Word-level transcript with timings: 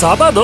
Sábado, 0.00 0.42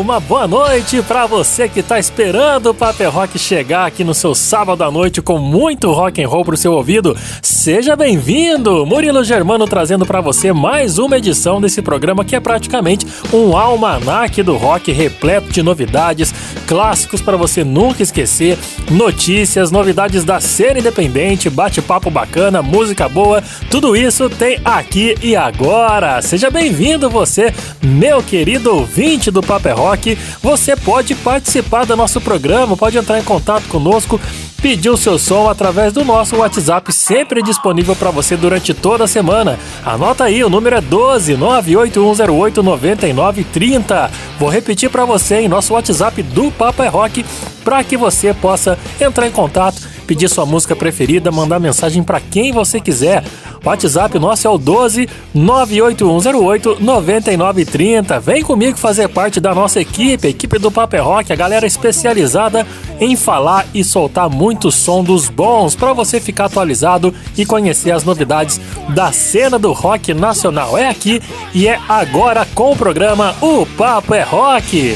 uma 0.00 0.18
boa 0.18 0.48
noite 0.48 1.02
para 1.02 1.26
você 1.26 1.68
que 1.68 1.82
tá 1.82 1.98
esperando 1.98 2.70
o 2.70 2.74
Paper 2.74 3.10
Rock 3.10 3.38
chegar 3.38 3.84
aqui 3.84 4.02
no 4.02 4.14
seu 4.14 4.34
sábado 4.34 4.82
à 4.82 4.90
noite 4.90 5.20
com 5.20 5.36
muito 5.36 5.92
rock 5.92 6.24
and 6.24 6.26
roll 6.26 6.42
pro 6.42 6.56
seu 6.56 6.72
ouvido. 6.72 7.14
Seja 7.42 7.94
bem-vindo, 7.96 8.86
Murilo 8.86 9.22
Germano 9.22 9.66
trazendo 9.66 10.06
para 10.06 10.22
você 10.22 10.54
mais 10.54 10.96
uma 10.96 11.18
edição 11.18 11.60
desse 11.60 11.82
programa 11.82 12.24
que 12.24 12.34
é 12.34 12.40
praticamente 12.40 13.06
um 13.30 13.54
almanaque 13.54 14.42
do 14.42 14.56
rock 14.56 14.90
repleto 14.90 15.52
de 15.52 15.62
novidades, 15.62 16.32
clássicos 16.66 17.20
para 17.20 17.36
você 17.36 17.62
nunca 17.62 18.02
esquecer, 18.02 18.56
notícias, 18.90 19.70
novidades 19.70 20.24
da 20.24 20.40
cena 20.40 20.78
independente, 20.78 21.50
bate-papo 21.50 22.10
bacana, 22.10 22.62
música 22.62 23.06
boa, 23.06 23.42
tudo 23.70 23.94
isso 23.94 24.30
tem 24.30 24.58
aqui 24.64 25.14
e 25.22 25.36
agora. 25.36 26.22
Seja 26.22 26.48
bem-vindo 26.48 27.10
você, 27.10 27.52
meu 27.82 28.22
querido 28.22 28.93
ouvinte 28.94 29.28
do 29.28 29.42
Paper 29.42 29.76
Rock, 29.76 30.16
você 30.40 30.76
pode 30.76 31.16
participar 31.16 31.84
do 31.84 31.96
nosso 31.96 32.20
programa, 32.20 32.76
pode 32.76 32.96
entrar 32.96 33.18
em 33.18 33.24
contato 33.24 33.64
conosco, 33.64 34.20
pedir 34.62 34.88
o 34.88 34.96
seu 34.96 35.18
som 35.18 35.50
através 35.50 35.92
do 35.92 36.04
nosso 36.04 36.36
WhatsApp, 36.36 36.92
sempre 36.92 37.42
disponível 37.42 37.96
para 37.96 38.12
você 38.12 38.36
durante 38.36 38.72
toda 38.72 39.02
a 39.02 39.08
semana. 39.08 39.58
Anota 39.84 40.22
aí, 40.22 40.44
o 40.44 40.48
número 40.48 40.76
é 40.76 40.80
12 40.80 41.36
98108 41.36 42.62
9930. 42.62 44.10
Vou 44.38 44.48
repetir 44.48 44.88
para 44.88 45.04
você 45.04 45.40
em 45.40 45.48
nosso 45.48 45.74
WhatsApp 45.74 46.22
do 46.22 46.52
Paper 46.52 46.92
Rock 46.92 47.26
para 47.64 47.82
que 47.82 47.96
você 47.96 48.32
possa 48.32 48.78
entrar 49.00 49.26
em 49.26 49.32
contato 49.32 49.82
pedir 50.04 50.28
sua 50.28 50.46
música 50.46 50.76
preferida, 50.76 51.32
mandar 51.32 51.58
mensagem 51.58 52.02
para 52.02 52.20
quem 52.20 52.52
você 52.52 52.80
quiser. 52.80 53.24
O 53.64 53.68
WhatsApp 53.68 54.18
nosso 54.18 54.46
é 54.46 54.50
o 54.50 54.58
12 54.58 55.08
98108 55.34 56.76
9930. 56.80 58.20
Vem 58.20 58.42
comigo 58.42 58.78
fazer 58.78 59.08
parte 59.08 59.40
da 59.40 59.54
nossa 59.54 59.80
equipe, 59.80 60.26
a 60.26 60.30
equipe 60.30 60.58
do 60.58 60.70
Paper 60.70 61.04
Rock, 61.04 61.32
a 61.32 61.36
galera 61.36 61.66
especializada 61.66 62.66
em 63.00 63.16
falar 63.16 63.66
e 63.74 63.82
soltar 63.82 64.28
muito 64.28 64.70
som 64.70 65.02
dos 65.02 65.28
bons 65.28 65.74
para 65.74 65.92
você 65.92 66.20
ficar 66.20 66.46
atualizado 66.46 67.14
e 67.36 67.44
conhecer 67.44 67.90
as 67.90 68.04
novidades 68.04 68.60
da 68.90 69.10
cena 69.12 69.58
do 69.58 69.72
rock 69.72 70.12
nacional. 70.14 70.76
É 70.76 70.88
aqui 70.88 71.22
e 71.54 71.66
é 71.66 71.78
agora 71.88 72.46
com 72.54 72.72
o 72.72 72.76
programa 72.76 73.34
O 73.40 73.66
Papo 73.66 74.14
é 74.14 74.22
Rock. 74.22 74.94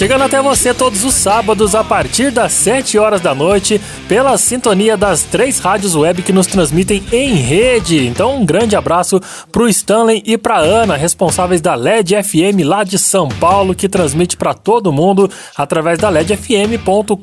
Chegando 0.00 0.24
até 0.24 0.40
você 0.40 0.72
todos 0.72 1.04
os 1.04 1.12
sábados 1.12 1.74
a 1.74 1.84
partir 1.84 2.30
das 2.30 2.52
7 2.52 2.96
horas 2.98 3.20
da 3.20 3.34
noite, 3.34 3.78
pela 4.08 4.38
sintonia 4.38 4.96
das 4.96 5.24
três 5.24 5.58
rádios 5.58 5.94
web 5.94 6.22
que 6.22 6.32
nos 6.32 6.46
transmitem 6.46 7.02
em 7.12 7.34
rede. 7.34 8.06
Então, 8.06 8.36
um 8.36 8.46
grande 8.46 8.74
abraço 8.74 9.20
pro 9.52 9.68
Stanley 9.68 10.22
e 10.24 10.38
pra 10.38 10.56
Ana, 10.56 10.96
responsáveis 10.96 11.60
da 11.60 11.74
LED 11.74 12.14
FM 12.22 12.64
lá 12.64 12.82
de 12.82 12.98
São 12.98 13.28
Paulo, 13.28 13.74
que 13.74 13.90
transmite 13.90 14.38
para 14.38 14.54
todo 14.54 14.90
mundo 14.90 15.30
através 15.54 15.98
da 15.98 16.08
ledfm.com.br. 16.08 17.14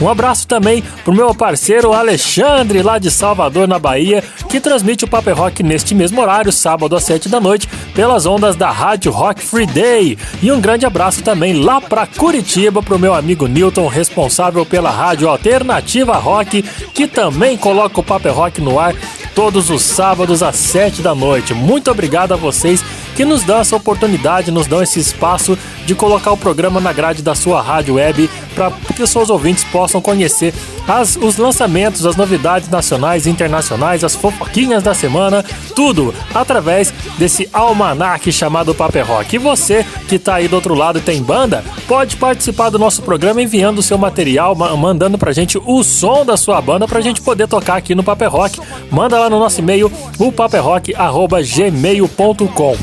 Um 0.00 0.08
abraço 0.08 0.48
também 0.48 0.82
pro 1.04 1.12
meu 1.12 1.34
parceiro 1.34 1.92
Alexandre, 1.92 2.82
lá 2.82 2.98
de 2.98 3.10
Salvador, 3.10 3.68
na 3.68 3.78
Bahia, 3.78 4.24
que 4.48 4.58
transmite 4.58 5.04
o 5.04 5.08
Paper 5.08 5.36
Rock 5.36 5.62
neste 5.62 5.94
mesmo 5.94 6.22
horário, 6.22 6.50
sábado 6.50 6.96
às 6.96 7.04
7 7.04 7.28
da 7.28 7.38
noite, 7.38 7.68
pelas 7.94 8.24
ondas 8.24 8.56
da 8.56 8.70
Rádio 8.70 9.12
Rock 9.12 9.42
Free 9.42 9.66
Day. 9.66 10.16
E 10.40 10.50
um 10.50 10.58
grande 10.58 10.86
abraço 10.86 11.17
também 11.22 11.52
lá 11.52 11.80
para 11.80 12.06
Curitiba 12.06 12.82
pro 12.82 12.98
meu 12.98 13.14
amigo 13.14 13.46
Newton, 13.46 13.86
responsável 13.86 14.64
pela 14.64 14.90
rádio 14.90 15.28
Alternativa 15.28 16.16
Rock, 16.16 16.62
que 16.92 17.06
também 17.06 17.56
coloca 17.56 18.00
o 18.00 18.02
Paper 18.02 18.32
Rock 18.32 18.60
no 18.60 18.78
ar 18.78 18.94
todos 19.34 19.70
os 19.70 19.82
sábados 19.82 20.42
às 20.42 20.56
7 20.56 21.00
da 21.00 21.14
noite. 21.14 21.54
Muito 21.54 21.90
obrigado 21.90 22.32
a 22.32 22.36
vocês 22.36 22.84
que 23.14 23.24
nos 23.24 23.42
dão 23.44 23.58
essa 23.58 23.76
oportunidade, 23.76 24.50
nos 24.50 24.66
dão 24.66 24.82
esse 24.82 24.98
espaço 24.98 25.56
de 25.86 25.94
colocar 25.94 26.32
o 26.32 26.36
programa 26.36 26.80
na 26.80 26.92
grade 26.92 27.22
da 27.22 27.34
sua 27.34 27.62
rádio 27.62 27.94
web 27.94 28.28
para 28.54 28.72
que 28.94 29.06
seus 29.06 29.30
ouvintes 29.30 29.64
possam 29.64 30.00
conhecer 30.00 30.52
as, 30.88 31.16
os 31.16 31.36
lançamentos, 31.36 32.06
as 32.06 32.16
novidades 32.16 32.70
nacionais 32.70 33.26
e 33.26 33.30
internacionais, 33.30 34.02
as 34.02 34.16
fofoquinhas 34.16 34.82
da 34.82 34.94
semana, 34.94 35.44
tudo 35.76 36.14
através 36.34 36.90
desse 37.18 37.46
almanac 37.52 38.32
chamado 38.32 38.74
Paper 38.74 39.06
Rock. 39.06 39.36
E 39.36 39.38
você 39.38 39.84
que 40.08 40.14
está 40.16 40.36
aí 40.36 40.48
do 40.48 40.56
outro 40.56 40.74
lado 40.74 40.98
e 40.98 41.02
tem 41.02 41.22
banda, 41.22 41.62
pode 41.86 42.16
participar 42.16 42.70
do 42.70 42.78
nosso 42.78 43.02
programa 43.02 43.42
enviando 43.42 43.80
o 43.80 43.82
seu 43.82 43.98
material, 43.98 44.54
mandando 44.54 45.18
pra 45.18 45.32
gente 45.32 45.58
o 45.58 45.84
som 45.84 46.24
da 46.24 46.38
sua 46.38 46.62
banda 46.62 46.88
pra 46.88 47.02
gente 47.02 47.20
poder 47.20 47.46
tocar 47.46 47.76
aqui 47.76 47.94
no 47.94 48.02
Paper 48.02 48.30
Rock. 48.30 48.58
Manda 48.90 49.18
lá 49.18 49.28
no 49.28 49.38
nosso 49.38 49.60
e-mail, 49.60 49.92
o 50.18 50.32
paperrock.gmail.com. 50.32 52.76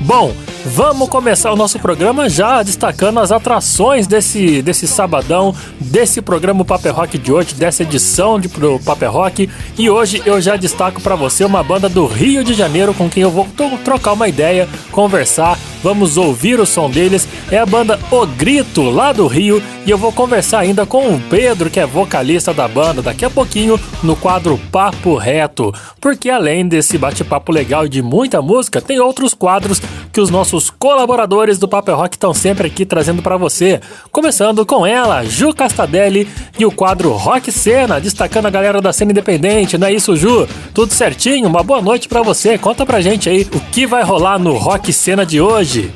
Bom, 0.00 0.34
vamos 0.66 1.08
começar 1.08 1.52
o 1.52 1.56
nosso 1.56 1.78
programa 1.78 2.28
já 2.28 2.62
destacando 2.62 3.20
as 3.20 3.30
atrações 3.30 4.06
desse, 4.06 4.60
desse 4.62 4.86
sabadão, 4.86 5.54
desse 5.78 6.20
programa 6.20 6.64
Paper 6.64 6.94
Rock 6.94 7.18
de 7.18 7.32
hoje, 7.32 7.54
dessa 7.54 7.84
edição 7.84 8.40
de 8.40 8.48
pro 8.48 8.80
Paper 8.80 9.12
Rock. 9.12 9.50
E 9.78 9.88
hoje 9.88 10.20
eu 10.26 10.40
já 10.40 10.56
destaco 10.56 11.00
para 11.00 11.14
você 11.14 11.44
uma 11.44 11.62
banda 11.62 11.88
do 11.88 12.06
Rio 12.06 12.42
de 12.42 12.52
Janeiro 12.52 12.92
com 12.92 13.08
quem 13.08 13.22
eu 13.22 13.30
vou 13.30 13.46
trocar 13.84 14.12
uma 14.12 14.28
ideia, 14.28 14.68
conversar, 14.90 15.56
vamos 15.82 16.16
ouvir 16.16 16.58
o 16.58 16.66
som 16.66 16.90
deles. 16.90 17.28
É 17.50 17.58
a 17.58 17.66
banda 17.66 17.98
O 18.10 18.26
Grito, 18.26 18.82
lá 18.90 19.12
do 19.12 19.26
Rio, 19.26 19.62
e 19.86 19.90
eu 19.90 19.96
vou 19.96 20.10
conversar 20.10 20.60
ainda 20.60 20.84
com 20.84 21.14
o 21.14 21.20
Pedro, 21.20 21.70
que 21.70 21.78
é 21.78 21.86
vocalista 21.86 22.52
da 22.52 22.66
banda, 22.66 23.02
daqui 23.02 23.24
a 23.24 23.30
pouquinho 23.30 23.78
no 24.02 24.16
quadro 24.16 24.60
Papo 24.72 25.16
Reto. 25.16 25.72
Porque 26.00 26.28
além 26.28 26.66
desse 26.66 26.98
bate-papo 26.98 27.52
legal 27.52 27.86
e 27.86 27.88
de 27.88 28.02
muita 28.02 28.42
música, 28.42 28.80
tem 28.80 28.98
outros 28.98 29.32
quadros 29.32 29.80
que 30.12 30.20
os 30.20 30.30
nossos 30.30 30.55
colaboradores 30.70 31.58
do 31.58 31.68
Paper 31.68 31.96
Rock 31.96 32.16
estão 32.16 32.32
sempre 32.32 32.66
aqui 32.66 32.84
trazendo 32.84 33.22
para 33.22 33.36
você. 33.36 33.80
Começando 34.10 34.64
com 34.64 34.86
ela, 34.86 35.24
Ju 35.24 35.52
Castadelli 35.54 36.28
e 36.58 36.64
o 36.64 36.72
quadro 36.72 37.12
Rock 37.12 37.52
Cena, 37.52 38.00
destacando 38.00 38.46
a 38.46 38.50
galera 38.50 38.80
da 38.80 38.92
cena 38.92 39.12
independente, 39.12 39.78
não 39.78 39.86
é 39.86 39.92
isso, 39.92 40.16
Ju? 40.16 40.48
Tudo 40.72 40.92
certinho? 40.92 41.48
Uma 41.48 41.62
boa 41.62 41.82
noite 41.82 42.08
para 42.08 42.22
você. 42.22 42.56
Conta 42.58 42.86
pra 42.86 43.00
gente 43.00 43.28
aí 43.28 43.46
o 43.52 43.60
que 43.60 43.86
vai 43.86 44.02
rolar 44.02 44.38
no 44.38 44.56
Rock 44.56 44.92
Cena 44.92 45.24
de 45.24 45.40
hoje. 45.40 45.92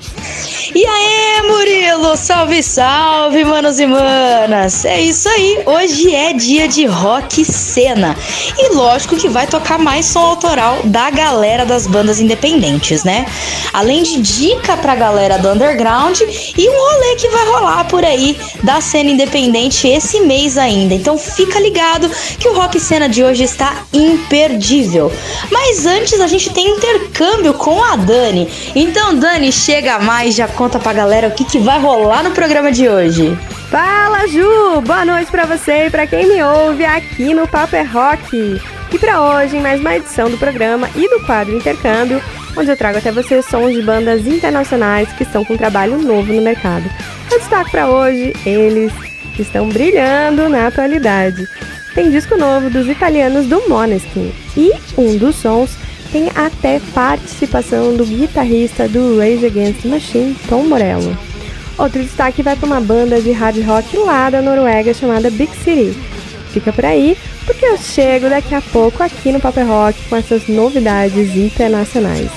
E 0.72 0.86
aí, 0.86 1.42
Murilo? 1.48 2.16
Salve, 2.16 2.62
salve, 2.62 3.44
manos 3.44 3.80
e 3.80 3.86
manas! 3.86 4.84
É 4.84 5.00
isso 5.00 5.28
aí, 5.28 5.62
hoje 5.66 6.14
é 6.14 6.32
dia 6.32 6.68
de 6.68 6.86
rock 6.86 7.44
cena. 7.44 8.16
E 8.56 8.72
lógico 8.72 9.16
que 9.16 9.28
vai 9.28 9.48
tocar 9.48 9.80
mais 9.80 10.06
som 10.06 10.20
autoral 10.20 10.78
da 10.84 11.10
galera 11.10 11.66
das 11.66 11.88
bandas 11.88 12.20
independentes, 12.20 13.02
né? 13.02 13.26
Além 13.72 14.04
de 14.04 14.20
dica 14.20 14.76
pra 14.76 14.94
galera 14.94 15.38
do 15.38 15.48
underground 15.48 16.20
e 16.20 16.68
um 16.68 16.72
rolê 16.72 17.16
que 17.16 17.28
vai 17.28 17.46
rolar 17.46 17.84
por 17.88 18.04
aí 18.04 18.38
da 18.62 18.80
cena 18.80 19.10
independente 19.10 19.88
esse 19.88 20.20
mês 20.20 20.56
ainda. 20.56 20.94
Então 20.94 21.18
fica 21.18 21.58
ligado 21.58 22.08
que 22.38 22.48
o 22.48 22.54
rock 22.54 22.78
cena 22.78 23.08
de 23.08 23.24
hoje 23.24 23.42
está 23.42 23.84
imperdível. 23.92 25.10
Mas 25.50 25.84
antes 25.84 26.20
a 26.20 26.28
gente 26.28 26.50
tem 26.50 26.76
intercâmbio 26.76 27.54
com 27.54 27.82
a 27.82 27.96
Dani. 27.96 28.48
Então, 28.74 29.16
Dani, 29.16 29.50
chega 29.50 29.98
mais, 29.98 30.36
já 30.36 30.46
conta 30.60 30.78
pra 30.78 30.92
galera 30.92 31.28
o 31.28 31.30
que, 31.30 31.42
que 31.42 31.58
vai 31.58 31.80
rolar 31.80 32.22
no 32.22 32.32
programa 32.32 32.70
de 32.70 32.86
hoje. 32.86 33.34
Fala, 33.70 34.28
Ju! 34.28 34.82
Boa 34.82 35.06
noite 35.06 35.30
para 35.30 35.46
você 35.46 35.86
e 35.86 35.90
para 35.90 36.06
quem 36.06 36.28
me 36.28 36.42
ouve 36.42 36.84
aqui 36.84 37.32
no 37.32 37.48
Paper 37.48 37.90
Rock. 37.90 38.60
E 38.92 38.98
para 38.98 39.22
hoje, 39.22 39.58
mais 39.58 39.80
uma 39.80 39.96
edição 39.96 40.28
do 40.28 40.36
programa 40.36 40.90
e 40.94 41.08
do 41.08 41.24
quadro 41.24 41.56
Intercâmbio, 41.56 42.22
onde 42.54 42.70
eu 42.70 42.76
trago 42.76 42.98
até 42.98 43.10
você 43.10 43.40
sons 43.40 43.72
de 43.72 43.80
bandas 43.80 44.26
internacionais 44.26 45.10
que 45.14 45.22
estão 45.22 45.46
com 45.46 45.56
trabalho 45.56 45.96
novo 45.96 46.30
no 46.30 46.42
mercado. 46.42 46.84
Eu 47.32 47.38
destaco 47.38 47.70
para 47.70 47.88
hoje 47.88 48.34
eles 48.44 48.92
que 49.34 49.40
estão 49.40 49.66
brilhando 49.66 50.46
na 50.50 50.66
atualidade. 50.66 51.48
Tem 51.94 52.10
disco 52.10 52.36
novo 52.36 52.68
dos 52.68 52.86
italianos 52.86 53.46
do 53.46 53.66
Måneskin 53.66 54.30
e 54.54 54.72
um 54.98 55.16
dos 55.16 55.36
sons 55.36 55.70
tem 56.12 56.28
até 56.34 56.80
participação 56.94 57.96
do 57.96 58.04
guitarrista 58.04 58.88
do 58.88 59.18
Rage 59.18 59.46
Against 59.46 59.82
the 59.82 59.88
Machine, 59.88 60.36
Tom 60.48 60.64
Morello. 60.64 61.16
Outro 61.78 62.02
destaque 62.02 62.42
vai 62.42 62.56
para 62.56 62.66
uma 62.66 62.80
banda 62.80 63.20
de 63.20 63.32
hard 63.32 63.64
rock 63.64 63.96
lá 63.96 64.28
da 64.28 64.42
Noruega 64.42 64.92
chamada 64.92 65.30
Big 65.30 65.50
City. 65.64 65.96
Fica 66.52 66.72
por 66.72 66.84
aí, 66.84 67.16
porque 67.46 67.64
eu 67.64 67.78
chego 67.78 68.28
daqui 68.28 68.54
a 68.54 68.60
pouco 68.60 69.02
aqui 69.02 69.32
no 69.32 69.40
Paper 69.40 69.66
Rock 69.66 70.08
com 70.08 70.16
essas 70.16 70.46
novidades 70.48 71.36
internacionais. 71.36 72.30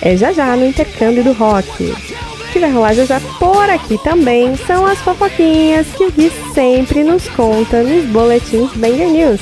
É 0.00 0.16
já 0.16 0.32
já 0.32 0.56
no 0.56 0.66
intercâmbio 0.66 1.22
do 1.22 1.32
rock. 1.32 1.84
O 1.84 2.52
que 2.52 2.58
vai 2.58 2.72
rolar 2.72 2.94
já 2.94 3.04
já 3.04 3.20
por 3.38 3.68
aqui 3.68 3.98
também 4.02 4.56
são 4.56 4.86
as 4.86 4.98
fofoquinhas 5.00 5.86
que 5.88 6.04
o 6.04 6.10
Gui 6.10 6.32
sempre 6.54 7.04
nos 7.04 7.28
conta 7.28 7.82
nos 7.82 8.04
boletins 8.06 8.72
Banger 8.74 9.10
News. 9.10 9.40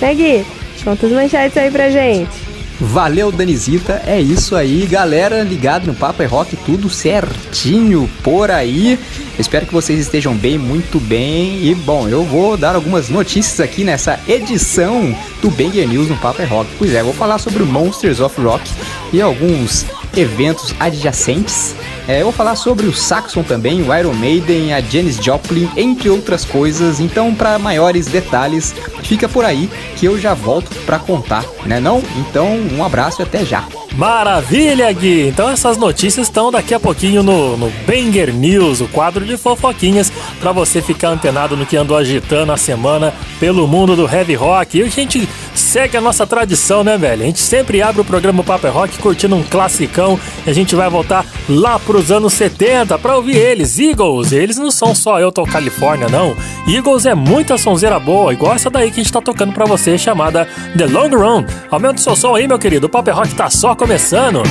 Né, 0.00 0.14
Gui? 0.14 0.46
Conta 0.82 1.06
as 1.06 1.12
manchetes 1.12 1.56
aí 1.56 1.70
pra 1.70 1.88
gente. 1.88 2.47
Valeu, 2.80 3.32
Danizita. 3.32 4.02
É 4.06 4.20
isso 4.20 4.54
aí, 4.54 4.86
galera. 4.86 5.42
Ligado 5.42 5.86
no 5.86 5.94
Papo 5.94 6.22
é 6.22 6.26
Rock, 6.26 6.56
tudo 6.56 6.88
certinho 6.88 8.08
por 8.22 8.50
aí. 8.50 8.98
Espero 9.38 9.66
que 9.66 9.72
vocês 9.72 9.98
estejam 9.98 10.34
bem, 10.34 10.56
muito 10.56 11.00
bem. 11.00 11.66
E 11.66 11.74
bom, 11.74 12.08
eu 12.08 12.22
vou 12.22 12.56
dar 12.56 12.76
algumas 12.76 13.08
notícias 13.08 13.58
aqui 13.60 13.82
nessa 13.82 14.20
edição 14.28 15.16
do 15.42 15.50
Banger 15.50 15.88
News 15.88 16.08
no 16.08 16.16
Papo 16.16 16.40
é 16.40 16.44
Rock. 16.44 16.70
Pois 16.78 16.94
é, 16.94 17.02
vou 17.02 17.12
falar 17.12 17.38
sobre 17.38 17.62
o 17.62 17.66
Monsters 17.66 18.20
of 18.20 18.40
Rock 18.40 18.70
e 19.12 19.20
alguns 19.20 19.84
eventos 20.16 20.72
adjacentes. 20.78 21.74
É, 22.08 22.22
eu 22.22 22.24
vou 22.24 22.32
falar 22.32 22.56
sobre 22.56 22.86
o 22.86 22.94
Saxon 22.94 23.42
também, 23.42 23.82
o 23.82 23.94
Iron 23.94 24.14
Maiden, 24.14 24.72
a 24.72 24.80
Janis 24.80 25.16
Joplin, 25.16 25.68
entre 25.76 26.08
outras 26.08 26.42
coisas. 26.42 27.00
Então, 27.00 27.34
para 27.34 27.58
maiores 27.58 28.06
detalhes, 28.06 28.74
fica 29.02 29.28
por 29.28 29.44
aí 29.44 29.68
que 29.94 30.06
eu 30.06 30.18
já 30.18 30.32
volto 30.32 30.74
para 30.86 30.98
contar, 30.98 31.44
né 31.66 31.78
não? 31.78 32.02
Então, 32.16 32.58
um 32.72 32.82
abraço 32.82 33.20
e 33.20 33.24
até 33.24 33.44
já. 33.44 33.68
Maravilha, 33.98 34.92
Gui! 34.92 35.26
Então 35.26 35.50
essas 35.50 35.76
notícias 35.76 36.28
estão 36.28 36.52
daqui 36.52 36.72
a 36.72 36.78
pouquinho 36.78 37.20
no, 37.20 37.56
no 37.56 37.68
Banger 37.84 38.32
News, 38.32 38.80
o 38.80 38.86
quadro 38.86 39.24
de 39.24 39.36
fofoquinhas, 39.36 40.12
para 40.38 40.52
você 40.52 40.80
ficar 40.80 41.08
antenado 41.08 41.56
no 41.56 41.66
que 41.66 41.76
andou 41.76 41.96
agitando 41.96 42.52
a 42.52 42.56
semana 42.56 43.12
pelo 43.40 43.66
mundo 43.66 43.96
do 43.96 44.08
heavy 44.08 44.36
rock. 44.36 44.78
E 44.78 44.82
a 44.82 44.88
gente 44.88 45.28
segue 45.52 45.96
a 45.96 46.00
nossa 46.00 46.24
tradição, 46.24 46.84
né, 46.84 46.96
velho? 46.96 47.22
A 47.22 47.26
gente 47.26 47.40
sempre 47.40 47.82
abre 47.82 48.00
o 48.00 48.04
programa 48.04 48.44
Paper 48.44 48.72
Rock 48.72 48.98
curtindo 48.98 49.34
um 49.34 49.42
classicão 49.42 50.18
e 50.46 50.50
a 50.50 50.52
gente 50.52 50.76
vai 50.76 50.88
voltar 50.88 51.26
lá 51.48 51.76
pros 51.98 52.12
anos 52.12 52.34
70 52.34 52.96
para 52.96 53.16
ouvir 53.16 53.36
eles, 53.36 53.76
Eagles. 53.76 54.30
Eles 54.30 54.56
não 54.56 54.70
são 54.70 54.94
só 54.94 55.18
Eu 55.18 55.32
Tô 55.32 55.42
Califórnia, 55.42 56.08
não. 56.08 56.36
Eagles 56.68 57.06
é 57.06 57.14
muita 57.14 57.58
sonzeira 57.58 57.98
boa, 57.98 58.32
igual 58.32 58.54
essa 58.54 58.70
daí 58.70 58.92
que 58.92 59.00
a 59.00 59.02
gente 59.02 59.12
tá 59.12 59.20
tocando 59.20 59.52
para 59.52 59.64
você, 59.64 59.98
chamada 59.98 60.46
The 60.76 60.86
Long 60.86 61.10
Run. 61.10 61.44
Aumenta 61.68 61.96
o 61.96 61.98
seu 61.98 62.14
som 62.14 62.36
aí, 62.36 62.46
meu 62.46 62.56
querido. 62.58 62.86
O 62.86 62.88
Paper 62.88 63.16
Rock 63.16 63.34
tá 63.34 63.50
só 63.50 63.74
começando 63.74 64.44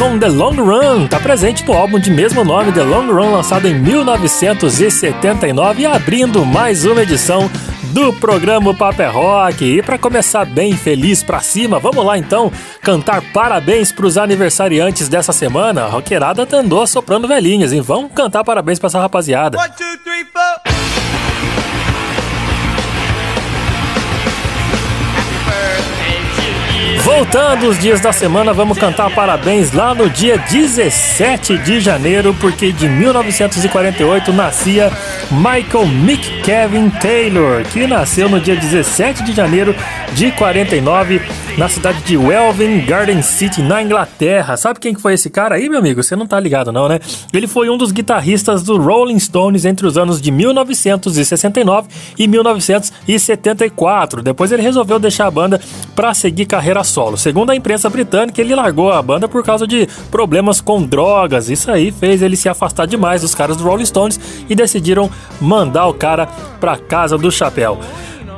com 0.00 0.18
The 0.18 0.28
Long 0.28 0.54
Run, 0.54 1.06
tá 1.08 1.20
presente 1.20 1.62
no 1.66 1.74
álbum 1.74 1.98
de 1.98 2.10
mesmo 2.10 2.42
nome, 2.42 2.72
The 2.72 2.82
Long 2.82 3.12
Run, 3.12 3.32
lançado 3.32 3.68
em 3.68 3.78
1979 3.78 5.82
e 5.82 5.86
abrindo 5.86 6.42
mais 6.42 6.86
uma 6.86 7.02
edição 7.02 7.50
do 7.92 8.10
programa 8.14 8.74
Paper 8.74 9.12
Rock. 9.12 9.62
E 9.62 9.82
para 9.82 9.98
começar 9.98 10.46
bem 10.46 10.74
feliz 10.74 11.22
pra 11.22 11.40
cima, 11.40 11.78
vamos 11.78 12.02
lá 12.02 12.16
então 12.16 12.50
cantar 12.80 13.20
parabéns 13.32 13.92
pros 13.92 14.16
aniversariantes 14.16 15.06
dessa 15.06 15.34
semana. 15.34 15.84
A 15.84 15.88
roqueirada 15.88 16.48
andou 16.50 16.86
soprando 16.86 17.28
velhinhas, 17.28 17.70
e 17.70 17.80
vamos 17.80 18.10
cantar 18.12 18.42
parabéns 18.42 18.78
pra 18.78 18.86
essa 18.86 19.00
rapaziada. 19.00 19.58
One, 19.58 19.70
two, 19.76 19.89
Voltando 27.12 27.66
os 27.66 27.76
dias 27.76 28.00
da 28.00 28.12
semana, 28.12 28.52
vamos 28.52 28.78
cantar 28.78 29.10
parabéns 29.10 29.72
lá 29.72 29.92
no 29.92 30.08
dia 30.08 30.38
17 30.38 31.58
de 31.58 31.80
janeiro, 31.80 32.32
porque 32.40 32.72
de 32.72 32.88
1948 32.88 34.32
nascia 34.32 34.92
Michael 35.28 35.88
Mick 35.88 36.40
Kevin 36.42 36.88
Taylor, 36.88 37.64
que 37.64 37.84
nasceu 37.84 38.28
no 38.28 38.40
dia 38.40 38.54
17 38.54 39.24
de 39.24 39.32
janeiro 39.32 39.74
de 40.14 40.30
49 40.32 41.20
na 41.56 41.68
cidade 41.68 42.02
de 42.02 42.16
Welvin 42.16 42.84
Garden 42.86 43.20
City, 43.22 43.62
na 43.62 43.82
Inglaterra. 43.82 44.56
Sabe 44.56 44.80
quem 44.80 44.94
que 44.94 45.00
foi 45.00 45.14
esse 45.14 45.28
cara 45.28 45.56
aí, 45.56 45.68
meu 45.68 45.78
amigo? 45.78 46.02
Você 46.02 46.16
não 46.16 46.26
tá 46.26 46.40
ligado 46.40 46.72
não, 46.72 46.88
né? 46.88 46.98
Ele 47.32 47.46
foi 47.46 47.68
um 47.68 47.76
dos 47.76 47.92
guitarristas 47.92 48.62
do 48.62 48.78
Rolling 48.78 49.18
Stones 49.18 49.64
entre 49.64 49.86
os 49.86 49.98
anos 49.98 50.20
de 50.20 50.30
1969 50.30 51.88
e 52.18 52.26
1974. 52.28 54.22
Depois 54.22 54.52
ele 54.52 54.62
resolveu 54.62 54.98
deixar 54.98 55.26
a 55.26 55.30
banda 55.30 55.60
para 55.94 56.14
seguir 56.14 56.46
carreira 56.46 56.82
solo. 56.84 57.16
Segundo 57.16 57.50
a 57.50 57.56
imprensa 57.56 57.90
britânica, 57.90 58.40
ele 58.40 58.54
largou 58.54 58.90
a 58.92 59.02
banda 59.02 59.28
por 59.28 59.44
causa 59.44 59.66
de 59.66 59.86
problemas 60.10 60.60
com 60.60 60.82
drogas. 60.82 61.50
Isso 61.50 61.70
aí 61.70 61.92
fez 61.92 62.22
ele 62.22 62.36
se 62.36 62.48
afastar 62.48 62.86
demais 62.86 63.22
dos 63.22 63.34
caras 63.34 63.56
do 63.56 63.64
Rolling 63.64 63.84
Stones 63.86 64.18
e 64.48 64.54
decidiram 64.54 65.10
mandar 65.40 65.86
o 65.86 65.94
cara 65.94 66.26
pra 66.58 66.76
casa 66.76 67.18
do 67.18 67.30
chapéu. 67.30 67.78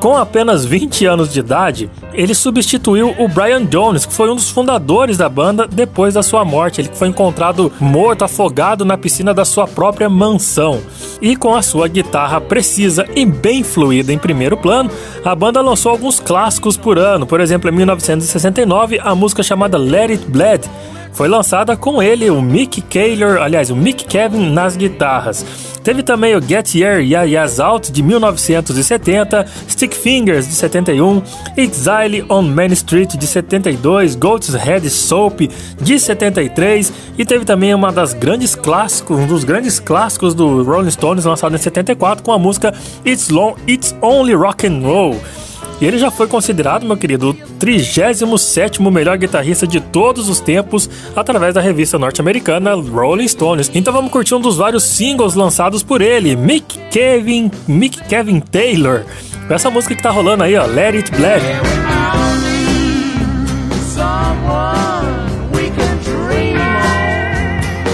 Com 0.02 0.16
apenas 0.16 0.64
20 0.64 1.06
anos 1.06 1.32
de 1.32 1.38
idade, 1.38 1.88
ele 2.12 2.34
substituiu 2.34 3.14
o 3.20 3.28
Brian 3.28 3.64
Jones, 3.64 4.04
que 4.04 4.12
foi 4.12 4.28
um 4.28 4.34
dos 4.34 4.50
fundadores 4.50 5.16
da 5.16 5.28
banda 5.28 5.64
depois 5.64 6.14
da 6.14 6.24
sua 6.24 6.44
morte. 6.44 6.80
Ele 6.80 6.90
foi 6.92 7.06
encontrado 7.06 7.72
morto, 7.78 8.24
afogado 8.24 8.84
na 8.84 8.98
piscina 8.98 9.32
da 9.32 9.44
sua 9.44 9.68
própria 9.68 10.08
mansão. 10.08 10.80
E 11.20 11.36
com 11.36 11.54
a 11.54 11.62
sua 11.62 11.86
guitarra 11.86 12.40
precisa 12.40 13.06
e 13.14 13.24
bem 13.24 13.62
fluida 13.62 14.12
em 14.12 14.18
primeiro 14.18 14.56
plano, 14.56 14.90
a 15.24 15.36
banda 15.36 15.60
lançou 15.60 15.92
alguns 15.92 16.18
clássicos 16.18 16.76
por 16.76 16.98
ano. 16.98 17.24
Por 17.24 17.40
exemplo, 17.40 17.70
em 17.70 17.72
1969, 17.72 18.98
a 19.00 19.14
música 19.14 19.44
chamada 19.44 19.78
Let 19.78 20.10
It 20.10 20.26
Bleed 20.26 20.68
foi 21.12 21.28
lançada 21.28 21.76
com 21.76 22.02
ele, 22.02 22.30
o 22.30 22.40
Mick 22.40 22.80
Kaylor, 22.82 23.40
aliás, 23.40 23.70
o 23.70 23.76
Mick 23.76 24.04
Kevin 24.04 24.50
nas 24.50 24.76
guitarras. 24.76 25.44
Teve 25.82 26.02
também 26.02 26.36
o 26.36 26.40
Get 26.40 26.74
Your 26.74 27.00
Ya 27.00 27.24
Ya's 27.24 27.58
Out 27.58 27.90
de 27.90 28.02
1970, 28.02 29.46
Stick 29.68 29.94
Fingers 29.94 30.46
de 30.46 30.54
71, 30.54 31.22
Exile 31.56 32.24
on 32.28 32.42
Main 32.42 32.72
Street 32.72 33.16
de 33.16 33.26
72, 33.26 34.14
Goat's 34.14 34.54
Head 34.54 34.88
Soap 34.88 35.40
de 35.80 35.98
73 35.98 36.92
e 37.18 37.24
teve 37.24 37.44
também 37.44 37.74
uma 37.74 37.92
das 37.92 38.14
grandes 38.14 38.54
clássicos, 38.54 39.18
um 39.18 39.26
dos 39.26 39.42
grandes 39.42 39.80
clássicos 39.80 40.34
do 40.34 40.62
Rolling 40.62 40.90
Stones 40.90 41.24
lançado 41.24 41.54
em 41.54 41.58
74 41.58 42.22
com 42.22 42.32
a 42.32 42.38
música 42.38 42.72
It's 43.04 43.28
Long, 43.28 43.54
It's 43.68 43.94
Only 44.00 44.34
Rock 44.34 44.66
and 44.66 44.80
Roll. 44.82 45.16
E 45.82 45.84
ele 45.84 45.98
já 45.98 46.12
foi 46.12 46.28
considerado, 46.28 46.86
meu 46.86 46.96
querido, 46.96 47.30
o 47.30 47.34
37 47.34 48.80
melhor 48.82 49.18
guitarrista 49.18 49.66
de 49.66 49.80
todos 49.80 50.28
os 50.28 50.38
tempos 50.38 50.88
através 51.16 51.54
da 51.54 51.60
revista 51.60 51.98
norte-americana 51.98 52.74
Rolling 52.74 53.26
Stones. 53.26 53.68
Então 53.74 53.92
vamos 53.92 54.12
curtir 54.12 54.36
um 54.36 54.40
dos 54.40 54.56
vários 54.56 54.84
singles 54.84 55.34
lançados 55.34 55.82
por 55.82 56.00
ele, 56.00 56.36
Mick 56.36 56.78
Kevin, 56.88 57.50
Mick 57.66 58.00
Kevin 58.04 58.38
Taylor. 58.38 59.02
Com 59.48 59.54
essa 59.54 59.70
música 59.70 59.96
que 59.96 60.02
tá 60.02 60.12
rolando 60.12 60.44
aí, 60.44 60.54
ó, 60.54 60.64
Let 60.66 60.94
It 60.94 61.10
Bleed. 61.10 61.42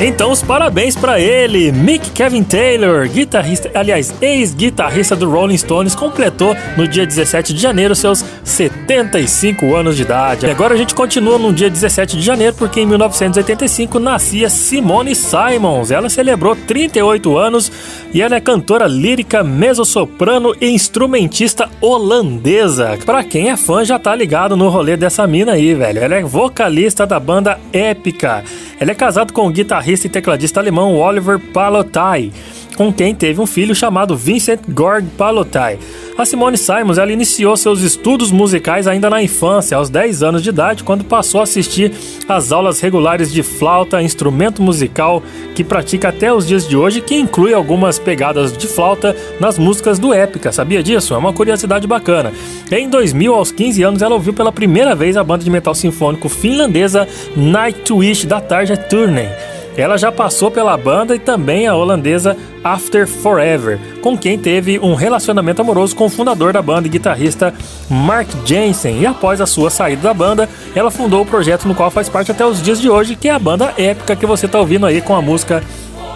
Então, 0.00 0.30
os 0.30 0.40
parabéns 0.40 0.94
para 0.94 1.18
ele, 1.18 1.72
Mick 1.72 2.12
Kevin 2.12 2.44
Taylor, 2.44 3.08
guitarrista, 3.08 3.68
aliás, 3.74 4.14
ex-guitarrista 4.22 5.16
do 5.16 5.28
Rolling 5.28 5.56
Stones, 5.56 5.96
completou 5.96 6.54
no 6.76 6.86
dia 6.86 7.04
17 7.04 7.52
de 7.52 7.60
janeiro 7.60 7.96
seus 7.96 8.24
75 8.44 9.74
anos 9.74 9.96
de 9.96 10.02
idade. 10.02 10.46
E 10.46 10.50
agora 10.50 10.74
a 10.74 10.76
gente 10.76 10.94
continua 10.94 11.36
no 11.36 11.52
dia 11.52 11.68
17 11.68 12.16
de 12.16 12.22
janeiro, 12.22 12.54
porque 12.56 12.80
em 12.80 12.86
1985 12.86 13.98
nascia 13.98 14.48
Simone 14.48 15.16
Simons. 15.16 15.90
Ela 15.90 16.08
celebrou 16.08 16.54
38 16.54 17.36
anos 17.36 17.72
e 18.14 18.22
ela 18.22 18.36
é 18.36 18.40
cantora 18.40 18.86
lírica, 18.86 19.42
mezzo-soprano 19.42 20.54
e 20.60 20.68
instrumentista 20.68 21.68
holandesa. 21.80 22.96
Para 23.04 23.24
quem 23.24 23.50
é 23.50 23.56
fã 23.56 23.84
já 23.84 23.98
tá 23.98 24.14
ligado 24.14 24.56
no 24.56 24.68
rolê 24.68 24.96
dessa 24.96 25.26
mina 25.26 25.54
aí, 25.54 25.74
velho. 25.74 25.98
Ela 25.98 26.14
é 26.14 26.22
vocalista 26.22 27.04
da 27.04 27.18
banda 27.18 27.58
Épica. 27.72 28.44
Ela 28.78 28.92
é 28.92 28.94
casada 28.94 29.32
com 29.32 29.44
o 29.44 29.50
guitarrista 29.50 29.87
e 29.88 30.10
tecladista 30.10 30.60
alemão 30.60 30.96
Oliver 30.96 31.38
Palotai, 31.38 32.30
com 32.76 32.92
quem 32.92 33.14
teve 33.14 33.40
um 33.40 33.46
filho 33.46 33.74
chamado 33.74 34.14
Vincent 34.14 34.60
Gord 34.68 35.08
Palotai. 35.16 35.78
A 36.18 36.26
Simone 36.26 36.58
Simons 36.58 36.98
ela 36.98 37.10
iniciou 37.10 37.56
seus 37.56 37.80
estudos 37.80 38.30
musicais 38.30 38.86
ainda 38.86 39.08
na 39.08 39.22
infância, 39.22 39.76
aos 39.76 39.88
10 39.88 40.22
anos 40.22 40.42
de 40.42 40.50
idade, 40.50 40.84
quando 40.84 41.04
passou 41.04 41.40
a 41.40 41.44
assistir 41.44 41.92
às 42.28 42.52
aulas 42.52 42.80
regulares 42.80 43.32
de 43.32 43.42
flauta, 43.42 44.02
instrumento 44.02 44.60
musical 44.60 45.22
que 45.54 45.64
pratica 45.64 46.08
até 46.08 46.32
os 46.32 46.46
dias 46.46 46.68
de 46.68 46.76
hoje, 46.76 47.00
que 47.00 47.14
inclui 47.14 47.54
algumas 47.54 47.98
pegadas 47.98 48.52
de 48.52 48.66
flauta 48.66 49.16
nas 49.40 49.58
músicas 49.58 49.98
do 49.98 50.12
Épica. 50.12 50.52
Sabia 50.52 50.82
disso? 50.82 51.14
É 51.14 51.16
uma 51.16 51.32
curiosidade 51.32 51.86
bacana. 51.86 52.32
Em 52.70 52.90
2000, 52.90 53.32
aos 53.32 53.50
15 53.50 53.82
anos, 53.82 54.02
ela 54.02 54.14
ouviu 54.14 54.34
pela 54.34 54.52
primeira 54.52 54.94
vez 54.94 55.16
a 55.16 55.24
banda 55.24 55.44
de 55.44 55.50
metal 55.50 55.74
sinfônico 55.74 56.28
finlandesa 56.28 57.08
Nightwish 57.34 58.26
da 58.26 58.40
Tarja 58.40 58.76
Turner. 58.76 59.57
Ela 59.76 59.96
já 59.96 60.10
passou 60.10 60.50
pela 60.50 60.76
banda 60.76 61.14
e 61.14 61.18
também 61.18 61.66
a 61.66 61.74
holandesa 61.74 62.36
After 62.64 63.06
Forever, 63.06 63.78
com 64.02 64.18
quem 64.18 64.38
teve 64.38 64.78
um 64.78 64.94
relacionamento 64.94 65.62
amoroso 65.62 65.94
com 65.94 66.06
o 66.06 66.10
fundador 66.10 66.52
da 66.52 66.60
banda 66.60 66.88
e 66.88 66.90
guitarrista 66.90 67.54
Mark 67.88 68.28
Jensen. 68.44 69.00
E 69.00 69.06
após 69.06 69.40
a 69.40 69.46
sua 69.46 69.70
saída 69.70 70.02
da 70.02 70.14
banda, 70.14 70.48
ela 70.74 70.90
fundou 70.90 71.22
o 71.22 71.26
projeto 71.26 71.68
no 71.68 71.74
qual 71.74 71.90
faz 71.90 72.08
parte 72.08 72.30
até 72.30 72.44
os 72.44 72.60
dias 72.60 72.80
de 72.80 72.90
hoje, 72.90 73.14
que 73.14 73.28
é 73.28 73.32
a 73.32 73.38
banda 73.38 73.72
épica 73.78 74.16
que 74.16 74.26
você 74.26 74.46
está 74.46 74.58
ouvindo 74.58 74.86
aí 74.86 75.00
com 75.00 75.14
a 75.14 75.22
música 75.22 75.62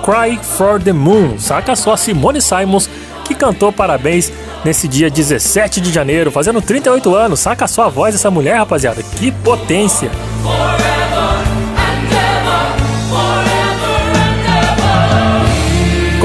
Cry 0.05 0.39
for 0.43 0.83
the 0.83 0.93
Moon. 0.93 1.39
Saca 1.39 1.77
só 1.77 1.97
Simone 1.97 2.41
Simons 2.41 2.91
que 3.25 3.35
cantou 3.35 3.73
parabéns 3.73 4.33
nesse 4.65 4.87
dia 4.87 5.11
17 5.11 5.81
de 5.81 5.93
janeiro, 5.93 6.31
fazendo 6.31 6.61
38 6.61 7.15
anos. 7.15 7.41
Saca 7.41 7.67
só 7.67 7.85
a 7.85 7.89
voz 7.89 8.15
dessa 8.15 8.31
mulher, 8.31 8.57
rapaziada. 8.57 9.03
Que 9.03 9.31
potência! 9.31 10.11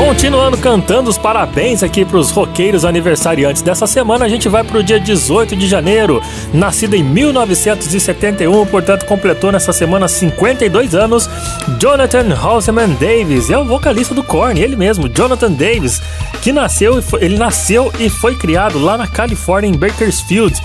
Continuando 0.08 0.58
cantando 0.58 1.10
os 1.10 1.18
parabéns 1.18 1.84
aqui 1.84 2.06
para 2.06 2.16
os 2.16 2.32
roqueiros 2.32 2.86
aniversariantes 2.86 3.62
dessa 3.62 3.86
semana, 3.86 4.24
a 4.24 4.30
gente 4.30 4.48
vai 4.48 4.64
para 4.64 4.78
o 4.78 4.84
dia 4.84 4.98
18 4.98 5.54
de 5.54 5.68
janeiro. 5.68 6.24
Nascido 6.54 6.94
em 6.94 7.04
1971, 7.04 8.66
portanto 8.68 9.06
completou 9.06 9.52
nessa 9.52 9.74
semana 9.74 10.08
52 10.08 10.96
anos, 10.96 11.30
Jonathan 11.78 12.34
Halseman 12.34 12.96
Davis. 12.98 13.50
É 13.50 13.58
o 13.58 13.66
vocalista 13.66 14.16
do 14.16 14.24
Korn, 14.24 14.58
ele 14.58 14.78
mesmo, 14.78 15.10
Jonathan 15.10 15.52
Davis, 15.52 16.02
que 16.42 16.54
nasceu, 16.54 17.04
ele 17.20 17.38
nasceu 17.38 17.92
e 18.00 18.10
foi 18.10 18.34
criado 18.34 18.80
lá 18.80 18.98
na 18.98 19.08
Califórnia, 19.08 19.70
em 19.70 19.78
Bakersfield 19.78 20.58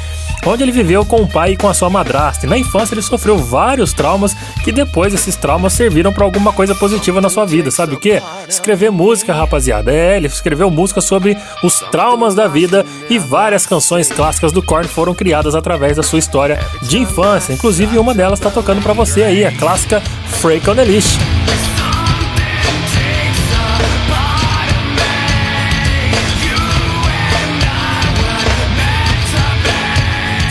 onde 0.47 0.63
ele 0.63 0.73
viveu 0.73 1.05
com 1.05 1.23
o 1.23 1.29
pai 1.29 1.53
e 1.53 1.57
com 1.57 1.69
a 1.69 1.75
sua 1.75 1.91
madrasta. 1.91 2.47
E 2.47 2.49
na 2.49 2.59
infância 2.59 2.95
ele 2.95 3.03
sofreu 3.03 3.39
vários 3.39 3.93
traumas 3.93 4.35
que 4.65 4.73
depois 4.73 5.15
esses 5.15 5.37
traumas 5.37 5.73
serviram 5.73 6.13
para 6.13 6.25
alguma 6.25 6.53
coisa 6.53 6.75
positiva 6.75 7.21
na 7.21 7.29
sua 7.29 7.45
vida. 7.45 7.71
Sabe 7.71 7.95
o 7.95 7.99
que? 7.99 8.21
Escrever 8.49 8.91
música, 8.91 9.33
rapaziada. 9.33 9.93
É, 9.93 10.17
ele 10.17 10.27
escreveu 10.27 10.71
música 10.71 11.01
sobre 11.01 11.37
os 11.63 11.81
traumas 11.91 12.35
da 12.35 12.49
vida 12.49 12.85
e 13.09 13.19
várias 13.19 13.67
canções 13.67 14.09
clássicas 14.09 14.53
do 14.53 14.63
Korn 14.63 14.89
foram 14.89 15.15
criadas 15.15 15.55
através 15.55 15.97
da 15.97 16.03
sua 16.03 16.19
história 16.19 16.59
de 16.83 16.99
infância. 16.99 17.53
Inclusive 17.53 17.99
uma 17.99 18.15
delas 18.15 18.39
está 18.39 18.51
tocando 18.51 18.83
para 18.83 18.93
você 18.93 19.23
aí, 19.23 19.45
a 19.45 19.53
clássica 19.57 20.01
Freak 20.41 20.69
on 20.69 20.75
the 20.75 20.85
Leash. 20.85 21.19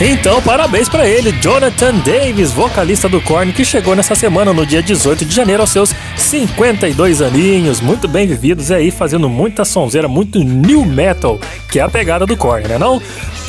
Então, 0.04 0.42
parabéns 0.42 0.88
para 0.88 1.06
ele, 1.06 1.30
Jonathan 1.40 1.94
Davis, 1.98 2.50
vocalista 2.50 3.08
do 3.08 3.20
Korn, 3.20 3.52
que 3.52 3.64
chegou 3.64 3.94
nessa 3.94 4.16
semana 4.16 4.52
no 4.52 4.66
dia 4.66 4.82
18 4.82 5.24
de 5.24 5.32
janeiro 5.32 5.62
aos 5.62 5.70
seus 5.70 5.94
52 6.16 7.22
aninhos, 7.22 7.80
muito 7.80 8.08
bem 8.08 8.26
vividos 8.26 8.72
aí, 8.72 8.90
fazendo 8.90 9.28
muita 9.28 9.64
sonzeira, 9.64 10.08
muito 10.08 10.40
new 10.40 10.84
metal, 10.84 11.38
que 11.70 11.78
é 11.78 11.82
a 11.82 11.88
pegada 11.88 12.26
do 12.26 12.36
Korn, 12.36 12.66
né 12.66 12.78
não? 12.78 13.00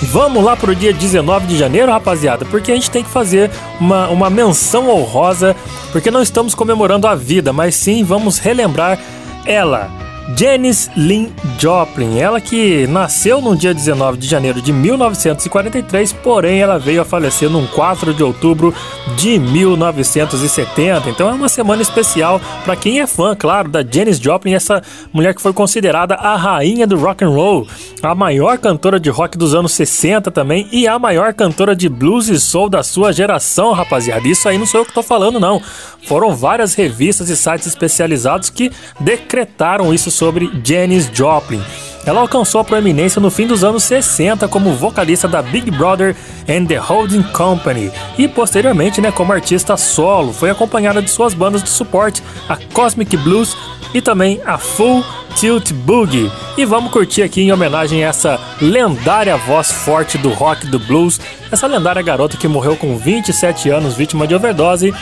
Vamos 0.04 0.44
lá 0.44 0.56
pro 0.56 0.76
dia 0.76 0.94
19 0.94 1.48
de 1.48 1.58
janeiro, 1.58 1.92
rapaziada, 1.92 2.46
porque 2.46 2.72
a 2.72 2.76
gente 2.76 2.92
tem 2.92 3.04
que 3.04 3.10
fazer 3.10 3.50
uma, 3.80 4.10
uma 4.10 4.30
menção 4.30 4.92
honrosa, 4.92 5.56
porque 5.92 6.12
não 6.12 6.22
estamos 6.22 6.54
comemorando 6.54 7.08
a 7.08 7.16
vida, 7.16 7.52
mas 7.52 7.74
sim 7.74 8.04
vamos 8.04 8.38
relembrar 8.38 9.00
ela, 9.44 9.90
Janis 10.38 10.90
Lynn 10.96 11.28
Joplin, 11.60 12.18
ela 12.18 12.40
que 12.40 12.88
nasceu 12.88 13.42
no 13.42 13.56
dia 13.56 13.74
19 13.74 14.18
de 14.18 14.28
janeiro 14.28 14.62
de 14.62 14.72
1943, 14.72 16.14
porém 16.14 16.60
ela 16.60 16.80
veio 16.80 17.02
a 17.02 17.06
falecer 17.06 17.50
no 17.50 17.68
4 17.68 18.14
de 18.14 18.24
outubro 18.24 18.74
de 19.18 19.38
1970. 19.38 21.10
Então 21.10 21.30
é 21.30 21.34
uma 21.34 21.50
semana 21.50 21.82
especial 21.82 22.40
para 22.64 22.76
quem 22.76 23.02
é 23.02 23.08
fã, 23.08 23.36
claro, 23.36 23.68
da 23.70 23.84
Janis 23.84 24.18
Joplin, 24.18 24.54
essa 24.54 24.82
mulher 25.12 25.36
que 25.36 25.42
foi 25.42 25.52
considerada 25.52 26.16
a 26.16 26.36
rainha 26.36 26.88
do 26.88 26.98
rock 26.98 27.24
and 27.24 27.30
roll, 27.30 27.68
a 28.02 28.16
maior 28.16 28.58
cantora 28.58 29.00
de 29.00 29.10
rock 29.10 29.38
dos 29.38 29.54
anos 29.54 29.74
60 29.74 30.32
também 30.32 30.68
e 30.72 30.88
a 30.88 30.98
maior 30.98 31.34
cantora 31.34 31.76
de 31.76 31.90
blues 31.90 32.30
e 32.30 32.40
soul 32.40 32.70
da 32.70 32.82
sua 32.82 33.12
geração, 33.12 33.74
rapaziada. 33.74 34.28
Isso 34.28 34.48
aí 34.48 34.58
não 34.58 34.66
sou 34.66 34.82
eu 34.82 34.86
que 34.86 34.94
tô 34.94 35.04
falando 35.04 35.40
não. 35.40 35.62
Foram 36.06 36.36
várias 36.36 36.74
revistas 36.76 37.30
e 37.30 37.36
sites 37.36 37.68
especializados 37.68 38.50
que 38.50 38.72
decretaram 39.00 39.94
isso 39.94 40.12
sobre 40.14 40.52
Janis 40.64 41.10
Joplin. 41.12 41.62
Ela 42.06 42.20
alcançou 42.20 42.60
a 42.60 42.64
proeminência 42.64 43.22
no 43.22 43.32
fim 43.32 43.48
dos 43.48 43.64
anos 43.64 43.84
60 43.84 44.48
como 44.50 44.74
vocalista 44.74 45.28
da 45.28 45.42
Big 45.42 45.72
Brother 45.72 46.16
and 46.50 46.66
the 46.66 46.76
Holding 46.76 47.24
Company 47.24 47.92
e 48.18 48.28
posteriormente, 48.28 49.00
né, 49.00 49.10
como 49.10 49.32
artista 49.32 49.78
solo. 49.78 50.34
Foi 50.34 50.50
acompanhada 50.50 51.02
de 51.02 51.10
suas 51.10 51.34
bandas 51.34 51.64
de 51.64 51.70
suporte, 51.70 52.22
a 52.50 52.58
Cosmic 52.74 53.16
Blues 53.18 53.56
e 53.94 54.02
também 54.02 54.42
a 54.46 54.58
Full 54.58 55.04
Tilt 55.36 55.72
Boogie. 55.72 56.30
E 56.58 56.66
vamos 56.66 56.92
curtir 56.92 57.22
aqui 57.22 57.42
em 57.42 57.52
homenagem 57.54 58.04
a 58.04 58.10
essa 58.10 58.40
lendária 58.62 59.38
voz 59.38 59.72
forte 59.72 60.18
do 60.18 60.30
rock 60.30 60.68
do 60.68 60.80
blues, 60.80 61.22
essa 61.52 61.68
lendária 61.68 62.02
garota 62.02 62.38
que 62.38 62.48
morreu 62.48 62.76
com 62.76 62.98
27 62.98 63.70
anos 63.70 63.96
vítima 63.96 64.28
de 64.28 64.36
overdose, 64.36 64.94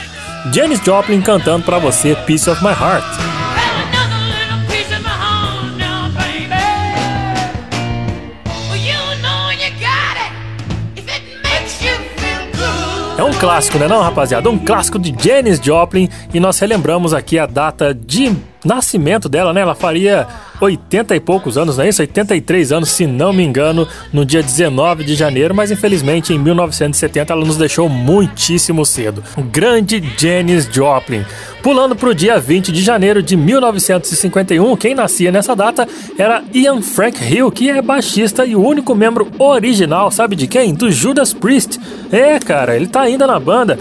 Janis 0.53 0.79
Joplin 0.83 1.21
cantando 1.21 1.65
para 1.65 1.79
você 1.79 2.15
Piece 2.27 2.49
of 2.49 2.63
My 2.63 2.71
Heart. 2.71 3.70
Clássico, 13.41 13.79
né 13.79 13.87
não, 13.87 14.03
rapaziada? 14.03 14.47
Um 14.51 14.59
clássico 14.59 14.99
de 14.99 15.15
Janis 15.17 15.59
Joplin 15.59 16.07
e 16.31 16.39
nós 16.39 16.59
relembramos 16.59 17.11
aqui 17.11 17.39
a 17.39 17.47
data 17.47 17.91
de 17.91 18.35
nascimento 18.65 19.27
dela, 19.27 19.53
né? 19.53 19.61
Ela 19.61 19.75
faria 19.75 20.27
80 20.59 21.15
e 21.15 21.19
poucos 21.19 21.57
anos, 21.57 21.77
não 21.77 21.83
é 21.83 21.89
isso? 21.89 22.01
83 22.01 22.71
anos, 22.71 22.89
se 22.89 23.07
não 23.07 23.33
me 23.33 23.43
engano, 23.43 23.87
no 24.13 24.25
dia 24.25 24.43
19 24.43 25.03
de 25.03 25.15
janeiro, 25.15 25.55
mas 25.55 25.71
infelizmente 25.71 26.33
em 26.33 26.37
1970 26.37 27.33
ela 27.33 27.45
nos 27.45 27.57
deixou 27.57 27.89
muitíssimo 27.89 28.85
cedo. 28.85 29.23
O 29.35 29.41
grande 29.41 30.03
Janis 30.17 30.69
Joplin. 30.71 31.25
Pulando 31.63 31.95
para 31.95 32.09
o 32.09 32.15
dia 32.15 32.39
20 32.39 32.71
de 32.71 32.81
janeiro 32.81 33.21
de 33.21 33.35
1951, 33.35 34.75
quem 34.77 34.95
nascia 34.95 35.31
nessa 35.31 35.55
data 35.55 35.87
era 36.17 36.43
Ian 36.53 36.81
Frank 36.81 37.23
Hill, 37.23 37.51
que 37.51 37.69
é 37.69 37.81
baixista 37.81 38.45
e 38.45 38.55
o 38.55 38.63
único 38.63 38.95
membro 38.95 39.27
original, 39.37 40.09
sabe 40.11 40.35
de 40.35 40.47
quem? 40.47 40.73
Do 40.73 40.91
Judas 40.91 41.33
Priest. 41.33 41.79
É, 42.11 42.39
cara, 42.39 42.75
ele 42.75 42.87
tá 42.87 43.01
ainda 43.01 43.27
na 43.27 43.39
banda. 43.39 43.77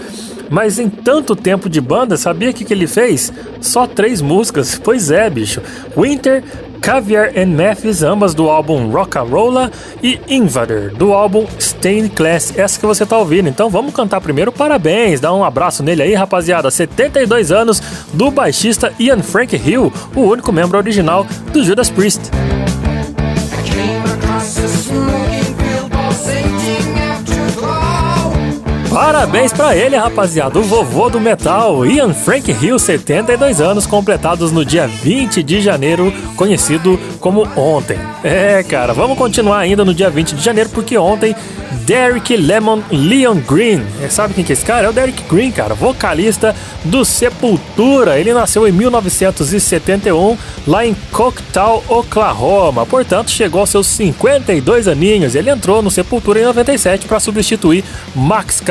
Mas 0.51 0.77
em 0.77 0.89
tanto 0.89 1.33
tempo 1.33 1.69
de 1.69 1.79
banda, 1.79 2.17
sabia 2.17 2.51
que 2.51 2.65
que 2.65 2.73
ele 2.73 2.85
fez? 2.85 3.31
Só 3.61 3.87
três 3.87 4.21
músicas. 4.21 4.79
Pois 4.83 5.09
é, 5.09 5.29
bicho. 5.29 5.61
Winter, 5.97 6.43
Caviar 6.81 7.31
and 7.37 7.45
Memphis, 7.45 8.01
ambas 8.01 8.33
do 8.33 8.49
álbum 8.49 8.89
Rock'n'Rolla 8.89 9.71
e 10.01 10.19
Invader, 10.27 10.93
do 10.93 11.13
álbum 11.13 11.45
Stained 11.59 12.09
Class, 12.09 12.57
essa 12.57 12.79
que 12.79 12.85
você 12.85 13.05
tá 13.05 13.17
ouvindo. 13.17 13.47
Então 13.47 13.69
vamos 13.69 13.93
cantar 13.93 14.19
primeiro 14.19 14.51
parabéns, 14.51 15.19
dá 15.19 15.31
um 15.31 15.43
abraço 15.43 15.83
nele 15.83 16.01
aí, 16.01 16.15
rapaziada. 16.15 16.71
72 16.71 17.51
anos 17.51 17.81
do 18.11 18.31
baixista 18.31 18.91
Ian 18.99 19.21
Frank 19.21 19.55
Hill, 19.55 19.93
o 20.15 20.21
único 20.21 20.51
membro 20.51 20.77
original 20.77 21.25
do 21.53 21.63
Judas 21.63 21.89
Priest. 21.89 22.31
Parabéns 28.91 29.53
para 29.53 29.73
ele, 29.73 29.95
rapaziada, 29.95 30.59
o 30.59 30.63
vovô 30.63 31.09
do 31.09 31.17
metal, 31.17 31.85
Ian 31.85 32.13
Frank 32.13 32.51
Hill, 32.51 32.77
72 32.77 33.61
anos, 33.61 33.87
completados 33.87 34.51
no 34.51 34.65
dia 34.65 34.85
20 34.85 35.41
de 35.41 35.61
janeiro, 35.61 36.13
conhecido 36.35 36.99
como 37.17 37.47
ontem. 37.55 37.97
É, 38.21 38.61
cara, 38.63 38.93
vamos 38.93 39.17
continuar 39.17 39.59
ainda 39.59 39.85
no 39.85 39.93
dia 39.93 40.09
20 40.09 40.35
de 40.35 40.43
janeiro, 40.43 40.69
porque 40.71 40.97
ontem 40.97 41.33
Derek 41.85 42.35
Lemon 42.35 42.81
Leon 42.91 43.37
Green. 43.47 43.81
É, 44.01 44.09
sabe 44.09 44.33
quem 44.33 44.43
que 44.43 44.51
é 44.51 44.53
esse 44.53 44.65
cara? 44.65 44.87
É 44.87 44.89
o 44.89 44.93
Derek 44.93 45.23
Green, 45.23 45.51
cara, 45.51 45.73
vocalista 45.73 46.55
do 46.83 47.03
Sepultura. 47.03 48.19
Ele 48.19 48.33
nasceu 48.33 48.67
em 48.67 48.71
1971 48.71 50.37
lá 50.67 50.85
em 50.85 50.95
Coctal, 51.11 51.83
Oklahoma. 51.87 52.85
Portanto, 52.85 53.31
chegou 53.31 53.61
aos 53.61 53.69
seus 53.69 53.87
52 53.87 54.87
aninhos. 54.87 55.35
Ele 55.35 55.49
entrou 55.49 55.81
no 55.81 55.89
Sepultura 55.89 56.39
em 56.39 56.45
97 56.45 57.07
para 57.07 57.19
substituir 57.19 57.83
Max 58.15 58.61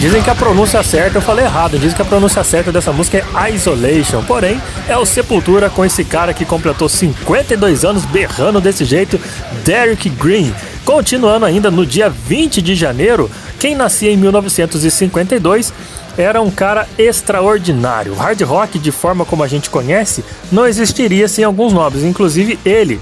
Dizem 0.00 0.22
que 0.22 0.28
a 0.28 0.34
pronúncia 0.34 0.82
certa, 0.82 1.18
eu 1.18 1.22
falei 1.22 1.44
errado, 1.44 1.78
dizem 1.78 1.96
que 1.96 2.02
a 2.02 2.04
pronúncia 2.04 2.44
certa 2.44 2.70
dessa 2.70 2.92
música 2.92 3.18
é 3.18 3.50
Isolation. 3.50 4.22
Porém, 4.24 4.60
é 4.88 4.96
o 4.96 5.06
Sepultura 5.06 5.70
com 5.70 5.84
esse 5.84 6.04
cara 6.04 6.34
que 6.34 6.44
completou 6.44 6.88
52 6.88 7.84
anos 7.84 8.04
berrando 8.04 8.60
desse 8.60 8.84
jeito, 8.84 9.18
Derek 9.64 10.10
Green. 10.10 10.52
Continuando 10.84 11.46
ainda 11.46 11.70
no 11.70 11.86
dia 11.86 12.10
20 12.10 12.60
de 12.60 12.74
janeiro, 12.74 13.30
quem 13.58 13.74
nascia 13.74 14.10
em 14.10 14.16
1952 14.16 15.72
era 16.18 16.42
um 16.42 16.50
cara 16.50 16.86
extraordinário. 16.98 18.14
Hard 18.14 18.40
rock, 18.42 18.78
de 18.78 18.92
forma 18.92 19.24
como 19.24 19.42
a 19.42 19.48
gente 19.48 19.70
conhece, 19.70 20.24
não 20.52 20.66
existiria 20.66 21.26
sem 21.28 21.44
alguns 21.44 21.72
nomes, 21.72 22.04
inclusive 22.04 22.58
ele, 22.64 23.00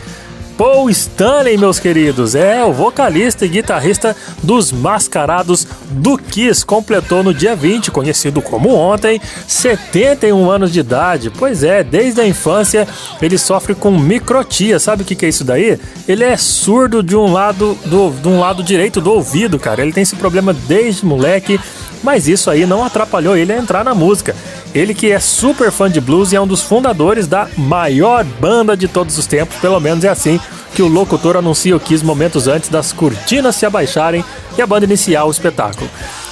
Paul 0.56 0.90
Stanley, 0.90 1.56
meus 1.56 1.78
queridos. 1.78 2.34
É, 2.34 2.64
o 2.64 2.72
vocalista 2.72 3.44
e 3.44 3.48
guitarrista 3.48 4.16
dos 4.42 4.70
Mascarados 4.70 5.66
do 5.90 6.16
Kiss. 6.18 6.64
Completou 6.64 7.22
no 7.22 7.34
dia 7.34 7.56
20, 7.56 7.90
conhecido 7.90 8.40
como 8.40 8.74
ontem, 8.74 9.20
71 9.46 10.50
anos 10.50 10.72
de 10.72 10.80
idade. 10.80 11.30
Pois 11.30 11.62
é, 11.62 11.82
desde 11.82 12.20
a 12.20 12.26
infância 12.26 12.86
ele 13.20 13.38
sofre 13.38 13.74
com 13.74 13.90
microtia. 13.90 14.78
Sabe 14.78 15.02
o 15.02 15.04
que, 15.04 15.14
que 15.14 15.26
é 15.26 15.28
isso 15.28 15.44
daí? 15.44 15.78
Ele 16.06 16.24
é 16.24 16.36
surdo 16.36 17.02
de 17.02 17.16
um 17.16 17.32
lado 17.32 17.76
do, 17.84 18.10
de 18.10 18.28
um 18.28 18.38
lado 18.38 18.62
direito 18.62 19.00
do 19.00 19.12
ouvido, 19.12 19.58
cara. 19.58 19.82
Ele 19.82 19.92
tem 19.92 20.02
esse 20.02 20.16
problema 20.16 20.52
desde 20.52 21.04
moleque, 21.04 21.58
mas 22.02 22.28
isso 22.28 22.50
aí 22.50 22.66
não 22.66 22.84
atrapalhou 22.84 23.36
ele 23.36 23.52
a 23.52 23.58
entrar 23.58 23.84
na 23.84 23.94
música. 23.94 24.34
Ele 24.74 24.94
que 24.94 25.10
é 25.10 25.20
super 25.20 25.70
fã 25.70 25.90
de 25.90 26.00
blues 26.00 26.32
e 26.32 26.36
é 26.36 26.40
um 26.40 26.46
dos 26.46 26.62
fundadores 26.62 27.26
da 27.26 27.48
maior 27.56 28.24
banda 28.24 28.76
de 28.76 28.88
todos 28.88 29.18
os 29.18 29.26
tempos, 29.26 29.56
pelo 29.56 29.78
menos 29.80 30.04
é 30.04 30.08
assim 30.08 30.40
que 30.74 30.82
o 30.82 30.88
locutor 30.88 31.36
anuncia 31.36 31.76
o 31.76 31.80
Kiss 31.80 32.04
momentos 32.04 32.46
antes 32.48 32.68
das 32.68 32.92
cortinas 32.92 33.56
se 33.56 33.66
abaixarem 33.66 34.24
e 34.56 34.62
a 34.62 34.66
banda 34.66 34.86
iniciar 34.86 35.24
o 35.24 35.30
espetáculo. 35.30 35.88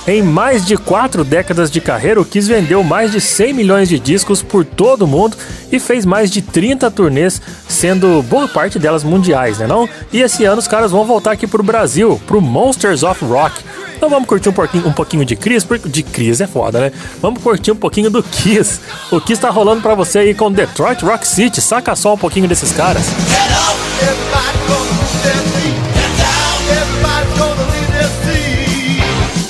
Em 0.06 0.22
mais 0.22 0.64
de 0.64 0.76
quatro 0.76 1.22
décadas 1.22 1.70
de 1.70 1.80
carreira, 1.80 2.20
o 2.20 2.24
Kiss 2.24 2.48
vendeu 2.48 2.82
mais 2.82 3.12
de 3.12 3.20
100 3.20 3.52
milhões 3.52 3.88
de 3.88 3.98
discos 3.98 4.42
por 4.42 4.64
todo 4.64 5.02
o 5.02 5.06
mundo 5.06 5.36
e 5.70 5.78
fez 5.78 6.04
mais 6.04 6.30
de 6.30 6.42
30 6.42 6.90
turnês, 6.90 7.40
sendo 7.68 8.22
boa 8.22 8.48
parte 8.48 8.78
delas 8.78 9.04
mundiais, 9.04 9.58
né 9.58 9.66
não? 9.66 9.88
E 10.12 10.20
esse 10.20 10.44
ano 10.44 10.58
os 10.58 10.66
caras 10.66 10.90
vão 10.90 11.04
voltar 11.04 11.32
aqui 11.32 11.46
pro 11.46 11.62
Brasil, 11.62 12.20
pro 12.26 12.40
Monsters 12.40 13.02
of 13.02 13.24
Rock, 13.24 13.62
então 14.00 14.08
vamos 14.08 14.26
curtir 14.26 14.48
um 14.48 14.52
pouquinho, 14.52 14.88
um 14.88 14.92
pouquinho 14.94 15.26
de 15.26 15.36
Chris, 15.36 15.66
de 15.84 16.02
Chris 16.02 16.40
é 16.40 16.46
foda, 16.46 16.80
né? 16.80 16.92
Vamos 17.20 17.42
curtir 17.42 17.70
um 17.70 17.76
pouquinho 17.76 18.08
do 18.08 18.22
Kiss. 18.22 18.80
O 19.10 19.20
Kiss 19.20 19.38
tá 19.38 19.50
rolando 19.50 19.82
pra 19.82 19.94
você 19.94 20.20
aí 20.20 20.34
com 20.34 20.50
Detroit 20.50 21.04
Rock 21.04 21.28
City. 21.28 21.60
Saca 21.60 21.94
só 21.94 22.14
um 22.14 22.18
pouquinho 22.18 22.48
desses 22.48 22.72
caras. 22.72 23.04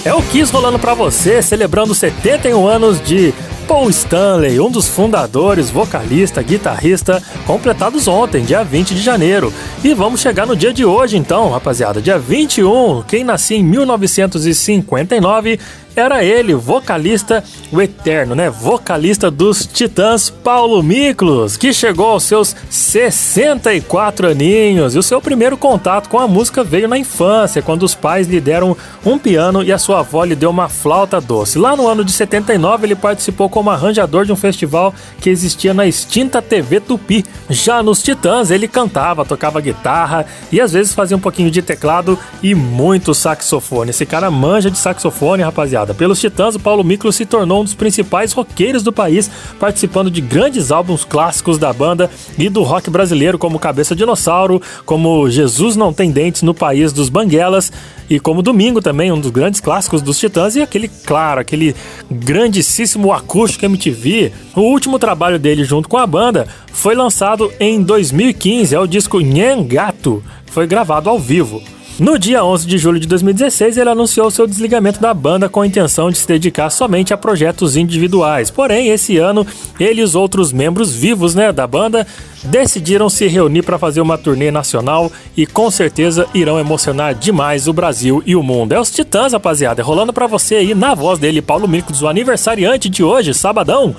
É 0.02 0.14
o 0.14 0.22
Kiss 0.22 0.50
rolando 0.50 0.78
pra 0.78 0.94
você, 0.94 1.42
celebrando 1.42 1.94
71 1.94 2.66
anos 2.66 3.02
de 3.02 3.34
Paul 3.68 3.90
Stanley, 3.90 4.58
um 4.58 4.70
dos 4.70 4.88
fundadores, 4.88 5.68
vocalista, 5.68 6.42
guitarrista, 6.42 7.22
completados 7.46 8.08
ontem, 8.08 8.42
dia 8.42 8.64
20 8.64 8.94
de 8.94 9.02
janeiro. 9.02 9.52
E 9.84 9.92
vamos 9.92 10.22
chegar 10.22 10.46
no 10.46 10.56
dia 10.56 10.72
de 10.72 10.86
hoje 10.86 11.18
então, 11.18 11.50
rapaziada, 11.50 12.00
dia 12.00 12.18
21. 12.18 13.02
Quem 13.02 13.22
nasceu 13.22 13.58
em 13.58 13.62
1959 13.62 15.60
era 15.94 16.24
ele, 16.24 16.54
vocalista, 16.54 17.42
o 17.72 17.80
eterno, 17.80 18.34
né? 18.34 18.48
Vocalista 18.48 19.30
dos 19.30 19.66
Titãs, 19.66 20.30
Paulo 20.30 20.82
Miklos, 20.82 21.56
que 21.56 21.72
chegou 21.72 22.06
aos 22.06 22.24
seus 22.24 22.54
64 22.68 24.28
aninhos. 24.28 24.94
E 24.94 24.98
o 24.98 25.02
seu 25.02 25.20
primeiro 25.20 25.56
contato 25.56 26.08
com 26.08 26.18
a 26.18 26.28
música 26.28 26.62
veio 26.62 26.88
na 26.88 26.98
infância, 26.98 27.62
quando 27.62 27.82
os 27.82 27.94
pais 27.94 28.28
lhe 28.28 28.40
deram 28.40 28.76
um 29.04 29.18
piano 29.18 29.62
e 29.62 29.72
a 29.72 29.78
sua 29.78 30.00
avó 30.00 30.24
lhe 30.24 30.34
deu 30.34 30.50
uma 30.50 30.68
flauta 30.68 31.20
doce. 31.20 31.58
Lá 31.58 31.76
no 31.76 31.88
ano 31.88 32.04
de 32.04 32.12
79, 32.12 32.86
ele 32.86 32.94
participou 32.94 33.48
como 33.48 33.70
arranjador 33.70 34.24
de 34.24 34.32
um 34.32 34.36
festival 34.36 34.94
que 35.20 35.30
existia 35.30 35.74
na 35.74 35.86
extinta 35.86 36.40
TV 36.40 36.80
Tupi. 36.80 37.24
Já 37.48 37.82
nos 37.82 38.02
Titãs, 38.02 38.50
ele 38.50 38.68
cantava, 38.68 39.24
tocava 39.24 39.60
guitarra 39.60 40.26
e 40.50 40.60
às 40.60 40.72
vezes 40.72 40.94
fazia 40.94 41.16
um 41.16 41.20
pouquinho 41.20 41.50
de 41.50 41.62
teclado 41.62 42.18
e 42.42 42.54
muito 42.54 43.14
saxofone. 43.14 43.90
Esse 43.90 44.06
cara 44.06 44.30
manja 44.30 44.70
de 44.70 44.78
saxofone, 44.78 45.42
rapaziada. 45.42 45.89
Pelos 45.94 46.20
Titãs, 46.20 46.54
o 46.54 46.60
Paulo 46.60 46.84
Miklos 46.84 47.16
se 47.16 47.26
tornou 47.26 47.60
um 47.60 47.64
dos 47.64 47.74
principais 47.74 48.32
roqueiros 48.32 48.82
do 48.82 48.92
país, 48.92 49.30
participando 49.58 50.10
de 50.10 50.20
grandes 50.20 50.70
álbuns 50.70 51.04
clássicos 51.04 51.58
da 51.58 51.72
banda 51.72 52.10
e 52.38 52.48
do 52.48 52.62
rock 52.62 52.90
brasileiro, 52.90 53.38
como 53.38 53.58
Cabeça 53.58 53.94
Dinossauro, 53.94 54.60
como 54.84 55.28
Jesus 55.30 55.76
Não 55.76 55.92
Tem 55.92 56.10
Dentes 56.10 56.42
no 56.42 56.54
País 56.54 56.92
dos 56.92 57.08
Banguelas 57.08 57.72
e 58.08 58.18
como 58.18 58.42
Domingo 58.42 58.80
também, 58.80 59.12
um 59.12 59.20
dos 59.20 59.30
grandes 59.30 59.60
clássicos 59.60 60.02
dos 60.02 60.18
Titãs 60.18 60.56
e 60.56 60.62
aquele, 60.62 60.88
claro, 60.88 61.40
aquele 61.40 61.74
grandíssimo 62.10 63.12
acústico 63.12 63.64
MTV. 63.64 64.32
O 64.56 64.62
último 64.62 64.98
trabalho 64.98 65.38
dele 65.38 65.64
junto 65.64 65.88
com 65.88 65.96
a 65.96 66.06
banda 66.06 66.46
foi 66.72 66.94
lançado 66.94 67.52
em 67.60 67.82
2015, 67.82 68.74
é 68.74 68.80
o 68.80 68.86
disco 68.86 69.20
Nhangato, 69.20 70.22
foi 70.46 70.66
gravado 70.66 71.08
ao 71.08 71.18
vivo. 71.18 71.62
No 72.00 72.18
dia 72.18 72.42
11 72.42 72.66
de 72.66 72.78
julho 72.78 72.98
de 72.98 73.06
2016, 73.06 73.76
ele 73.76 73.90
anunciou 73.90 74.30
seu 74.30 74.46
desligamento 74.46 74.98
da 74.98 75.12
banda 75.12 75.50
com 75.50 75.60
a 75.60 75.66
intenção 75.66 76.10
de 76.10 76.16
se 76.16 76.26
dedicar 76.26 76.70
somente 76.70 77.12
a 77.12 77.16
projetos 77.16 77.76
individuais. 77.76 78.50
Porém, 78.50 78.88
esse 78.88 79.18
ano, 79.18 79.46
ele 79.78 80.00
e 80.00 80.02
os 80.02 80.14
outros 80.14 80.50
membros 80.50 80.94
vivos 80.94 81.34
né, 81.34 81.52
da 81.52 81.66
banda 81.66 82.06
decidiram 82.42 83.10
se 83.10 83.26
reunir 83.26 83.60
para 83.64 83.78
fazer 83.78 84.00
uma 84.00 84.16
turnê 84.16 84.50
nacional 84.50 85.12
e 85.36 85.44
com 85.44 85.70
certeza 85.70 86.26
irão 86.32 86.58
emocionar 86.58 87.14
demais 87.14 87.68
o 87.68 87.72
Brasil 87.74 88.22
e 88.24 88.34
o 88.34 88.42
mundo. 88.42 88.72
É 88.72 88.80
os 88.80 88.90
Titãs, 88.90 89.34
rapaziada, 89.34 89.82
rolando 89.82 90.10
para 90.10 90.26
você 90.26 90.54
aí 90.54 90.74
na 90.74 90.94
voz 90.94 91.18
dele, 91.18 91.42
Paulo 91.42 91.68
Micos, 91.68 92.00
o 92.00 92.08
aniversariante 92.08 92.88
de 92.88 93.04
hoje, 93.04 93.34
sabadão, 93.34 93.94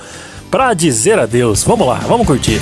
para 0.49 0.73
dizer 0.73 1.19
adeus. 1.19 1.63
Vamos 1.63 1.85
lá, 1.85 1.99
vamos 2.07 2.25
curtir. 2.25 2.59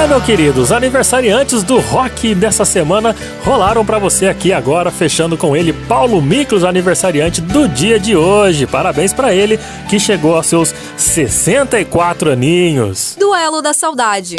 É, 0.00 0.06
meu 0.06 0.18
querido, 0.18 0.62
os 0.62 0.72
aniversariantes 0.72 1.62
do 1.62 1.78
rock 1.78 2.34
dessa 2.34 2.64
semana 2.64 3.14
rolaram 3.44 3.84
para 3.84 3.98
você 3.98 4.28
aqui 4.28 4.50
agora, 4.50 4.90
fechando 4.90 5.36
com 5.36 5.54
ele 5.54 5.74
Paulo 5.74 6.22
Miklos, 6.22 6.64
aniversariante 6.64 7.42
do 7.42 7.68
dia 7.68 8.00
de 8.00 8.16
hoje. 8.16 8.66
Parabéns 8.66 9.12
para 9.12 9.34
ele 9.34 9.60
que 9.90 10.00
chegou 10.00 10.36
aos 10.36 10.46
seus 10.46 10.74
64 10.96 12.30
aninhos. 12.30 13.14
Duelo 13.18 13.60
da 13.60 13.74
Saudade. 13.74 14.36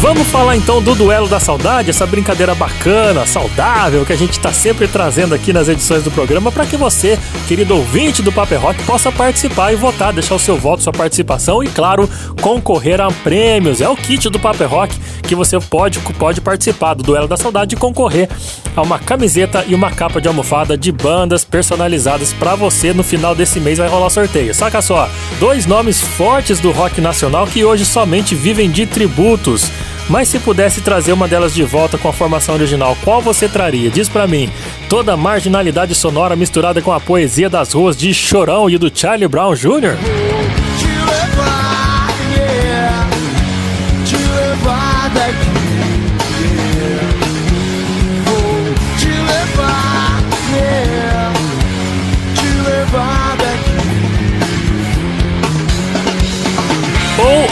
Vamos 0.00 0.28
falar 0.28 0.56
então 0.56 0.80
do 0.80 0.94
Duelo 0.94 1.28
da 1.28 1.38
Saudade, 1.38 1.90
essa 1.90 2.06
brincadeira 2.06 2.54
bacana, 2.54 3.26
saudável, 3.26 4.02
que 4.06 4.14
a 4.14 4.16
gente 4.16 4.32
está 4.32 4.50
sempre 4.50 4.88
trazendo 4.88 5.34
aqui 5.34 5.52
nas 5.52 5.68
edições 5.68 6.02
do 6.02 6.10
programa 6.10 6.50
para 6.50 6.64
que 6.64 6.74
você, 6.74 7.18
querido 7.46 7.76
ouvinte 7.76 8.22
do 8.22 8.32
Paper 8.32 8.58
Rock, 8.58 8.82
possa 8.84 9.12
participar 9.12 9.74
e 9.74 9.76
votar, 9.76 10.10
deixar 10.10 10.36
o 10.36 10.38
seu 10.38 10.56
voto, 10.56 10.82
sua 10.82 10.92
participação 10.92 11.62
e, 11.62 11.68
claro, 11.68 12.08
concorrer 12.40 12.98
a 12.98 13.08
prêmios. 13.08 13.82
É 13.82 13.90
o 13.90 13.94
kit 13.94 14.30
do 14.30 14.38
Paper 14.38 14.70
Rock 14.70 14.96
que 15.30 15.34
você 15.36 15.60
pode, 15.60 16.00
pode 16.18 16.40
participar 16.40 16.94
do 16.94 17.04
Duelo 17.04 17.28
da 17.28 17.36
Saudade 17.36 17.76
e 17.76 17.78
concorrer 17.78 18.28
a 18.74 18.82
uma 18.82 18.98
camiseta 18.98 19.64
e 19.68 19.76
uma 19.76 19.88
capa 19.88 20.20
de 20.20 20.26
almofada 20.26 20.76
de 20.76 20.90
bandas 20.90 21.44
personalizadas 21.44 22.32
para 22.32 22.56
você. 22.56 22.92
No 22.92 23.04
final 23.04 23.32
desse 23.32 23.60
mês 23.60 23.78
vai 23.78 23.88
rolar 23.88 24.10
sorteio. 24.10 24.52
Saca 24.52 24.82
só, 24.82 25.08
dois 25.38 25.66
nomes 25.66 26.00
fortes 26.00 26.58
do 26.58 26.72
rock 26.72 27.00
nacional 27.00 27.46
que 27.46 27.64
hoje 27.64 27.84
somente 27.84 28.34
vivem 28.34 28.68
de 28.68 28.86
tributos. 28.86 29.70
Mas 30.08 30.26
se 30.26 30.40
pudesse 30.40 30.80
trazer 30.80 31.12
uma 31.12 31.28
delas 31.28 31.54
de 31.54 31.62
volta 31.62 31.96
com 31.96 32.08
a 32.08 32.12
formação 32.12 32.56
original, 32.56 32.96
qual 33.04 33.22
você 33.22 33.48
traria? 33.48 33.88
Diz 33.88 34.08
para 34.08 34.26
mim. 34.26 34.50
Toda 34.88 35.12
a 35.12 35.16
marginalidade 35.16 35.94
sonora 35.94 36.34
misturada 36.34 36.82
com 36.82 36.90
a 36.90 36.98
poesia 36.98 37.48
das 37.48 37.72
ruas 37.72 37.96
de 37.96 38.12
Chorão 38.12 38.68
e 38.68 38.76
do 38.76 38.90
Charlie 38.92 39.28
Brown 39.28 39.54
Jr.? 39.54 40.29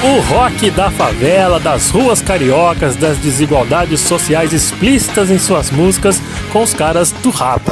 O 0.04 0.20
rock 0.20 0.70
da 0.70 0.90
favela, 0.90 1.58
das 1.58 1.90
ruas 1.90 2.22
cariocas, 2.22 2.94
das 2.94 3.18
desigualdades 3.18 4.00
sociais 4.00 4.52
explícitas 4.52 5.30
em 5.30 5.38
suas 5.38 5.70
músicas 5.70 6.22
com 6.52 6.62
os 6.62 6.72
caras 6.72 7.10
do 7.10 7.30
rap. 7.30 7.62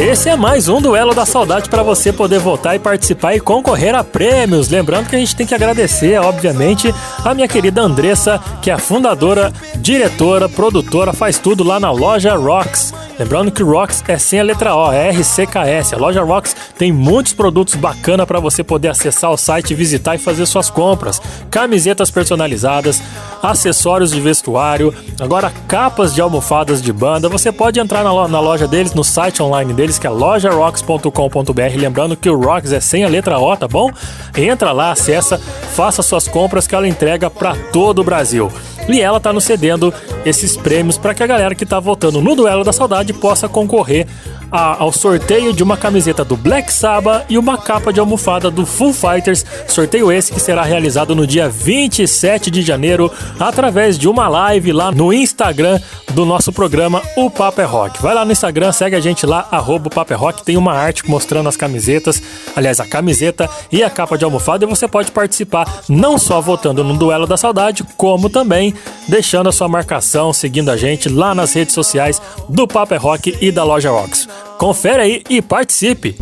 Esse 0.00 0.30
é 0.30 0.34
mais 0.34 0.66
um 0.66 0.80
duelo 0.80 1.14
da 1.14 1.26
saudade 1.26 1.68
para 1.68 1.82
você 1.82 2.10
poder 2.10 2.38
votar 2.38 2.74
e 2.74 2.78
participar 2.78 3.34
e 3.34 3.40
concorrer 3.40 3.94
a 3.94 4.02
prêmios. 4.02 4.70
Lembrando 4.70 5.10
que 5.10 5.14
a 5.14 5.18
gente 5.18 5.36
tem 5.36 5.46
que 5.46 5.54
agradecer, 5.54 6.18
obviamente, 6.18 6.92
a 7.22 7.34
minha 7.34 7.46
querida 7.46 7.82
Andressa, 7.82 8.40
que 8.62 8.70
é 8.70 8.78
fundadora, 8.78 9.52
diretora, 9.76 10.48
produtora, 10.48 11.12
faz 11.12 11.38
tudo 11.38 11.62
lá 11.62 11.78
na 11.78 11.90
loja 11.90 12.34
Rocks. 12.34 12.94
Lembrando 13.18 13.52
que 13.52 13.62
Rocks 13.62 14.02
é 14.08 14.16
sem 14.16 14.40
a 14.40 14.42
letra 14.42 14.74
O, 14.74 14.90
é 14.90 15.10
RCKS. 15.10 15.92
A 15.92 15.98
loja 15.98 16.22
Rocks 16.22 16.56
tem 16.78 16.90
muitos 16.90 17.34
produtos 17.34 17.74
bacana 17.74 18.26
para 18.26 18.40
você 18.40 18.64
poder 18.64 18.88
acessar 18.88 19.30
o 19.30 19.36
site, 19.36 19.74
visitar 19.74 20.14
e 20.14 20.18
fazer 20.18 20.46
suas 20.46 20.70
compras. 20.70 21.20
Camisetas 21.50 22.10
personalizadas, 22.10 23.02
acessórios 23.42 24.10
de 24.10 24.20
vestuário, 24.22 24.94
agora 25.20 25.52
capas 25.68 26.14
de 26.14 26.22
almofadas 26.22 26.80
de 26.80 26.90
banda. 26.94 27.28
Você 27.28 27.52
pode 27.52 27.78
entrar 27.78 28.02
na 28.02 28.40
loja 28.40 28.66
deles, 28.66 28.94
no 28.94 29.04
site 29.04 29.42
online 29.42 29.74
deles, 29.74 29.89
que 29.98 30.06
é 30.06 30.10
lojarocks.com.br. 30.10 31.76
Lembrando 31.76 32.16
que 32.16 32.28
o 32.28 32.38
Rocks 32.38 32.72
é 32.72 32.80
sem 32.80 33.04
a 33.04 33.08
letra 33.08 33.38
O, 33.38 33.56
tá 33.56 33.68
bom? 33.68 33.90
Entra 34.36 34.72
lá, 34.72 34.92
acessa, 34.92 35.38
faça 35.38 36.02
suas 36.02 36.28
compras 36.28 36.66
que 36.66 36.74
ela 36.74 36.88
entrega 36.88 37.30
para 37.30 37.54
todo 37.72 38.00
o 38.00 38.04
Brasil. 38.04 38.50
E 38.88 39.00
ela 39.00 39.20
tá 39.20 39.32
nos 39.32 39.44
cedendo 39.44 39.92
esses 40.24 40.56
prêmios 40.56 40.98
para 40.98 41.14
que 41.14 41.22
a 41.22 41.26
galera 41.26 41.54
que 41.54 41.66
tá 41.66 41.78
votando 41.78 42.20
no 42.20 42.34
Duelo 42.34 42.64
da 42.64 42.72
Saudade 42.72 43.12
possa 43.12 43.48
concorrer 43.48 44.06
a, 44.50 44.82
ao 44.82 44.92
sorteio 44.92 45.52
de 45.52 45.62
uma 45.62 45.76
camiseta 45.76 46.24
do 46.24 46.36
Black 46.36 46.72
Sabbath 46.72 47.26
e 47.28 47.38
uma 47.38 47.56
capa 47.56 47.92
de 47.92 48.00
almofada 48.00 48.50
do 48.50 48.66
Full 48.66 48.92
Fighters. 48.92 49.44
Sorteio 49.68 50.10
esse 50.10 50.32
que 50.32 50.40
será 50.40 50.62
realizado 50.62 51.14
no 51.14 51.26
dia 51.26 51.48
27 51.48 52.50
de 52.50 52.62
janeiro 52.62 53.10
através 53.38 53.98
de 53.98 54.08
uma 54.08 54.28
live 54.28 54.72
lá 54.72 54.90
no 54.90 55.12
Instagram 55.12 55.80
do 56.12 56.24
nosso 56.24 56.52
programa 56.52 57.02
O 57.16 57.30
Papo 57.30 57.60
é 57.60 57.64
Rock. 57.64 58.02
Vai 58.02 58.14
lá 58.14 58.24
no 58.24 58.32
Instagram, 58.32 58.72
segue 58.72 58.96
a 58.96 59.00
gente 59.00 59.24
lá, 59.24 59.46
arroba 59.50 59.88
o 59.94 60.12
é 60.12 60.14
Rock, 60.14 60.42
tem 60.42 60.56
uma 60.56 60.72
arte 60.72 61.08
mostrando 61.08 61.48
as 61.48 61.56
camisetas, 61.56 62.22
aliás, 62.56 62.80
a 62.80 62.86
camiseta 62.86 63.48
e 63.70 63.82
a 63.82 63.90
capa 63.90 64.18
de 64.18 64.24
almofada 64.24 64.64
e 64.64 64.68
você 64.68 64.88
pode 64.88 65.12
participar 65.12 65.82
não 65.88 66.18
só 66.18 66.40
votando 66.40 66.82
no 66.82 66.96
Duelo 66.96 67.26
da 67.26 67.36
Saudade, 67.36 67.84
como 67.96 68.28
também 68.28 68.74
deixando 69.08 69.48
a 69.48 69.52
sua 69.52 69.68
marcação, 69.68 70.32
seguindo 70.32 70.70
a 70.70 70.76
gente 70.76 71.08
lá 71.08 71.34
nas 71.34 71.52
redes 71.52 71.74
sociais 71.74 72.20
do 72.48 72.66
Papo 72.66 72.94
é 72.94 72.96
Rock 72.96 73.36
e 73.40 73.52
da 73.52 73.64
Loja 73.64 73.90
Rocks. 73.90 74.28
Confere 74.58 75.02
aí 75.02 75.22
e 75.28 75.40
participe! 75.42 76.12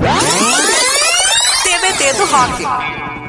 TBT 1.63 2.13
do 2.15 2.25
Rock. 2.27 3.28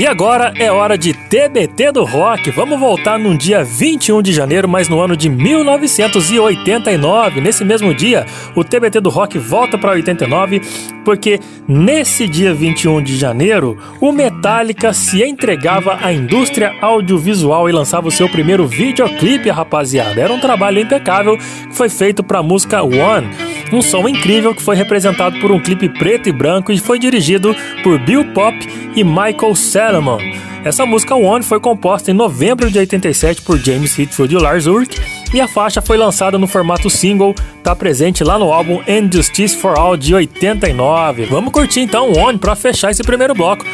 E 0.00 0.06
agora 0.06 0.54
é 0.56 0.72
hora 0.72 0.96
de 0.96 1.12
TBT 1.12 1.92
do 1.92 2.04
Rock. 2.04 2.50
Vamos 2.52 2.80
voltar 2.80 3.18
num 3.18 3.36
dia 3.36 3.62
21 3.62 4.22
de 4.22 4.32
janeiro, 4.32 4.66
mas 4.66 4.88
no 4.88 4.98
ano 4.98 5.14
de 5.14 5.28
1989. 5.28 7.42
Nesse 7.42 7.62
mesmo 7.66 7.92
dia, 7.92 8.24
o 8.56 8.64
TBT 8.64 8.98
do 8.98 9.10
Rock 9.10 9.38
volta 9.38 9.76
para 9.76 9.90
89, 9.90 10.62
porque 11.04 11.38
nesse 11.68 12.26
dia 12.26 12.54
21 12.54 13.02
de 13.02 13.14
janeiro, 13.14 13.76
o 14.00 14.10
Metallica 14.10 14.94
se 14.94 15.22
entregava 15.22 15.98
à 16.00 16.10
indústria 16.10 16.74
audiovisual 16.80 17.68
e 17.68 17.72
lançava 17.72 18.08
o 18.08 18.10
seu 18.10 18.26
primeiro 18.26 18.66
videoclipe, 18.66 19.50
rapaziada. 19.50 20.18
Era 20.18 20.32
um 20.32 20.40
trabalho 20.40 20.80
impecável 20.80 21.36
que 21.36 21.76
foi 21.76 21.90
feito 21.90 22.24
para 22.24 22.38
a 22.38 22.42
música 22.42 22.82
One 22.82 23.49
um 23.72 23.82
som 23.82 24.08
incrível 24.08 24.54
que 24.54 24.62
foi 24.62 24.76
representado 24.76 25.38
por 25.40 25.50
um 25.50 25.60
clipe 25.60 25.88
preto 25.88 26.28
e 26.28 26.32
branco 26.32 26.72
e 26.72 26.78
foi 26.78 26.98
dirigido 26.98 27.54
por 27.82 27.98
Bill 27.98 28.32
Pop 28.32 28.56
e 28.94 29.04
Michael 29.04 29.54
Salomon. 29.54 30.18
Essa 30.62 30.84
música 30.84 31.14
One 31.14 31.42
foi 31.42 31.58
composta 31.58 32.10
em 32.10 32.14
novembro 32.14 32.70
de 32.70 32.78
87 32.78 33.42
por 33.42 33.58
James 33.58 33.98
Hetfield 33.98 34.34
e 34.34 34.38
Lars 34.38 34.66
Ulrich 34.66 35.00
e 35.32 35.40
a 35.40 35.48
faixa 35.48 35.80
foi 35.80 35.96
lançada 35.96 36.38
no 36.38 36.46
formato 36.46 36.90
single, 36.90 37.34
tá 37.62 37.74
presente 37.74 38.22
lá 38.22 38.38
no 38.38 38.52
álbum 38.52 38.80
And 38.86 39.10
Justice 39.10 39.56
for 39.56 39.78
All 39.78 39.96
de 39.96 40.14
89. 40.14 41.24
Vamos 41.26 41.52
curtir 41.52 41.80
então 41.80 42.12
One 42.12 42.38
para 42.38 42.54
fechar 42.54 42.90
esse 42.90 43.02
primeiro 43.02 43.34
bloco 43.34 43.64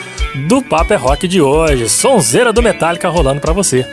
do 0.49 0.63
Papo 0.63 0.93
é 0.93 0.97
Rock 0.97 1.27
de 1.27 1.41
hoje. 1.41 1.89
Sonzeira 1.89 2.53
do 2.53 2.63
Metallica 2.63 3.09
rolando 3.09 3.41
para 3.41 3.53
você. 3.53 3.85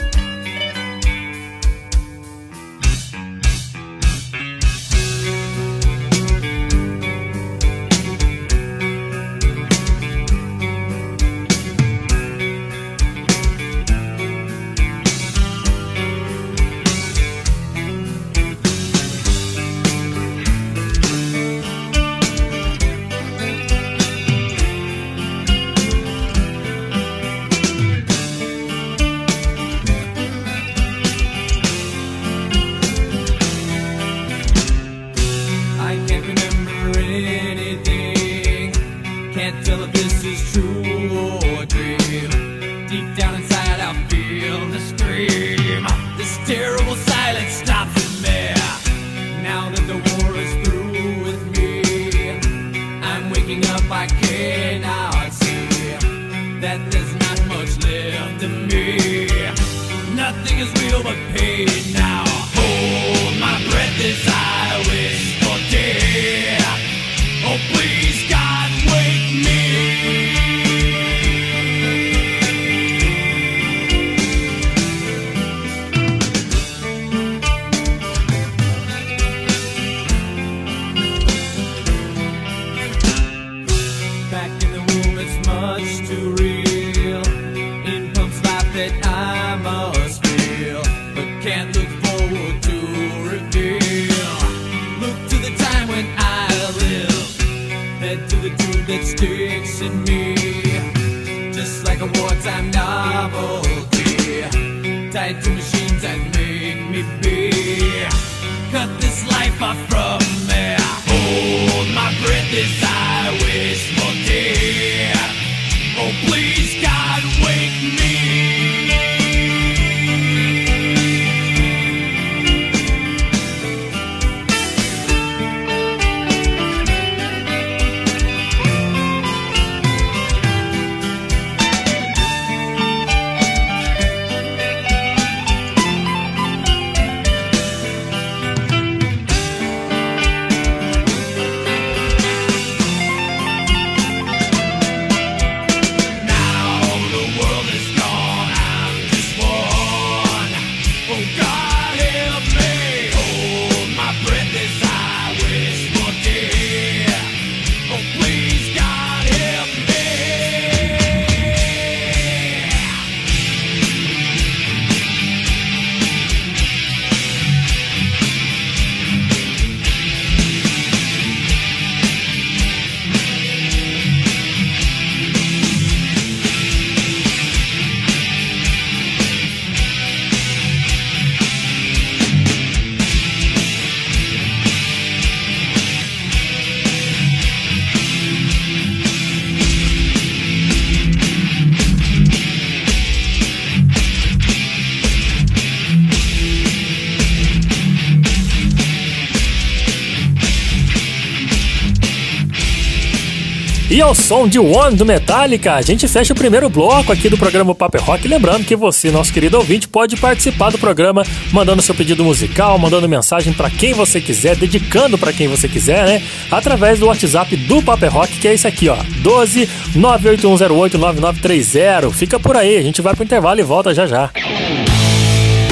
Ao 204.13 204.15
som 204.15 204.47
de 204.47 204.59
One 204.59 204.95
do 204.95 205.03
Metallica, 205.03 205.73
a 205.73 205.81
gente 205.81 206.07
fecha 206.07 206.33
o 206.33 206.35
primeiro 206.35 206.69
bloco 206.69 207.11
aqui 207.11 207.29
do 207.29 207.37
programa 207.37 207.73
Paper 207.73 208.03
Rock. 208.03 208.27
Lembrando 208.27 208.63
que 208.63 208.75
você, 208.75 209.09
nosso 209.09 209.33
querido 209.33 209.57
ouvinte, 209.57 209.87
pode 209.87 210.15
participar 210.17 210.69
do 210.69 210.77
programa 210.77 211.23
mandando 211.51 211.81
seu 211.81 211.95
pedido 211.95 212.23
musical, 212.23 212.77
mandando 212.77 213.09
mensagem 213.09 213.51
para 213.53 213.71
quem 213.71 213.91
você 213.93 214.21
quiser, 214.21 214.55
dedicando 214.55 215.17
para 215.17 215.33
quem 215.33 215.47
você 215.47 215.67
quiser, 215.67 216.05
né? 216.05 216.21
Através 216.51 216.99
do 216.99 217.07
WhatsApp 217.07 217.55
do 217.57 217.81
Paper 217.81 218.13
Rock, 218.13 218.37
que 218.37 218.47
é 218.47 218.53
esse 218.53 218.67
aqui, 218.67 218.87
ó: 218.87 218.97
12 219.23 219.67
98108 219.95 220.97
9930. 220.99 222.11
Fica 222.11 222.39
por 222.39 222.55
aí, 222.55 222.77
a 222.77 222.83
gente 222.83 223.01
vai 223.01 223.15
pro 223.15 223.23
intervalo 223.23 223.59
e 223.59 223.63
volta 223.63 223.95
já 223.95 224.05
já. 224.05 224.29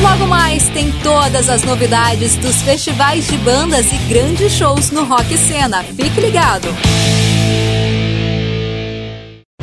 Logo 0.01 0.25
mais 0.25 0.67
tem 0.69 0.91
todas 1.03 1.47
as 1.47 1.61
novidades 1.61 2.35
dos 2.37 2.59
festivais 2.63 3.27
de 3.27 3.37
bandas 3.37 3.85
e 3.93 3.97
grandes 4.09 4.51
shows 4.53 4.89
no 4.89 5.03
Rock 5.03 5.37
Cena. 5.37 5.83
Fique 5.83 6.19
ligado. 6.19 6.67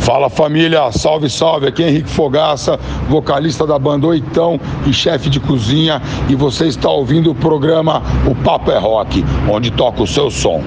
Fala 0.08 0.30
família, 0.30 0.90
salve, 0.90 1.28
salve. 1.28 1.66
Aqui 1.66 1.82
é 1.82 1.90
Henrique 1.90 2.08
Fogaça, 2.08 2.80
vocalista 3.10 3.66
da 3.66 3.78
banda 3.78 4.06
Oitão 4.06 4.58
e 4.86 4.90
chefe 4.90 5.28
de 5.28 5.38
cozinha. 5.38 6.00
E 6.30 6.34
você 6.34 6.66
está 6.66 6.88
ouvindo 6.88 7.30
o 7.30 7.34
programa 7.34 8.02
O 8.26 8.34
Papo 8.34 8.70
é 8.70 8.78
Rock, 8.78 9.22
onde 9.46 9.70
toca 9.70 10.02
o 10.02 10.06
seu 10.06 10.30
som. 10.30 10.64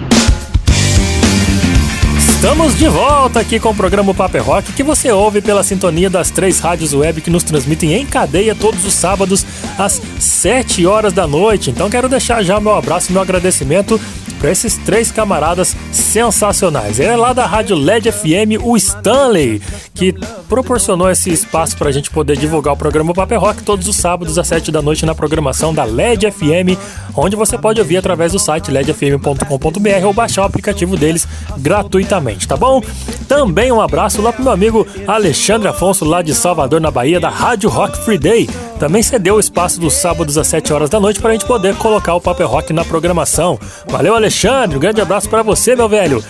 Estamos 2.42 2.76
de 2.76 2.88
volta 2.88 3.40
aqui 3.40 3.60
com 3.60 3.70
o 3.70 3.76
programa 3.76 4.16
Paper 4.16 4.44
Rock, 4.44 4.74
que 4.74 4.82
você 4.82 5.12
ouve 5.12 5.42
pela 5.42 5.62
sintonia 5.62 6.10
das 6.10 6.32
três 6.32 6.60
rádios 6.60 6.92
web 6.92 7.22
que 7.22 7.30
nos 7.30 7.44
transmitem 7.44 7.94
em 7.94 8.04
cadeia 8.04 8.56
todos 8.56 8.84
os 8.84 8.96
sábados 8.96 9.46
às 9.78 10.02
7 10.20 10.88
horas 10.88 11.14
da 11.14 11.28
noite. 11.28 11.70
Então 11.70 11.88
quero 11.88 12.10
deixar 12.10 12.42
já 12.42 12.60
meu 12.60 12.74
abraço 12.74 13.12
e 13.12 13.14
meu 13.14 13.22
agradecimento 13.22 14.02
para 14.42 14.52
esses 14.52 14.76
três 14.78 15.12
camaradas 15.12 15.76
sensacionais. 15.92 17.00
Ele 17.00 17.10
é 17.10 17.16
lá 17.16 17.32
da 17.32 17.46
Rádio 17.46 17.76
LED 17.76 18.12
FM, 18.12 18.60
o 18.64 18.76
Stanley, 18.76 19.62
que 19.94 20.16
proporcionou 20.50 21.12
esse 21.12 21.30
espaço 21.30 21.78
para 21.78 21.90
a 21.90 21.92
gente 21.92 22.10
poder 22.10 22.36
divulgar 22.36 22.74
o 22.74 22.78
programa 22.78 23.14
Paper 23.14 23.40
Rock 23.40 23.64
todos 23.64 23.88
os 23.88 23.96
sábados 23.96 24.40
às 24.40 24.48
7 24.48 24.72
da 24.72 24.82
noite 24.82 25.06
na 25.06 25.14
programação 25.14 25.72
da 25.72 25.84
LED 25.84 26.32
FM, 26.32 26.76
onde 27.16 27.36
você 27.36 27.56
pode 27.56 27.80
ouvir 27.80 27.98
através 27.98 28.32
do 28.32 28.40
site 28.40 28.72
ledfm.com.br 28.72 30.06
ou 30.06 30.14
baixar 30.14 30.42
o 30.42 30.46
aplicativo 30.46 30.98
deles 30.98 31.28
gratuitamente, 31.60 32.48
tá 32.48 32.58
bom? 32.58 32.82
Também 33.28 33.72
um 33.72 33.80
abraço 33.80 34.24
lá 34.24 34.34
pro 34.34 34.44
meu 34.44 34.52
amigo 34.52 34.88
Alexandre 35.06 35.68
Afonso, 35.68 36.04
lá 36.04 36.24
de 36.24 36.34
Salvador, 36.34 36.82
na 36.82 36.90
Bahia, 36.90 37.20
da 37.20 37.30
Rádio 37.30 37.70
Rock 37.70 38.04
Free 38.04 38.18
Day. 38.18 38.50
Também 38.80 39.04
cedeu 39.04 39.36
o 39.36 39.40
espaço 39.40 39.80
dos 39.80 39.94
sábados 39.94 40.36
às 40.40 40.48
7 40.48 40.74
horas 40.74 40.90
da 40.90 41.00
noite 41.00 41.20
para 41.20 41.30
a 41.30 41.34
gente 41.34 41.46
poder 41.46 41.76
colocar 41.76 42.16
o 42.16 42.22
Paper 42.22 42.48
Rock 42.48 42.74
na 42.74 42.84
programação. 42.84 43.60
Valeu, 43.88 44.16
Alexandre, 44.16 44.31
um 44.76 44.80
grande 44.80 45.02
abraço 45.02 45.30
para 45.30 45.44
você, 45.44 45.76
meu 45.76 45.90
velho. 45.90 46.24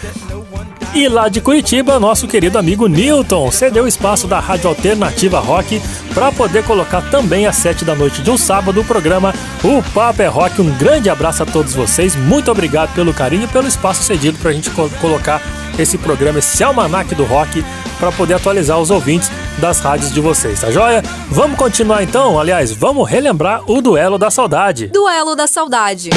E 0.93 1.07
lá 1.07 1.29
de 1.29 1.39
Curitiba, 1.39 1.99
nosso 1.99 2.27
querido 2.27 2.57
amigo 2.57 2.85
Newton 2.87 3.49
cedeu 3.49 3.85
o 3.85 3.87
espaço 3.87 4.27
da 4.27 4.39
Rádio 4.39 4.67
Alternativa 4.67 5.39
Rock 5.39 5.81
para 6.13 6.33
poder 6.33 6.65
colocar 6.65 7.01
também 7.09 7.47
às 7.47 7.55
7 7.55 7.85
da 7.85 7.95
noite 7.95 8.21
de 8.21 8.29
um 8.29 8.37
sábado 8.37 8.81
o 8.81 8.83
programa 8.83 9.33
O 9.63 9.81
Papo 9.93 10.21
é 10.21 10.27
Rock. 10.27 10.61
Um 10.61 10.77
grande 10.77 11.09
abraço 11.09 11.43
a 11.43 11.45
todos 11.45 11.73
vocês, 11.73 12.13
muito 12.15 12.51
obrigado 12.51 12.93
pelo 12.93 13.13
carinho 13.13 13.45
e 13.45 13.47
pelo 13.47 13.69
espaço 13.69 14.03
cedido 14.03 14.37
para 14.39 14.51
a 14.51 14.53
gente 14.53 14.69
co 14.71 14.89
colocar 14.99 15.41
esse 15.79 15.97
programa, 15.97 16.39
esse 16.39 16.61
almanac 16.61 17.15
do 17.15 17.23
rock, 17.23 17.63
para 17.97 18.11
poder 18.11 18.33
atualizar 18.33 18.77
os 18.77 18.91
ouvintes 18.91 19.31
das 19.59 19.79
rádios 19.79 20.11
de 20.11 20.19
vocês, 20.19 20.59
tá 20.59 20.69
joia? 20.71 21.01
Vamos 21.29 21.57
continuar 21.57 22.03
então? 22.03 22.37
Aliás, 22.37 22.71
vamos 22.71 23.09
relembrar 23.09 23.63
o 23.65 23.81
Duelo 23.81 24.17
da 24.17 24.29
Saudade. 24.29 24.87
Duelo 24.87 25.37
da 25.37 25.47
Saudade. 25.47 26.09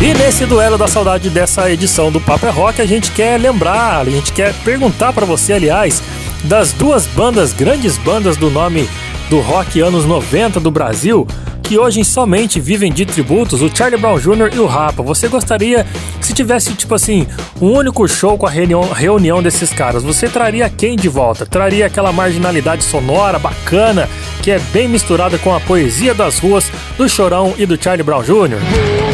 E 0.00 0.14
nesse 0.14 0.46
duelo 0.46 0.78
da 0.78 0.86
saudade 0.86 1.28
dessa 1.28 1.70
edição 1.70 2.12
do 2.12 2.20
Papo 2.20 2.46
é 2.46 2.50
Rock, 2.50 2.80
a 2.80 2.86
gente 2.86 3.10
quer 3.10 3.40
lembrar, 3.40 4.06
a 4.06 4.10
gente 4.10 4.32
quer 4.32 4.54
perguntar 4.64 5.12
para 5.12 5.26
você, 5.26 5.54
aliás, 5.54 6.02
das 6.44 6.72
duas 6.72 7.06
bandas, 7.06 7.52
grandes 7.52 7.98
bandas 7.98 8.36
do 8.36 8.50
nome 8.50 8.88
do 9.28 9.40
rock 9.40 9.80
anos 9.80 10.04
90 10.04 10.60
do 10.60 10.70
Brasil, 10.70 11.26
que 11.66 11.76
hoje 11.76 12.04
somente 12.04 12.60
vivem 12.60 12.92
de 12.92 13.04
tributos, 13.04 13.60
o 13.60 13.68
Charlie 13.74 14.00
Brown 14.00 14.20
Jr. 14.20 14.54
e 14.54 14.60
o 14.60 14.66
Rapa. 14.66 15.02
Você 15.02 15.26
gostaria, 15.26 15.84
se 16.20 16.32
tivesse 16.32 16.72
tipo 16.74 16.94
assim, 16.94 17.26
um 17.60 17.72
único 17.72 18.06
show 18.06 18.38
com 18.38 18.46
a 18.46 18.50
reunião, 18.50 18.82
reunião 18.82 19.42
desses 19.42 19.70
caras, 19.70 20.04
você 20.04 20.28
traria 20.28 20.70
quem 20.70 20.94
de 20.94 21.08
volta? 21.08 21.44
Traria 21.44 21.86
aquela 21.86 22.12
marginalidade 22.12 22.84
sonora 22.84 23.38
bacana, 23.38 24.08
que 24.42 24.52
é 24.52 24.60
bem 24.72 24.86
misturada 24.86 25.38
com 25.38 25.52
a 25.52 25.58
poesia 25.58 26.14
das 26.14 26.38
ruas 26.38 26.70
do 26.96 27.08
Chorão 27.08 27.52
e 27.58 27.66
do 27.66 27.82
Charlie 27.82 28.04
Brown 28.04 28.22
Jr.? 28.22 29.05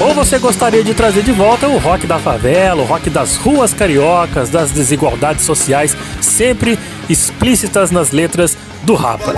Ou 0.00 0.14
você 0.14 0.38
gostaria 0.38 0.82
de 0.82 0.94
trazer 0.94 1.22
de 1.22 1.30
volta 1.30 1.68
o 1.68 1.76
rock 1.76 2.06
da 2.06 2.18
favela, 2.18 2.80
o 2.80 2.86
rock 2.86 3.10
das 3.10 3.36
ruas 3.36 3.74
cariocas, 3.74 4.48
das 4.48 4.70
desigualdades 4.70 5.44
sociais, 5.44 5.94
sempre 6.22 6.78
explícitas 7.08 7.90
nas 7.90 8.10
letras 8.10 8.56
do 8.82 8.94
Rapa. 8.94 9.34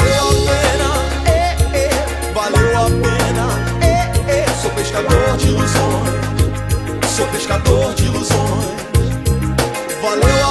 Valeu 10.01 10.42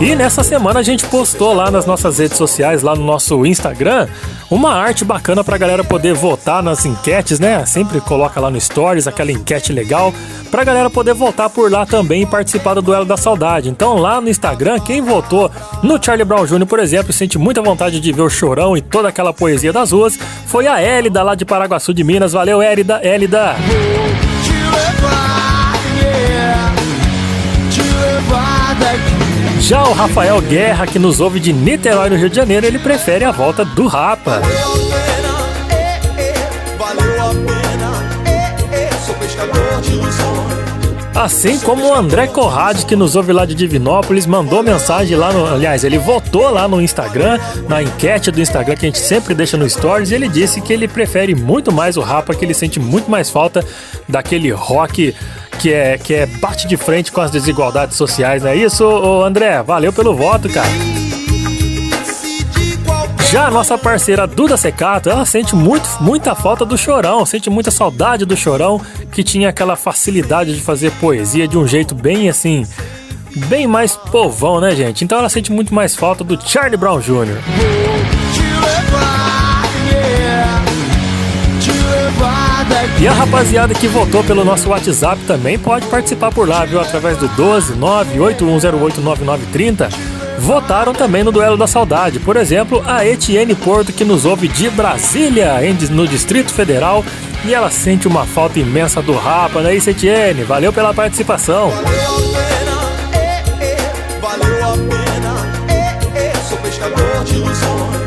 E 0.00 0.16
nessa 0.16 0.42
semana 0.42 0.80
a 0.80 0.82
gente 0.82 1.04
postou 1.04 1.52
lá 1.52 1.70
nas 1.70 1.84
nossas 1.84 2.18
redes 2.18 2.38
sociais, 2.38 2.82
lá 2.82 2.96
no 2.96 3.04
nosso 3.04 3.44
Instagram, 3.44 4.08
uma 4.50 4.72
arte 4.72 5.04
bacana 5.04 5.44
pra 5.44 5.58
galera 5.58 5.84
poder 5.84 6.14
votar 6.14 6.62
nas 6.62 6.86
enquetes, 6.86 7.38
né? 7.38 7.66
Sempre 7.66 8.00
coloca 8.00 8.40
lá 8.40 8.50
no 8.50 8.58
Stories 8.58 9.06
aquela 9.06 9.30
enquete 9.30 9.74
legal, 9.74 10.14
pra 10.50 10.64
galera 10.64 10.88
poder 10.88 11.12
votar 11.12 11.50
por 11.50 11.70
lá 11.70 11.84
também 11.84 12.22
e 12.22 12.26
participar 12.26 12.72
do 12.72 12.80
Duelo 12.80 13.04
da 13.04 13.18
Saudade. 13.18 13.68
Então 13.68 13.98
lá 13.98 14.22
no 14.22 14.30
Instagram, 14.30 14.80
quem 14.80 15.02
votou 15.02 15.50
no 15.82 16.02
Charlie 16.02 16.24
Brown 16.24 16.46
Jr., 16.46 16.64
por 16.64 16.78
exemplo, 16.78 17.12
sente 17.12 17.36
muita 17.36 17.60
vontade 17.60 18.00
de 18.00 18.10
ver 18.10 18.22
o 18.22 18.30
chorão 18.30 18.74
e 18.74 18.80
toda 18.80 19.08
aquela 19.08 19.34
poesia 19.34 19.70
das 19.70 19.92
ruas, 19.92 20.18
foi 20.46 20.66
a 20.66 20.80
Hélida 20.80 21.22
lá 21.22 21.34
de 21.34 21.44
Paraguaçu 21.44 21.92
de 21.92 22.02
Minas. 22.02 22.32
Valeu, 22.32 22.62
Hélida, 22.62 23.00
Hélida! 23.02 23.54
Já 29.60 29.84
o 29.84 29.92
Rafael 29.92 30.40
Guerra, 30.40 30.86
que 30.86 30.98
nos 30.98 31.20
ouve 31.20 31.38
de 31.38 31.52
Niterói, 31.52 32.10
no 32.10 32.16
Rio 32.16 32.28
de 32.28 32.34
Janeiro, 32.34 32.66
ele 32.66 32.78
prefere 32.78 33.24
a 33.24 33.30
volta 33.30 33.64
do 33.64 33.86
Rapa. 33.86 34.40
Assim 41.14 41.58
como 41.60 41.86
o 41.86 41.94
André 41.94 42.28
Corrade, 42.28 42.86
que 42.86 42.96
nos 42.96 43.14
ouve 43.14 43.32
lá 43.32 43.44
de 43.44 43.54
Divinópolis, 43.54 44.24
mandou 44.24 44.62
mensagem 44.62 45.16
lá 45.18 45.30
no. 45.32 45.46
Aliás, 45.46 45.84
ele 45.84 45.98
votou 45.98 46.48
lá 46.48 46.66
no 46.66 46.80
Instagram, 46.80 47.38
na 47.68 47.82
enquete 47.82 48.30
do 48.30 48.40
Instagram 48.40 48.74
que 48.74 48.86
a 48.86 48.88
gente 48.88 49.00
sempre 49.00 49.34
deixa 49.34 49.58
no 49.58 49.68
Stories, 49.68 50.10
e 50.10 50.14
ele 50.14 50.28
disse 50.28 50.62
que 50.62 50.72
ele 50.72 50.88
prefere 50.88 51.34
muito 51.34 51.70
mais 51.70 51.98
o 51.98 52.00
Rapa, 52.00 52.34
que 52.34 52.42
ele 52.42 52.54
sente 52.54 52.80
muito 52.80 53.10
mais 53.10 53.28
falta 53.28 53.62
daquele 54.08 54.50
rock 54.50 55.14
que 55.60 55.72
é, 55.72 55.98
que 55.98 56.14
é 56.14 56.24
bate 56.24 56.66
de 56.66 56.76
frente 56.76 57.12
com 57.12 57.20
as 57.20 57.30
desigualdades 57.30 57.96
sociais, 57.96 58.42
não 58.42 58.50
é 58.50 58.56
isso, 58.56 58.82
ô 58.82 59.22
André? 59.22 59.62
Valeu 59.62 59.92
pelo 59.92 60.14
voto, 60.14 60.48
cara. 60.48 60.68
Já 63.30 63.46
a 63.46 63.50
nossa 63.50 63.76
parceira 63.76 64.26
Duda 64.26 64.56
Secato, 64.56 65.10
ela 65.10 65.24
sente 65.26 65.54
muito, 65.54 65.88
muita 66.00 66.34
falta 66.34 66.64
do 66.64 66.76
Chorão, 66.78 67.24
sente 67.26 67.50
muita 67.50 67.70
saudade 67.70 68.24
do 68.24 68.36
Chorão, 68.36 68.80
que 69.12 69.22
tinha 69.22 69.50
aquela 69.50 69.76
facilidade 69.76 70.54
de 70.54 70.60
fazer 70.62 70.90
poesia 70.92 71.46
de 71.46 71.58
um 71.58 71.68
jeito 71.68 71.94
bem 71.94 72.28
assim, 72.28 72.66
bem 73.46 73.66
mais 73.66 73.94
povão, 73.94 74.60
né, 74.60 74.74
gente? 74.74 75.04
Então 75.04 75.18
ela 75.18 75.28
sente 75.28 75.52
muito 75.52 75.74
mais 75.74 75.94
falta 75.94 76.24
do 76.24 76.40
Charlie 76.42 76.78
Brown 76.78 77.00
Jr. 77.00 77.99
E 83.00 83.08
a 83.08 83.12
rapaziada 83.12 83.74
que 83.74 83.88
votou 83.88 84.22
pelo 84.22 84.44
nosso 84.44 84.68
WhatsApp 84.68 85.22
também 85.24 85.58
pode 85.58 85.86
participar 85.86 86.30
por 86.30 86.48
lá, 86.48 86.64
viu? 86.64 86.80
Através 86.80 87.16
do 87.16 87.28
12 87.28 87.74
981089930. 87.74 89.90
Votaram 90.38 90.92
também 90.92 91.22
no 91.22 91.32
Duelo 91.32 91.56
da 91.56 91.66
Saudade. 91.66 92.18
Por 92.18 92.36
exemplo, 92.36 92.82
a 92.86 93.06
Etienne 93.06 93.54
Porto, 93.54 93.92
que 93.92 94.04
nos 94.04 94.24
ouve 94.24 94.48
de 94.48 94.70
Brasília, 94.70 95.56
no 95.90 96.06
Distrito 96.06 96.52
Federal. 96.52 97.04
E 97.44 97.54
ela 97.54 97.70
sente 97.70 98.06
uma 98.06 98.26
falta 98.26 98.58
imensa 98.58 99.00
do 99.00 99.14
Rapa, 99.14 99.60
né, 99.60 99.74
isso, 99.74 99.90
Etienne? 99.90 100.42
Valeu 100.42 100.72
pela 100.72 100.92
participação. 100.92 101.72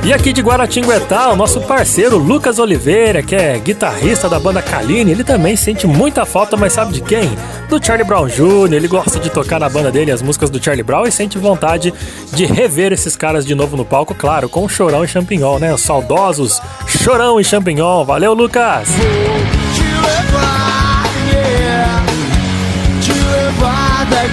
E 0.05 0.11
aqui 0.11 0.33
de 0.33 0.41
Guaratinguetá, 0.41 1.29
o 1.29 1.35
nosso 1.37 1.61
parceiro 1.61 2.17
Lucas 2.17 2.59
Oliveira, 2.59 3.23
que 3.23 3.33
é 3.33 3.57
guitarrista 3.57 4.27
da 4.27 4.37
banda 4.37 4.61
Kaline, 4.61 5.11
ele 5.11 5.23
também 5.23 5.55
sente 5.55 5.87
muita 5.87 6.25
falta, 6.25 6.57
mas 6.57 6.73
sabe 6.73 6.91
de 6.91 6.99
quem? 6.99 7.31
Do 7.69 7.83
Charlie 7.83 8.05
Brown 8.05 8.27
Jr. 8.27 8.73
Ele 8.73 8.87
gosta 8.89 9.17
de 9.17 9.29
tocar 9.29 9.61
na 9.61 9.69
banda 9.69 9.89
dele 9.89 10.11
as 10.11 10.21
músicas 10.21 10.49
do 10.49 10.61
Charlie 10.61 10.83
Brown 10.83 11.05
e 11.05 11.11
sente 11.11 11.37
vontade 11.37 11.93
de 12.33 12.45
rever 12.45 12.91
esses 12.91 13.15
caras 13.15 13.45
de 13.45 13.55
novo 13.55 13.77
no 13.77 13.85
palco, 13.85 14.13
claro, 14.13 14.49
com 14.49 14.67
Chorão 14.67 15.05
e 15.05 15.07
Champignon, 15.07 15.57
né? 15.57 15.73
Os 15.73 15.81
saudosos 15.81 16.61
Chorão 16.85 17.39
e 17.39 17.43
Champignon. 17.45 18.03
Valeu, 18.03 18.33
Lucas! 18.33 18.89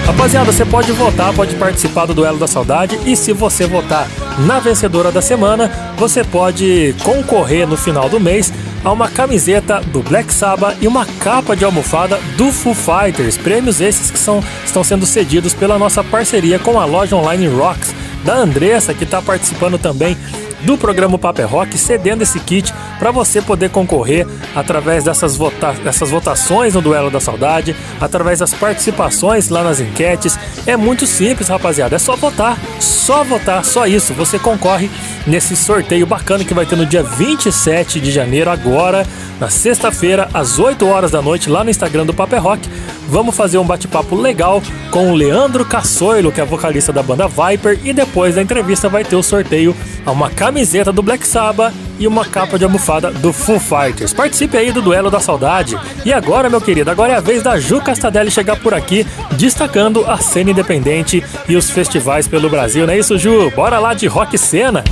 Rapaziada, 0.07 0.53
você 0.53 0.65
pode 0.65 0.93
votar, 0.93 1.33
pode 1.35 1.55
participar 1.57 2.07
do 2.07 2.15
Duelo 2.15 2.39
da 2.39 2.47
Saudade. 2.47 2.99
E 3.07 3.17
se 3.17 3.33
você 3.33 3.67
votar 3.67 4.09
na 4.47 4.59
vencedora 4.59 5.11
da 5.11 5.23
semana, 5.23 5.71
você 5.97 6.23
pode 6.23 6.95
concorrer 7.03 7.67
no 7.67 7.77
final 7.77 8.09
do 8.09 8.21
mês 8.21 8.53
a 8.85 8.93
uma 8.93 9.09
camiseta 9.09 9.81
do 9.81 10.03
Black 10.03 10.33
Sabbath 10.33 10.77
e 10.81 10.87
uma 10.87 11.05
capa 11.05 11.57
de 11.57 11.65
almofada 11.65 12.19
do 12.37 12.53
Foo 12.53 12.75
Fighters. 12.75 13.37
Prêmios 13.37 13.81
esses 13.81 14.11
que 14.11 14.19
são, 14.19 14.43
estão 14.65 14.85
sendo 14.85 15.07
cedidos 15.07 15.55
pela 15.55 15.79
nossa 15.79 16.03
parceria 16.05 16.59
com 16.59 16.79
a 16.79 16.85
loja 16.85 17.17
online 17.17 17.49
Rocks, 17.49 17.95
da 18.25 18.35
Andressa, 18.35 18.93
que 18.93 19.05
está 19.05 19.23
participando 19.23 19.79
também 19.79 20.17
do 20.63 20.77
programa 20.77 21.19
Paper 21.19 21.47
Rock, 21.47 21.79
cedendo 21.79 22.23
esse 22.23 22.39
kit 22.41 22.73
para 22.99 23.11
você 23.11 23.41
poder 23.41 23.71
concorrer 23.71 24.27
através 24.55 25.05
dessas, 25.05 25.37
vota 25.37 25.73
dessas 25.85 26.11
votações 26.11 26.75
no 26.75 26.83
Duelo 26.83 27.11
da 27.11 27.21
Saudade, 27.21 27.75
através 28.01 28.41
das 28.41 28.53
participações 28.53 29.49
lá 29.49 29.63
nas 29.63 29.81
enquetes. 29.81 30.39
É 30.67 30.77
muito 30.77 31.07
simples, 31.07 31.49
rapaziada. 31.49 31.97
É 31.97 31.99
só 31.99 32.17
votar, 32.17 32.59
só 32.79 33.25
votar, 33.25 33.65
só 33.65 33.87
isso. 33.87 34.13
Você 34.15 34.39
concorre 34.39 34.91
nesse 35.27 35.57
sorteio 35.57 36.07
bacana 36.07 36.45
que 36.45 36.55
vai 36.55 36.67
ter 36.67 36.77
no 36.77 36.87
dia 36.87 37.03
27 37.03 38.01
de 38.01 38.11
janeiro, 38.11 38.51
agora, 38.51 39.07
na 39.39 39.49
sexta-feira, 39.49 40.29
às 40.33 40.59
8 40.59 40.87
horas 40.87 41.11
da 41.11 41.23
noite, 41.23 41.49
lá 41.49 41.65
no 41.65 41.71
Instagram 41.71 42.07
do 42.07 42.15
Paper 42.15 42.43
Rock. 42.43 42.69
Vamos 43.09 43.35
fazer 43.35 43.59
um 43.59 43.65
bate-papo 43.65 44.15
legal 44.15 44.63
com 44.91 45.11
o 45.11 45.15
Leandro 45.15 45.65
Cassoilo, 45.65 46.31
que 46.31 46.41
é 46.41 46.45
vocalista 46.45 46.93
da 46.93 47.03
banda 47.03 47.27
Viper, 47.27 47.81
e 47.83 47.93
depois 47.93 48.37
da 48.37 48.43
entrevista 48.43 48.89
vai 48.89 49.05
ter 49.05 49.17
o 49.17 49.23
sorteio 49.23 49.75
a 50.05 50.11
uma 50.11 50.31
camiseta 50.31 50.93
do 50.93 51.03
Black 51.03 51.27
Sabbath 51.27 51.73
e 51.99 52.07
uma 52.07 52.25
capa 52.25 52.59
de 52.59 52.65
almofada 52.65 53.11
do 53.11 53.33
Foo 53.33 53.61
Fighters. 53.61 54.13
Participe 54.13 54.57
aí 54.57 54.73
do 54.73 54.83
Duelo 54.83 55.11
da 55.11 55.21
Saudade. 55.21 55.79
E 56.05 56.13
agora, 56.13 56.49
meu 56.49 56.61
querido, 56.61 56.91
agora 56.91 57.13
é 57.13 57.17
a 57.17 57.21
vez 57.21 57.43
da 57.43 57.59
Ju 57.59 57.81
Castadelli 57.81 58.31
chegar 58.31 58.57
por 58.57 58.73
aqui, 58.73 59.07
destacando 59.33 60.05
a 60.09 60.19
cena 60.19 60.51
independente 60.51 61.23
e 61.49 61.57
os 61.57 61.71
festivais 61.71 62.27
pelo 62.27 62.49
Brasil, 62.49 62.87
não 62.87 62.95
é 62.95 62.99
isso, 62.99 63.19
Ju? 63.19 63.51
Bora 63.51 63.79
lá 63.79 63.95
de 63.95 64.07
rock 64.07 64.37
cena! 64.39 64.83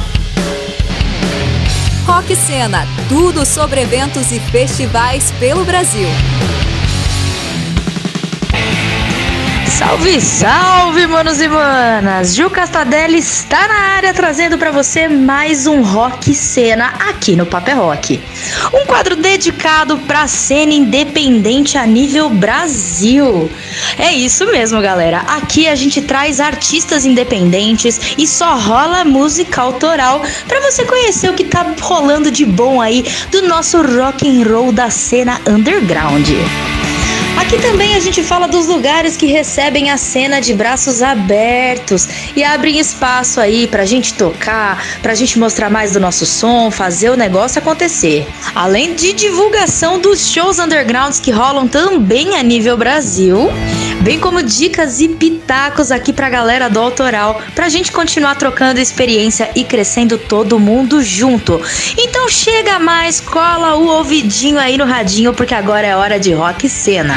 Rock 2.09 2.35
Cena, 2.35 2.87
tudo 3.07 3.45
sobre 3.45 3.83
eventos 3.83 4.33
e 4.33 4.41
festivais 4.41 5.31
pelo 5.39 5.63
Brasil. 5.63 6.09
Salve, 9.79 10.21
salve, 10.21 11.07
manos 11.07 11.41
e 11.41 11.47
manas! 11.47 12.35
Ju 12.35 12.51
Castadelli 12.51 13.19
está 13.19 13.69
na 13.69 13.79
área 13.95 14.13
trazendo 14.13 14.59
para 14.59 14.73
você 14.73 15.07
mais 15.07 15.69
um 15.69 15.83
Rock 15.83 16.35
Cena 16.35 16.95
aqui 17.09 17.37
no 17.37 17.47
Paper 17.47 17.79
Rock. 17.79 18.21
Um 18.75 18.85
quadro 18.87 19.15
dedicado 19.15 19.97
para 19.99 20.27
cena 20.27 20.73
independente 20.73 21.79
a 21.79 21.87
nível 21.87 22.29
Brasil. 22.29 23.49
É 23.97 24.13
isso 24.13 24.47
mesmo, 24.47 24.81
galera. 24.81 25.19
Aqui 25.19 25.69
a 25.69 25.77
gente 25.77 26.03
traz 26.03 26.41
artistas 26.41 27.07
independentes 27.07 28.01
e 28.19 28.27
só 28.27 28.57
rola 28.59 29.05
música 29.05 29.63
autoral 29.63 30.21
para 30.49 30.61
você 30.61 30.85
conhecer 30.85 31.31
o 31.31 31.35
que 31.35 31.45
tá 31.45 31.65
rolando 31.81 32.33
de 32.33 32.45
bom 32.45 32.81
aí 32.81 33.05
do 33.31 33.43
nosso 33.43 33.81
rock 33.81 34.29
and 34.29 34.43
roll 34.43 34.73
da 34.73 34.91
cena 34.91 35.41
underground. 35.47 36.27
Aqui 37.39 37.57
também 37.63 37.95
a 37.95 38.01
gente 38.01 38.21
fala 38.21 38.49
dos 38.49 38.67
lugares 38.67 39.17
que 39.17 39.27
recebem 39.27 39.93
a 39.93 39.97
cena 39.97 40.41
de 40.41 40.53
braços 40.53 41.03
abertos 41.03 42.09
e 42.35 42.43
abrem 42.43 42.81
espaço 42.81 43.41
aí 43.41 43.69
pra 43.69 43.85
gente 43.85 44.15
tocar, 44.15 44.85
pra 45.01 45.15
gente 45.15 45.39
mostrar 45.39 45.71
mais 45.71 45.93
do 45.93 46.01
nosso 46.01 46.27
som, 46.27 46.69
fazer 46.69 47.11
o 47.11 47.17
negócio 47.17 47.61
acontecer. 47.61 48.27
Além 48.57 48.93
de 48.93 49.13
divulgação 49.13 50.01
dos 50.01 50.29
shows 50.29 50.59
undergrounds 50.59 51.21
que 51.21 51.31
rolam 51.31 51.69
também 51.69 52.37
a 52.37 52.43
nível 52.43 52.77
Brasil, 52.77 53.39
bem 54.01 54.19
como 54.19 54.43
dicas 54.43 55.01
e 55.01 55.09
pitacos 55.09 55.91
aqui 55.91 56.13
pra 56.13 56.29
galera 56.29 56.69
do 56.69 56.79
autoral, 56.79 57.41
pra 57.55 57.69
gente 57.69 57.93
continuar 57.93 58.35
trocando 58.37 58.81
experiência 58.81 59.51
e 59.55 59.65
crescendo 59.65 60.17
todo 60.17 60.59
mundo 60.59 61.03
junto. 61.03 61.61
Então 61.97 62.29
chega 62.29 62.79
mais, 62.79 63.21
cola 63.21 63.77
o 63.77 63.87
ouvidinho 63.87 64.59
aí 64.59 64.77
no 64.77 64.85
radinho, 64.85 65.33
porque 65.33 65.55
agora 65.55 65.87
é 65.87 65.97
hora 65.97 66.19
de 66.19 66.33
rock 66.33 66.69
cena. 66.69 67.17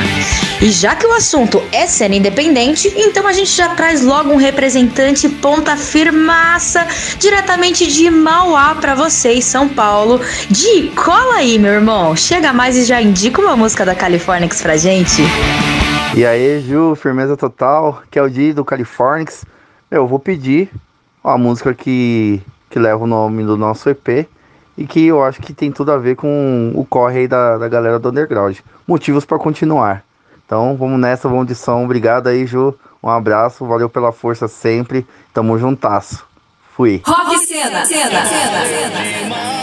E 0.62 0.70
já 0.70 0.96
que 0.96 1.06
o 1.06 1.14
assunto 1.14 1.62
é 1.72 1.88
cena 1.88 2.16
independente, 2.16 2.92
então 2.96 3.26
a 3.28 3.34
gente 3.34 3.52
já 3.52 3.70
traz 3.70 4.02
logo 4.02 4.32
um 4.32 4.38
representante 4.38 5.28
ponta 5.28 5.76
firmaça 5.76 6.86
diretamente 7.18 7.88
de 7.88 8.10
Mauá 8.10 8.76
para 8.76 8.96
vocês, 8.96 9.46
São 9.46 9.68
Paulo. 9.68 10.22
De 10.50 10.92
cola 10.96 11.38
aí, 11.38 11.58
meu 11.58 11.74
irmão. 11.74 12.16
Chega 12.16 12.54
mais 12.54 12.78
e 12.78 12.84
já 12.84 13.02
indica 13.02 13.42
uma 13.42 13.56
música 13.56 13.86
da 13.86 13.96
Californix 13.96 14.62
pra 14.62 14.78
gente. 14.78 15.24
E 16.14 16.26
aí, 16.26 16.60
Ju, 16.60 16.94
firmeza 16.94 17.38
total, 17.38 18.04
que 18.12 18.20
é 18.20 18.22
o 18.22 18.30
dia 18.30 18.54
do 18.54 18.66
Californix. 18.66 19.46
Eu 19.90 20.06
vou 20.06 20.20
pedir 20.20 20.70
uma 21.24 21.38
música 21.38 21.74
que, 21.74 22.42
que 22.70 22.78
leva 22.78 23.02
o 23.02 23.08
nome 23.08 23.46
do 23.46 23.56
nosso 23.56 23.90
EP 23.90 24.28
e 24.78 24.86
que 24.86 25.06
eu 25.06 25.24
acho 25.24 25.42
que 25.42 25.54
tem 25.54 25.72
tudo 25.72 25.90
a 25.90 25.98
ver 25.98 26.18
com 26.18 26.74
o 26.76 26.86
corre 26.86 27.20
aí 27.20 27.28
da, 27.30 27.58
da 27.58 27.70
galera 27.70 27.98
do 27.98 28.10
Underground. 28.10 28.58
Motivos 28.86 29.24
para 29.24 29.40
continuar. 29.40 30.04
Então 30.46 30.76
vamos 30.76 31.00
nessa, 31.00 31.30
vamos 31.30 31.48
de 31.48 31.56
som. 31.56 31.86
Obrigado 31.86 32.28
aí, 32.28 32.46
Ju. 32.46 32.76
Um 33.02 33.10
abraço, 33.10 33.66
valeu 33.66 33.90
pela 33.90 34.12
força 34.12 34.50
sempre. 34.50 35.08
Tamo 35.34 35.58
juntasso. 35.58 36.26
Fui. 36.76 37.02
Rock 37.06 37.40
Cena, 37.40 37.86
cena, 37.86 38.26
cena, 38.26 38.66
cena. 38.66 39.24
demais 39.24 39.61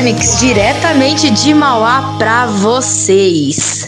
Diretamente 0.00 1.30
de 1.30 1.52
Mauá 1.52 2.14
pra 2.16 2.46
vocês. 2.46 3.86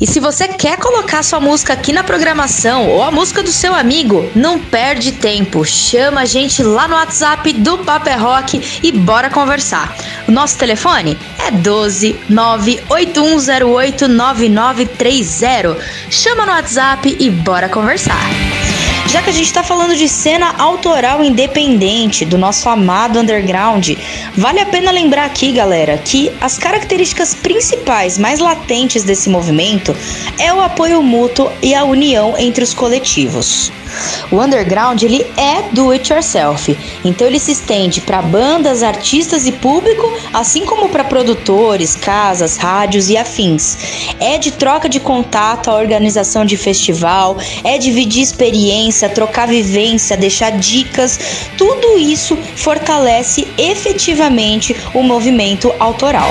E 0.00 0.06
se 0.06 0.20
você 0.20 0.46
quer 0.46 0.76
colocar 0.78 1.24
sua 1.24 1.40
música 1.40 1.72
aqui 1.72 1.92
na 1.92 2.04
programação 2.04 2.88
ou 2.88 3.02
a 3.02 3.10
música 3.10 3.42
do 3.42 3.50
seu 3.50 3.74
amigo, 3.74 4.30
não 4.36 4.60
perde 4.60 5.10
tempo. 5.10 5.64
Chama 5.64 6.20
a 6.20 6.24
gente 6.24 6.62
lá 6.62 6.86
no 6.86 6.94
WhatsApp 6.94 7.52
do 7.54 7.76
Paper 7.78 8.22
Rock 8.22 8.80
e 8.84 8.92
bora 8.92 9.28
conversar. 9.30 9.96
O 10.28 10.30
nosso 10.30 10.56
telefone 10.56 11.18
é 11.44 11.50
12 11.50 12.16
98108 12.28 14.06
9930. 14.06 15.76
Chama 16.08 16.46
no 16.46 16.52
WhatsApp 16.52 17.16
e 17.18 17.28
bora 17.30 17.68
conversar. 17.68 18.30
Já 19.10 19.22
que 19.22 19.30
a 19.30 19.32
gente 19.32 19.46
está 19.46 19.62
falando 19.62 19.96
de 19.96 20.06
cena 20.06 20.54
autoral 20.58 21.24
independente 21.24 22.26
do 22.26 22.36
nosso 22.36 22.68
amado 22.68 23.18
underground, 23.18 23.96
vale 24.36 24.60
a 24.60 24.66
pena 24.66 24.90
lembrar 24.90 25.24
aqui, 25.24 25.50
galera, 25.50 25.96
que 25.96 26.30
as 26.42 26.58
características 26.58 27.34
principais 27.34 27.77
mais 27.88 28.38
latentes 28.38 29.02
desse 29.02 29.30
movimento 29.30 29.96
é 30.38 30.52
o 30.52 30.60
apoio 30.60 31.02
mútuo 31.02 31.50
e 31.62 31.74
a 31.74 31.84
união 31.84 32.36
entre 32.36 32.62
os 32.62 32.74
coletivos. 32.74 33.72
O 34.30 34.38
underground 34.42 35.02
ele 35.02 35.26
é 35.38 35.62
do 35.72 35.90
it 35.90 36.12
yourself, 36.12 36.76
então 37.02 37.26
ele 37.26 37.38
se 37.38 37.52
estende 37.52 38.02
para 38.02 38.20
bandas, 38.20 38.82
artistas 38.82 39.46
e 39.46 39.52
público, 39.52 40.12
assim 40.34 40.66
como 40.66 40.90
para 40.90 41.02
produtores, 41.02 41.96
casas, 41.96 42.58
rádios 42.58 43.08
e 43.08 43.16
afins. 43.16 43.78
É 44.20 44.36
de 44.36 44.50
troca 44.50 44.86
de 44.86 45.00
contato, 45.00 45.70
a 45.70 45.74
organização 45.74 46.44
de 46.44 46.58
festival, 46.58 47.38
é 47.64 47.78
dividir 47.78 48.22
experiência, 48.22 49.08
trocar 49.08 49.48
vivência, 49.48 50.14
deixar 50.14 50.50
dicas. 50.52 51.18
Tudo 51.56 51.98
isso 51.98 52.36
fortalece 52.54 53.48
efetivamente 53.56 54.76
o 54.92 55.02
movimento 55.02 55.72
autoral. 55.80 56.30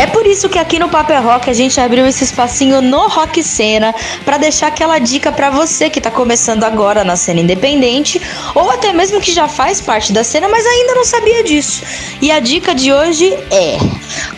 É 0.00 0.06
por 0.06 0.26
isso 0.26 0.48
que 0.48 0.58
aqui 0.58 0.78
no 0.78 0.88
Paper 0.88 1.22
Rock 1.22 1.50
a 1.50 1.52
gente 1.52 1.78
abriu 1.78 2.06
esse 2.06 2.24
espacinho 2.24 2.80
no 2.80 3.06
Rock 3.06 3.42
Cena 3.42 3.94
para 4.24 4.38
deixar 4.38 4.68
aquela 4.68 4.98
dica 4.98 5.30
para 5.30 5.50
você 5.50 5.90
que 5.90 5.98
está 5.98 6.10
começando 6.10 6.64
agora 6.64 7.04
na 7.04 7.16
cena 7.16 7.40
independente 7.40 8.18
ou 8.54 8.70
até 8.70 8.94
mesmo 8.94 9.20
que 9.20 9.30
já 9.30 9.46
faz 9.46 9.78
parte 9.78 10.10
da 10.10 10.24
cena, 10.24 10.48
mas 10.48 10.64
ainda 10.64 10.94
não 10.94 11.04
sabia 11.04 11.44
disso. 11.44 11.82
E 12.22 12.32
a 12.32 12.40
dica 12.40 12.74
de 12.74 12.90
hoje 12.90 13.26
é: 13.50 13.76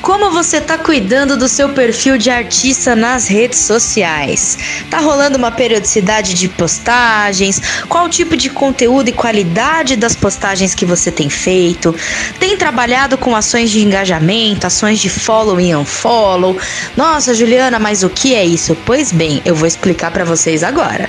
como 0.00 0.32
você 0.32 0.56
está 0.56 0.76
cuidando 0.76 1.36
do 1.36 1.48
seu 1.48 1.68
perfil 1.68 2.18
de 2.18 2.28
artista 2.28 2.96
nas 2.96 3.28
redes 3.28 3.60
sociais? 3.60 4.58
Tá 4.90 4.98
rolando 4.98 5.38
uma 5.38 5.52
periodicidade 5.52 6.34
de 6.34 6.48
postagens? 6.48 7.62
Qual 7.88 8.08
tipo 8.08 8.36
de 8.36 8.50
conteúdo 8.50 9.10
e 9.10 9.12
qualidade 9.12 9.94
das 9.94 10.16
postagens 10.16 10.74
que 10.74 10.84
você 10.84 11.12
tem 11.12 11.30
feito? 11.30 11.94
Tem 12.40 12.56
trabalhado 12.56 13.16
com 13.16 13.36
ações 13.36 13.70
de 13.70 13.80
engajamento, 13.80 14.66
ações 14.66 14.98
de 14.98 15.08
follow 15.08 15.51
e 15.60 15.74
unfollow? 15.74 16.56
Nossa, 16.96 17.34
Juliana, 17.34 17.78
mas 17.78 18.02
o 18.02 18.10
que 18.10 18.34
é 18.34 18.44
isso? 18.44 18.76
Pois 18.84 19.12
bem, 19.12 19.40
eu 19.44 19.54
vou 19.54 19.66
explicar 19.66 20.10
para 20.10 20.24
vocês 20.24 20.62
agora. 20.62 21.08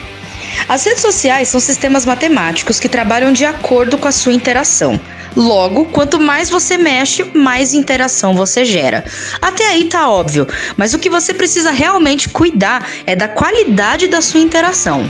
As 0.67 0.85
redes 0.85 1.01
sociais 1.01 1.47
são 1.47 1.59
sistemas 1.59 2.05
matemáticos 2.05 2.79
que 2.79 2.89
trabalham 2.89 3.33
de 3.33 3.45
acordo 3.45 3.97
com 3.97 4.07
a 4.07 4.11
sua 4.11 4.33
interação. 4.33 4.99
Logo, 5.35 5.85
quanto 5.85 6.19
mais 6.19 6.49
você 6.49 6.77
mexe, 6.77 7.23
mais 7.33 7.73
interação 7.73 8.35
você 8.35 8.63
gera. 8.63 9.03
Até 9.41 9.67
aí 9.67 9.85
tá 9.85 10.09
óbvio, 10.09 10.47
mas 10.77 10.93
o 10.93 10.99
que 10.99 11.09
você 11.09 11.33
precisa 11.33 11.71
realmente 11.71 12.29
cuidar 12.29 12.87
é 13.05 13.15
da 13.15 13.27
qualidade 13.27 14.07
da 14.07 14.21
sua 14.21 14.39
interação. 14.39 15.09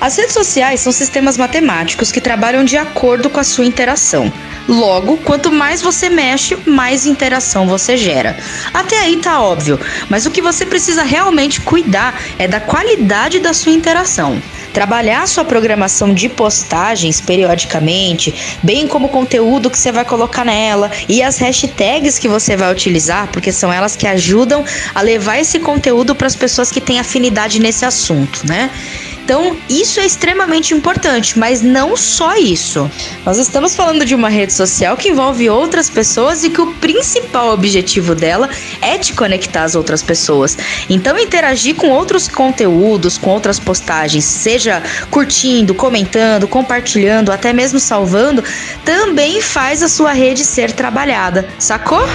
As 0.00 0.16
redes 0.16 0.34
sociais 0.34 0.80
são 0.80 0.92
sistemas 0.92 1.36
matemáticos 1.36 2.12
que 2.12 2.20
trabalham 2.20 2.64
de 2.64 2.76
acordo 2.76 3.30
com 3.30 3.40
a 3.40 3.44
sua 3.44 3.64
interação. 3.64 4.32
Logo, 4.68 5.16
quanto 5.18 5.52
mais 5.52 5.80
você 5.80 6.08
mexe, 6.08 6.56
mais 6.66 7.06
interação 7.06 7.66
você 7.66 7.96
gera. 7.96 8.36
Até 8.74 8.98
aí 8.98 9.16
tá 9.16 9.40
óbvio, 9.40 9.78
mas 10.08 10.26
o 10.26 10.30
que 10.30 10.42
você 10.42 10.66
precisa 10.66 11.02
realmente 11.02 11.60
cuidar 11.60 12.20
é 12.38 12.48
da 12.48 12.60
qualidade 12.60 13.38
da 13.38 13.54
sua 13.54 13.72
interação. 13.72 14.42
Trabalhar 14.72 15.26
sua 15.26 15.44
programação 15.44 16.12
de 16.12 16.28
postagens 16.28 17.18
periodicamente, 17.18 18.58
bem 18.62 18.86
como 18.86 19.06
o 19.06 19.08
conteúdo 19.08 19.70
que 19.70 19.78
você 19.78 19.90
vai 19.90 20.04
colocar 20.04 20.44
nela 20.44 20.90
e 21.08 21.22
as 21.22 21.38
hashtags 21.38 22.18
que 22.18 22.28
você 22.28 22.56
vai 22.56 22.70
utilizar, 22.70 23.28
porque 23.28 23.50
são 23.52 23.72
elas 23.72 23.96
que 23.96 24.06
ajudam 24.06 24.64
a 24.94 25.00
levar 25.00 25.38
esse 25.38 25.58
conteúdo 25.58 26.14
para 26.14 26.26
as 26.26 26.36
pessoas 26.36 26.70
que 26.70 26.80
têm 26.80 27.00
afinidade 27.00 27.58
nesse 27.58 27.86
assunto, 27.86 28.46
né? 28.46 28.70
Então, 29.26 29.56
isso 29.68 29.98
é 29.98 30.06
extremamente 30.06 30.72
importante, 30.72 31.36
mas 31.36 31.60
não 31.60 31.96
só 31.96 32.36
isso. 32.36 32.88
Nós 33.24 33.38
estamos 33.38 33.74
falando 33.74 34.04
de 34.04 34.14
uma 34.14 34.28
rede 34.28 34.52
social 34.52 34.96
que 34.96 35.08
envolve 35.08 35.50
outras 35.50 35.90
pessoas 35.90 36.44
e 36.44 36.48
que 36.48 36.60
o 36.60 36.72
principal 36.74 37.52
objetivo 37.52 38.14
dela 38.14 38.48
é 38.80 38.96
te 38.96 39.12
conectar 39.14 39.64
às 39.64 39.74
outras 39.74 40.00
pessoas. 40.00 40.56
Então, 40.88 41.18
interagir 41.18 41.74
com 41.74 41.88
outros 41.88 42.28
conteúdos, 42.28 43.18
com 43.18 43.30
outras 43.30 43.58
postagens, 43.58 44.24
seja 44.24 44.80
curtindo, 45.10 45.74
comentando, 45.74 46.46
compartilhando, 46.46 47.32
até 47.32 47.52
mesmo 47.52 47.80
salvando, 47.80 48.44
também 48.84 49.40
faz 49.40 49.82
a 49.82 49.88
sua 49.88 50.12
rede 50.12 50.44
ser 50.44 50.70
trabalhada, 50.70 51.48
sacou? 51.58 52.06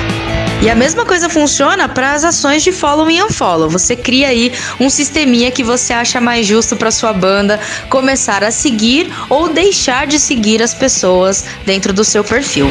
E 0.61 0.69
a 0.69 0.75
mesma 0.75 1.03
coisa 1.03 1.27
funciona 1.27 1.89
para 1.89 2.13
as 2.13 2.23
ações 2.23 2.61
de 2.61 2.71
follow 2.71 3.09
e 3.09 3.21
unfollow. 3.21 3.67
Você 3.67 3.95
cria 3.95 4.27
aí 4.27 4.51
um 4.79 4.91
sisteminha 4.91 5.49
que 5.49 5.63
você 5.63 5.91
acha 5.91 6.21
mais 6.21 6.45
justo 6.45 6.75
para 6.75 6.91
sua 6.91 7.11
banda 7.11 7.59
começar 7.89 8.43
a 8.43 8.51
seguir 8.51 9.11
ou 9.27 9.49
deixar 9.49 10.05
de 10.05 10.19
seguir 10.19 10.61
as 10.61 10.71
pessoas 10.71 11.45
dentro 11.65 11.91
do 11.91 12.03
seu 12.03 12.23
perfil. 12.23 12.67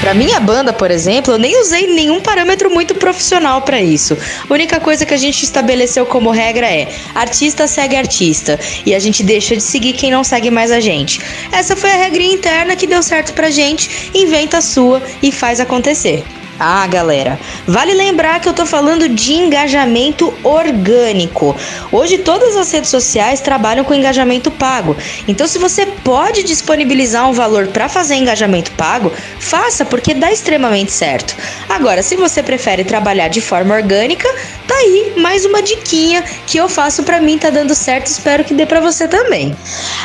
Para 0.00 0.14
minha 0.14 0.40
banda, 0.40 0.72
por 0.72 0.90
exemplo, 0.90 1.34
eu 1.34 1.38
nem 1.38 1.60
usei 1.60 1.86
nenhum 1.86 2.18
parâmetro 2.20 2.70
muito 2.70 2.94
profissional 2.94 3.60
para 3.60 3.78
isso. 3.78 4.16
A 4.48 4.54
única 4.54 4.80
coisa 4.80 5.04
que 5.04 5.12
a 5.12 5.18
gente 5.18 5.42
estabeleceu 5.42 6.06
como 6.06 6.30
regra 6.30 6.66
é: 6.66 6.88
artista 7.14 7.66
segue 7.66 7.96
artista 7.96 8.58
e 8.86 8.94
a 8.94 8.98
gente 8.98 9.22
deixa 9.22 9.54
de 9.54 9.62
seguir 9.62 9.92
quem 9.92 10.10
não 10.10 10.24
segue 10.24 10.50
mais 10.50 10.70
a 10.70 10.80
gente. 10.80 11.20
Essa 11.52 11.76
foi 11.76 11.90
a 11.90 11.96
regrinha 11.96 12.34
interna 12.34 12.74
que 12.74 12.86
deu 12.86 13.02
certo 13.02 13.34
pra 13.34 13.50
gente. 13.50 14.10
Inventa 14.14 14.58
a 14.58 14.62
sua 14.62 15.02
e 15.22 15.30
faz 15.30 15.60
acontecer. 15.60 16.24
Ah, 16.58 16.86
galera, 16.86 17.38
vale 17.66 17.92
lembrar 17.92 18.40
que 18.40 18.48
eu 18.48 18.54
tô 18.54 18.64
falando 18.64 19.10
de 19.10 19.34
engajamento 19.34 20.32
orgânico. 20.42 21.54
Hoje 21.92 22.16
todas 22.16 22.56
as 22.56 22.70
redes 22.72 22.88
sociais 22.88 23.40
trabalham 23.40 23.84
com 23.84 23.92
engajamento 23.92 24.50
pago. 24.50 24.96
Então, 25.28 25.46
se 25.46 25.58
você 25.58 25.84
pode 25.84 26.42
disponibilizar 26.42 27.28
um 27.28 27.32
valor 27.34 27.66
para 27.66 27.90
fazer 27.90 28.14
engajamento 28.14 28.70
pago, 28.72 29.12
faça 29.38 29.84
porque 29.84 30.14
dá 30.14 30.32
extremamente 30.32 30.92
certo. 30.92 31.36
Agora, 31.68 32.02
se 32.02 32.16
você 32.16 32.42
prefere 32.42 32.84
trabalhar 32.84 33.28
de 33.28 33.42
forma 33.42 33.74
orgânica, 33.74 34.28
tá 34.66 34.74
aí 34.74 35.14
mais 35.16 35.44
uma 35.44 35.62
diquinha 35.62 36.22
que 36.46 36.58
eu 36.58 36.68
faço 36.68 37.02
para 37.02 37.20
mim, 37.20 37.38
tá 37.38 37.50
dando 37.50 37.74
certo, 37.74 38.06
espero 38.06 38.44
que 38.44 38.54
dê 38.54 38.66
para 38.66 38.80
você 38.80 39.08
também. 39.08 39.56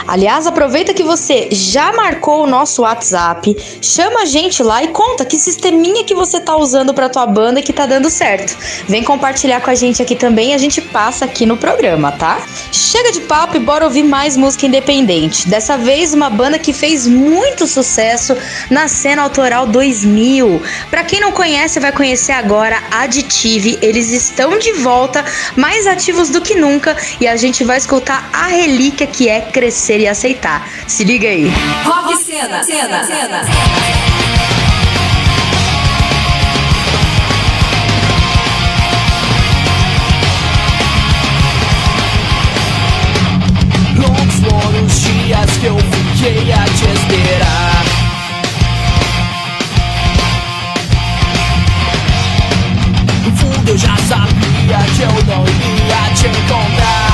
Aliás, 0.08 0.48
aproveita 0.48 0.94
que 0.94 1.04
você 1.04 1.50
já 1.52 1.92
marcou 1.94 2.44
o 2.44 2.48
nosso 2.48 2.84
WhatsApp, 2.84 3.56
chama 3.82 4.22
a 4.22 4.26
gente 4.26 4.64
lá 4.64 4.84
e 4.84 4.90
conta 4.90 5.26
que 5.26 5.38
sisteminha 5.38 6.04
que 6.04 6.14
você 6.14 6.40
tá 6.40 6.56
usando 6.56 6.94
para 6.94 7.10
tua 7.10 7.26
banda 7.26 7.62
que 7.62 7.74
tá 7.74 7.86
dando 7.86 8.10
certo. 8.10 8.58
Vem 8.88 9.04
compartilhar 9.04 9.62
com 9.62 9.70
a 9.70 9.76
gente 9.76 10.02
aqui 10.02 10.16
também, 10.16 10.54
a 10.54 10.58
gente 10.58 10.82
passa 10.82 11.26
aqui 11.26 11.46
no 11.46 11.58
programa, 11.58 12.12
tá? 12.12 12.42
Chega 12.72 13.12
de 13.12 13.22
papo 13.22 13.58
e 13.58 13.60
bora 13.60 13.86
ouvir 13.86 14.04
mais 14.04 14.36
música 14.38 14.66
independente. 14.66 15.48
Dessa 15.48 15.78
vez 15.78 16.14
uma 16.14 16.30
banda 16.30 16.60
que 16.60 16.74
fez 16.74 17.08
muito 17.08 17.68
sucesso 17.68 18.36
na 18.70 18.88
cena 18.88 19.24
autoral 19.24 19.66
2000. 19.66 20.62
Para 20.90 21.04
quem 21.04 21.20
não 21.20 21.32
conhece, 21.32 21.80
vai 21.80 21.92
conhecer 21.92 22.34
agora 22.34 22.82
Additive. 22.92 23.80
Eles 23.82 24.12
estão 24.12 24.51
de 24.60 24.74
volta, 24.74 25.24
mais 25.56 25.88
ativos 25.88 26.30
do 26.30 26.42
que 26.42 26.56
nunca, 26.56 26.96
e 27.20 27.28
a 27.28 27.36
gente 27.36 27.64
vai 27.64 27.78
escutar 27.78 28.30
a 28.34 28.48
relíquia 28.48 29.08
que 29.08 29.28
é 29.30 29.42
crescer 29.42 30.00
e 30.00 30.08
aceitar. 30.08 30.68
Se 30.88 31.04
liga 31.04 31.28
aí. 31.28 31.52
Rock 31.84 32.24
Cena, 32.24 32.64
cena, 32.64 33.04
cena. 33.04 33.42
Longos 43.98 44.36
foram 44.36 44.86
os 44.86 45.02
dias 45.02 45.58
que 45.60 45.66
eu 45.66 45.78
fiquei 45.78 46.52
a 46.52 46.64
te 46.66 46.86
esperar. 46.94 47.82
Eu 53.68 53.78
já 53.78 53.96
sabia 53.96 54.21
eu 55.02 55.10
não 55.26 55.44
iria 55.44 56.14
te 56.14 56.28
encontrar. 56.28 57.12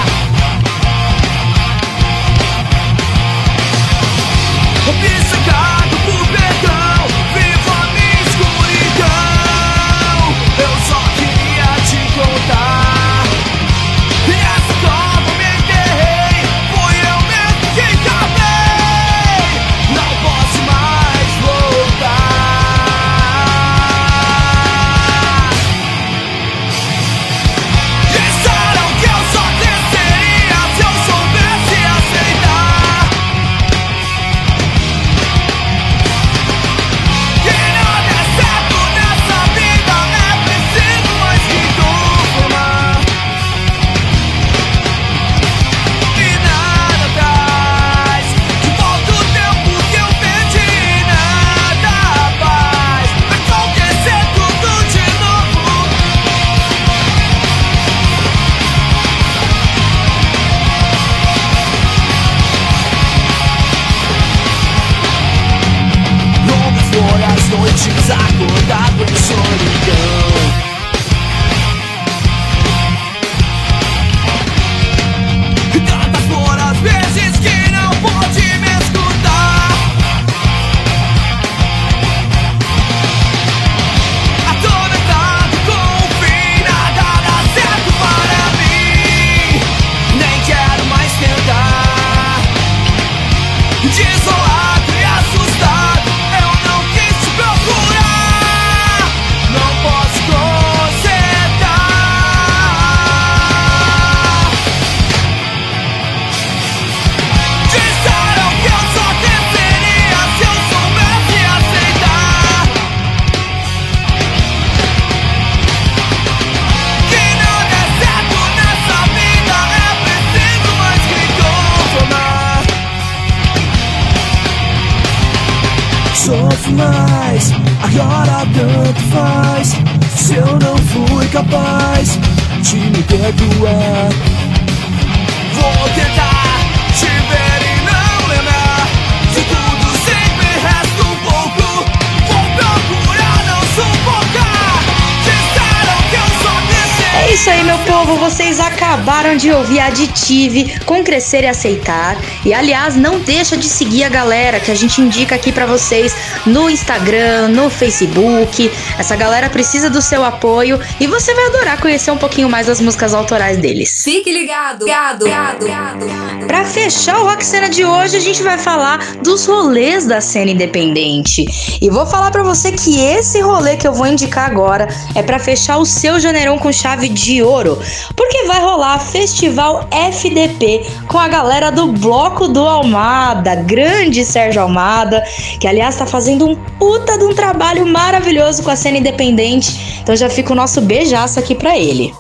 Meu 148.37 148.45
povo. 148.45 148.46
Vocês 148.57 148.73
acabaram 148.73 149.37
de 149.37 149.51
ouvir 149.51 149.79
a 149.79 149.85
Aditive 149.85 150.79
com 150.83 151.03
Crescer 151.03 151.43
e 151.43 151.47
Aceitar. 151.47 152.17
E 152.43 152.55
aliás, 152.55 152.95
não 152.95 153.19
deixa 153.19 153.55
de 153.55 153.69
seguir 153.69 154.03
a 154.03 154.09
galera 154.09 154.59
que 154.59 154.71
a 154.71 154.75
gente 154.75 154.99
indica 154.99 155.35
aqui 155.35 155.51
pra 155.51 155.67
vocês 155.67 156.15
no 156.43 156.67
Instagram, 156.67 157.49
no 157.49 157.69
Facebook. 157.69 158.71
Essa 158.97 159.15
galera 159.15 159.47
precisa 159.47 159.91
do 159.91 160.01
seu 160.01 160.23
apoio 160.25 160.79
e 160.99 161.05
você 161.05 161.35
vai 161.35 161.45
adorar 161.45 161.79
conhecer 161.79 162.09
um 162.09 162.17
pouquinho 162.17 162.49
mais 162.49 162.65
das 162.65 162.81
músicas 162.81 163.13
autorais 163.13 163.59
deles. 163.59 164.01
Fique 164.03 164.33
ligado, 164.33 164.85
ligado, 164.85 165.25
ligado, 165.25 165.63
ligado. 165.63 166.47
Pra 166.47 166.65
fechar 166.65 167.19
o 167.19 167.25
Rock 167.25 167.45
Cena 167.45 167.69
de 167.69 167.85
hoje, 167.85 168.17
a 168.17 168.21
gente 168.21 168.41
vai 168.41 168.57
falar 168.57 169.17
dos 169.21 169.45
rolês 169.45 170.07
da 170.07 170.19
cena 170.19 170.49
independente. 170.49 171.45
E 171.79 171.91
vou 171.91 172.07
falar 172.07 172.31
pra 172.31 172.41
você 172.41 172.71
que 172.71 172.99
esse 172.99 173.39
rolê 173.39 173.77
que 173.77 173.87
eu 173.87 173.93
vou 173.93 174.07
indicar 174.07 174.49
agora 174.49 174.87
é 175.13 175.21
pra 175.21 175.37
fechar 175.37 175.77
o 175.77 175.85
seu 175.85 176.19
janeirão 176.19 176.57
com 176.57 176.71
chave 176.71 177.07
de 177.07 177.43
ouro, 177.43 177.77
porque 178.15 178.46
vai 178.47 178.61
rolar 178.61 178.97
Festival 178.99 179.87
FDP 179.91 180.85
com 181.07 181.19
a 181.19 181.27
galera 181.27 181.69
do 181.69 181.87
Bloco 181.87 182.47
do 182.47 182.65
Almada, 182.65 183.55
grande 183.55 184.23
Sérgio 184.23 184.61
Almada, 184.61 185.21
que 185.59 185.67
aliás 185.67 185.97
tá 185.97 186.05
fazendo 186.05 186.47
um 186.47 186.55
puta 186.55 187.17
de 187.17 187.25
um 187.25 187.35
trabalho 187.35 187.85
maravilhoso 187.85 188.63
com 188.63 188.71
a 188.71 188.75
cena 188.75 188.97
independente. 188.97 189.99
Então 190.01 190.15
já 190.15 190.29
fica 190.29 190.53
o 190.53 190.55
nosso 190.55 190.79
beijaço 190.79 191.37
aqui 191.37 191.53
pra 191.53 191.77
ele. 191.77 192.13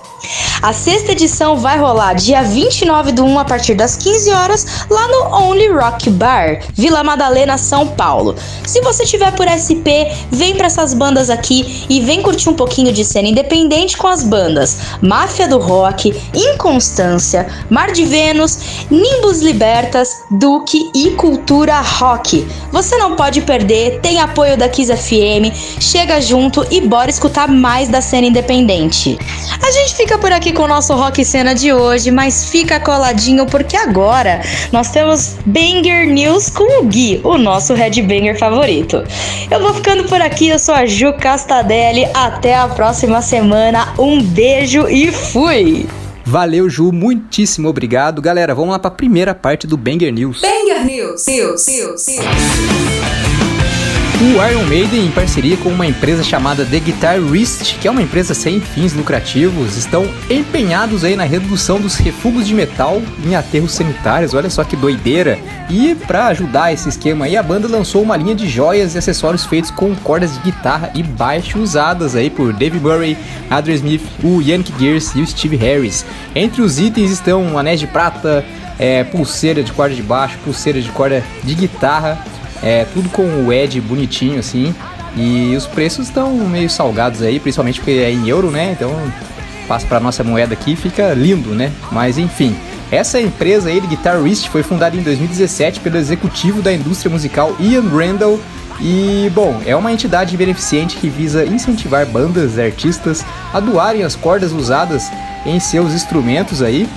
A 0.61 0.73
sexta 0.73 1.11
edição 1.11 1.55
vai 1.57 1.77
rolar 1.77 2.13
dia 2.13 2.41
29 2.41 3.11
do 3.11 3.23
1 3.23 3.39
a 3.39 3.45
partir 3.45 3.75
das 3.75 3.95
15 3.95 4.31
horas 4.31 4.65
lá 4.89 5.07
no 5.07 5.35
Only 5.35 5.67
Rock 5.67 6.09
Bar, 6.09 6.61
Vila 6.73 7.03
Madalena, 7.03 7.57
São 7.57 7.87
Paulo. 7.87 8.35
Se 8.65 8.81
você 8.81 9.05
tiver 9.05 9.31
por 9.35 9.47
SP, 9.47 10.09
vem 10.31 10.55
para 10.55 10.67
essas 10.67 10.93
bandas 10.93 11.29
aqui 11.29 11.85
e 11.87 12.01
vem 12.01 12.21
curtir 12.21 12.49
um 12.49 12.53
pouquinho 12.53 12.91
de 12.91 13.05
cena 13.05 13.27
independente 13.27 13.97
com 13.97 14.07
as 14.07 14.23
bandas 14.23 14.77
Máfia 15.01 15.47
do 15.47 15.59
Rock, 15.59 16.13
Inconstância, 16.33 17.47
Mar 17.69 17.91
de 17.91 18.05
Vênus, 18.05 18.59
Nimbus 18.89 19.41
Libertas, 19.41 20.23
Duque 20.31 20.89
e 20.95 21.11
Cultura 21.11 21.79
Rock. 21.79 22.47
Você 22.71 22.97
não 22.97 23.15
pode 23.15 23.41
perder, 23.41 23.99
tem 24.01 24.19
apoio 24.19 24.57
da 24.57 24.67
Kiss 24.67 24.91
FM, 24.95 25.53
chega 25.79 26.19
junto 26.19 26.65
e 26.71 26.81
bora 26.81 27.09
escutar 27.09 27.47
mais 27.47 27.89
da 27.89 28.01
cena 28.01 28.27
independente. 28.27 29.17
A 29.61 29.71
gente 29.71 29.95
fica 29.95 30.06
por 30.15 30.31
aqui 30.31 30.53
com 30.53 30.61
o 30.61 30.67
nosso 30.67 30.93
Rock 30.93 31.25
Cena 31.25 31.55
de 31.55 31.73
hoje, 31.73 32.11
mas 32.11 32.45
fica 32.51 32.79
coladinho 32.79 33.47
porque 33.47 33.75
agora 33.75 34.41
nós 34.71 34.91
temos 34.91 35.37
Banger 35.43 36.07
News 36.07 36.51
com 36.51 36.81
o 36.81 36.85
Gui, 36.85 37.19
o 37.23 37.35
nosso 37.35 37.73
headbanger 37.73 38.37
favorito. 38.37 39.03
Eu 39.49 39.59
vou 39.59 39.73
ficando 39.73 40.03
por 40.03 40.21
aqui, 40.21 40.49
eu 40.49 40.59
sou 40.59 40.75
a 40.75 40.85
Ju 40.85 41.13
Castadelli, 41.13 42.05
até 42.13 42.55
a 42.55 42.67
próxima 42.67 43.23
semana, 43.23 43.95
um 43.97 44.21
beijo 44.21 44.87
e 44.87 45.11
fui! 45.11 45.87
Valeu, 46.23 46.69
Ju, 46.69 46.91
muitíssimo 46.91 47.67
obrigado. 47.67 48.21
Galera, 48.21 48.53
vamos 48.53 48.71
lá 48.71 48.79
para 48.79 48.89
a 48.89 48.93
primeira 48.93 49.33
parte 49.33 49.65
do 49.65 49.77
Banger 49.77 50.13
News. 50.13 50.41
Banger 50.41 50.85
News, 50.85 51.25
News, 51.25 51.67
News, 51.67 52.05
News. 52.07 53.26
O 54.19 54.49
Iron 54.49 54.63
Maiden, 54.63 55.05
em 55.05 55.11
parceria 55.11 55.55
com 55.57 55.69
uma 55.69 55.85
empresa 55.85 56.23
chamada 56.23 56.65
The 56.65 56.79
Guitarist, 56.79 57.77
que 57.77 57.87
é 57.87 57.91
uma 57.91 58.01
empresa 58.01 58.33
sem 58.33 58.59
fins 58.59 58.91
lucrativos, 58.91 59.77
estão 59.77 60.09
empenhados 60.27 61.03
aí 61.03 61.15
na 61.15 61.23
redução 61.23 61.79
dos 61.79 61.97
refugos 61.97 62.47
de 62.47 62.55
metal 62.55 62.99
em 63.23 63.35
aterros 63.35 63.73
sanitários. 63.73 64.33
Olha 64.33 64.49
só 64.49 64.63
que 64.63 64.75
doideira! 64.75 65.37
E 65.69 65.93
para 65.93 66.25
ajudar 66.27 66.73
esse 66.73 66.89
esquema 66.89 67.25
aí, 67.25 67.37
a 67.37 67.43
banda 67.43 67.67
lançou 67.67 68.01
uma 68.01 68.17
linha 68.17 68.33
de 68.33 68.49
joias 68.49 68.95
e 68.95 68.97
acessórios 68.97 69.45
feitos 69.45 69.69
com 69.69 69.95
cordas 69.97 70.33
de 70.33 70.39
guitarra 70.39 70.89
e 70.95 71.03
baixo 71.03 71.59
usadas 71.59 72.15
aí 72.15 72.31
por 72.31 72.51
Dave 72.53 72.79
Murray, 72.79 73.15
Adrian 73.51 73.75
Smith, 73.75 74.01
o 74.23 74.41
Yannick 74.41 74.73
Gears 74.79 75.13
e 75.13 75.21
o 75.21 75.27
Steve 75.27 75.57
Harris. 75.57 76.03
Entre 76.33 76.63
os 76.63 76.79
itens 76.79 77.11
estão 77.11 77.55
anéis 77.55 77.79
de 77.79 77.85
prata, 77.85 78.43
é, 78.79 79.03
pulseira 79.03 79.61
de 79.61 79.71
corda 79.71 79.93
de 79.93 80.01
baixo, 80.01 80.39
pulseira 80.43 80.81
de 80.81 80.89
corda 80.89 81.23
de 81.43 81.53
guitarra 81.53 82.17
é 82.63 82.85
tudo 82.93 83.09
com 83.09 83.23
o 83.45 83.53
Ed 83.53 83.79
bonitinho 83.81 84.39
assim. 84.39 84.73
E 85.15 85.55
os 85.55 85.65
preços 85.65 86.07
estão 86.07 86.31
meio 86.47 86.69
salgados 86.69 87.21
aí, 87.21 87.39
principalmente 87.39 87.79
porque 87.79 87.91
é 87.91 88.11
em 88.11 88.27
euro, 88.27 88.51
né? 88.51 88.71
Então 88.71 88.91
passa 89.67 89.85
para 89.85 89.99
nossa 89.99 90.23
moeda 90.23 90.53
aqui 90.53 90.75
fica 90.75 91.13
lindo, 91.13 91.49
né? 91.49 91.71
Mas 91.91 92.17
enfim, 92.17 92.55
essa 92.91 93.19
empresa 93.19 93.69
aí 93.69 93.81
de 93.81 93.87
Guitarist 93.87 94.47
foi 94.49 94.63
fundada 94.63 94.95
em 94.95 95.01
2017 95.01 95.81
pelo 95.81 95.97
executivo 95.97 96.61
da 96.61 96.71
indústria 96.71 97.11
musical 97.11 97.55
Ian 97.59 97.89
Randall 97.89 98.39
e, 98.79 99.31
bom, 99.33 99.59
é 99.65 99.75
uma 99.75 99.91
entidade 99.91 100.37
beneficente 100.37 100.97
que 100.97 101.09
visa 101.09 101.45
incentivar 101.45 102.05
bandas 102.05 102.57
e 102.57 102.61
artistas 102.61 103.25
a 103.51 103.59
doarem 103.59 104.03
as 104.03 104.15
cordas 104.15 104.51
usadas 104.51 105.09
em 105.45 105.59
seus 105.59 105.93
instrumentos 105.93 106.61
aí 106.61 106.87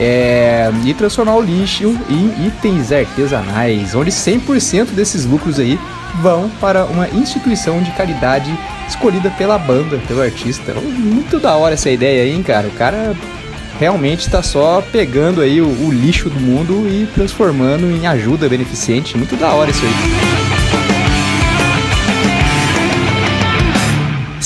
é, 0.00 0.72
e 0.84 0.94
transformar 0.94 1.36
o 1.36 1.42
lixo 1.42 1.94
em 2.08 2.46
itens 2.46 2.90
artesanais, 2.90 3.94
onde 3.94 4.10
100% 4.10 4.86
desses 4.92 5.26
lucros 5.26 5.60
aí 5.60 5.78
vão 6.22 6.48
para 6.60 6.86
uma 6.86 7.08
instituição 7.10 7.82
de 7.82 7.90
caridade 7.92 8.52
escolhida 8.88 9.30
pela 9.30 9.58
banda, 9.58 9.98
pelo 10.08 10.22
artista. 10.22 10.72
Muito 10.74 11.38
da 11.38 11.54
hora 11.54 11.74
essa 11.74 11.90
ideia 11.90 12.24
aí, 12.24 12.32
hein, 12.32 12.42
cara? 12.42 12.66
O 12.66 12.72
cara 12.72 13.14
realmente 13.78 14.20
está 14.20 14.42
só 14.42 14.82
pegando 14.90 15.42
aí 15.42 15.60
o, 15.60 15.68
o 15.68 15.92
lixo 15.92 16.30
do 16.30 16.40
mundo 16.40 16.88
e 16.88 17.06
transformando 17.14 17.84
em 17.90 18.06
ajuda 18.06 18.48
beneficente. 18.48 19.16
Muito 19.16 19.36
da 19.36 19.50
hora 19.50 19.70
isso 19.70 19.84
aí. 19.84 20.49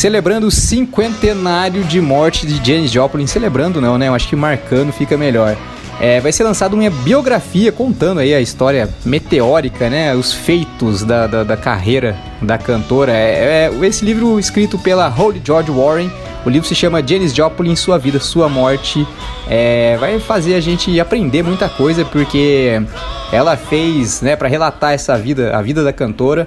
Celebrando 0.05 0.49
o 0.49 0.51
cinquentenário 0.51 1.83
de 1.83 1.99
morte 1.99 2.47
de 2.47 2.57
Janis 2.57 2.91
Joplin. 2.93 3.27
Celebrando 3.27 3.81
não, 3.81 3.97
né? 3.97 4.09
Eu 4.09 4.15
acho 4.15 4.29
que 4.29 4.37
marcando 4.37 4.93
fica 4.93 5.17
melhor. 5.17 5.57
É, 5.99 6.21
vai 6.21 6.31
ser 6.31 6.45
lançada 6.45 6.77
uma 6.77 6.91
biografia 6.91 7.73
contando 7.73 8.21
aí 8.21 8.35
a 8.35 8.39
história 8.39 8.87
meteórica, 9.03 9.89
né? 9.89 10.15
Os 10.15 10.31
feitos 10.31 11.03
da, 11.03 11.27
da, 11.27 11.43
da 11.43 11.57
carreira 11.57 12.15
da 12.43 12.59
cantora. 12.59 13.13
É, 13.13 13.71
é, 13.73 13.87
esse 13.87 14.05
livro 14.05 14.39
escrito 14.39 14.79
pela 14.79 15.09
Holly 15.09 15.41
George 15.43 15.71
Warren. 15.71 16.13
O 16.45 16.51
livro 16.51 16.69
se 16.69 16.75
chama 16.75 17.03
Janis 17.03 17.35
Joplin, 17.35 17.75
Sua 17.75 17.99
Vida, 17.99 18.21
Sua 18.21 18.47
Morte. 18.47 19.09
É, 19.49 19.97
vai 19.99 20.21
fazer 20.21 20.55
a 20.55 20.61
gente 20.61 21.01
aprender 21.01 21.43
muita 21.43 21.67
coisa 21.67 22.05
porque 22.05 22.79
ela 23.33 23.57
fez, 23.57 24.21
né, 24.21 24.37
para 24.37 24.49
relatar 24.49 24.93
essa 24.93 25.17
vida, 25.17 25.57
a 25.57 25.63
vida 25.63 25.83
da 25.83 25.95
cantora. 25.95 26.47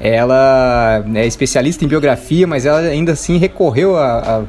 Ela 0.00 1.04
é 1.14 1.26
especialista 1.26 1.84
em 1.84 1.88
biografia, 1.88 2.46
mas 2.46 2.66
ela 2.66 2.80
ainda 2.80 3.12
assim 3.12 3.38
recorreu 3.38 3.96
a, 3.96 4.18
a 4.18 4.42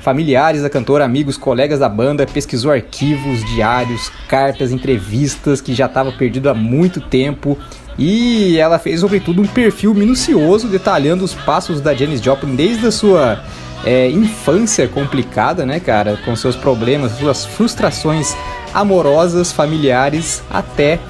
familiares 0.00 0.62
da 0.62 0.70
cantora, 0.70 1.04
amigos, 1.04 1.36
colegas 1.36 1.80
da 1.80 1.88
banda, 1.88 2.24
pesquisou 2.26 2.70
arquivos, 2.70 3.44
diários, 3.44 4.08
cartas, 4.28 4.70
entrevistas 4.70 5.60
que 5.60 5.74
já 5.74 5.86
estava 5.86 6.12
perdido 6.12 6.48
há 6.48 6.54
muito 6.54 7.00
tempo. 7.00 7.58
E 7.98 8.56
ela 8.56 8.78
fez, 8.78 9.00
sobretudo, 9.00 9.42
um 9.42 9.46
perfil 9.46 9.92
minucioso 9.94 10.68
detalhando 10.68 11.24
os 11.24 11.34
passos 11.34 11.80
da 11.80 11.92
Janis 11.92 12.20
Joplin 12.20 12.54
desde 12.54 12.86
a 12.86 12.92
sua 12.92 13.42
é, 13.84 14.08
infância 14.08 14.86
complicada, 14.86 15.66
né, 15.66 15.80
cara? 15.80 16.18
Com 16.24 16.36
seus 16.36 16.54
problemas, 16.54 17.12
suas 17.18 17.44
frustrações 17.44 18.32
amorosas, 18.72 19.50
familiares, 19.50 20.42
até 20.50 21.00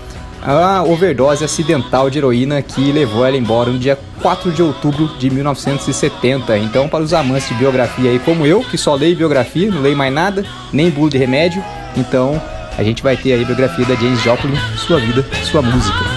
a 0.47 0.84
overdose 0.84 1.44
acidental 1.44 2.09
de 2.09 2.18
heroína 2.18 2.62
que 2.62 2.92
levou 2.92 3.26
ela 3.26 3.36
embora 3.36 3.70
no 3.70 3.78
dia 3.78 3.99
4 4.22 4.53
de 4.53 4.62
outubro 4.62 5.09
de 5.18 5.28
1970. 5.28 6.57
Então, 6.59 6.88
para 6.88 7.03
os 7.03 7.12
amantes 7.12 7.49
de 7.49 7.55
biografia 7.55 8.11
aí 8.11 8.20
como 8.20 8.47
eu, 8.47 8.61
que 8.61 8.78
só 8.78 8.94
leio 8.94 9.16
biografia, 9.16 9.70
não 9.70 9.82
leio 9.82 9.97
mais 9.97 10.14
nada, 10.14 10.44
nem 10.72 10.88
bula 10.88 11.11
de 11.11 11.18
remédio, 11.18 11.62
então 11.97 12.40
a 12.78 12.82
gente 12.84 13.03
vai 13.03 13.16
ter 13.16 13.32
aí 13.32 13.42
a 13.42 13.47
biografia 13.47 13.84
da 13.84 13.94
James 13.97 14.20
Joplin, 14.20 14.55
sua 14.76 15.01
vida, 15.01 15.26
sua 15.42 15.62
música. 15.62 16.16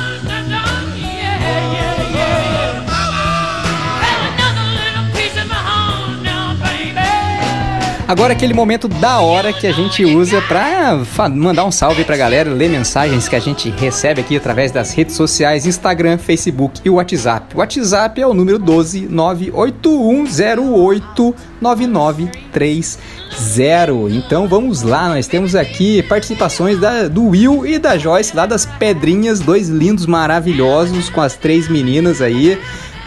Agora 8.10 8.34
aquele 8.34 8.56
momento 8.56 8.88
da 8.88 9.20
hora 9.20 9.54
que 9.54 9.68
a 9.68 9.72
gente 9.72 10.04
usa 10.04 10.42
pra 10.42 10.98
mandar 11.32 11.64
um 11.64 11.72
salve 11.72 12.04
pra 12.04 12.18
galera, 12.18 12.52
ler 12.52 12.68
mensagens 12.68 13.30
que 13.30 13.36
a 13.36 13.40
gente 13.40 13.70
recebe 13.70 14.22
aqui 14.22 14.36
através 14.36 14.72
das 14.72 14.92
redes 14.92 15.16
sociais, 15.16 15.68
Instagram, 15.68 16.18
Facebook 16.18 16.82
e 16.84 16.90
WhatsApp. 16.90 17.56
O 17.56 17.60
WhatsApp 17.60 18.20
é 18.20 18.26
o 18.26 18.34
número 18.34 18.58
12 18.58 19.08
98108 19.08 21.36
9930. 21.62 22.98
Então 24.12 24.48
vamos 24.48 24.82
lá, 24.82 25.10
nós 25.10 25.28
temos 25.28 25.54
aqui 25.54 26.02
participações 26.02 26.80
da, 26.80 27.08
do 27.08 27.28
Will 27.28 27.64
e 27.64 27.78
da 27.78 27.96
Joyce 27.96 28.36
lá 28.36 28.48
das 28.48 28.66
Pedrinhas, 28.66 29.40
dois 29.40 29.70
lindos 29.70 30.08
maravilhosos 30.08 31.12
com 31.12 31.22
as 31.22 31.36
três 31.36 31.70
meninas 31.70 32.24
aí. 32.24 32.58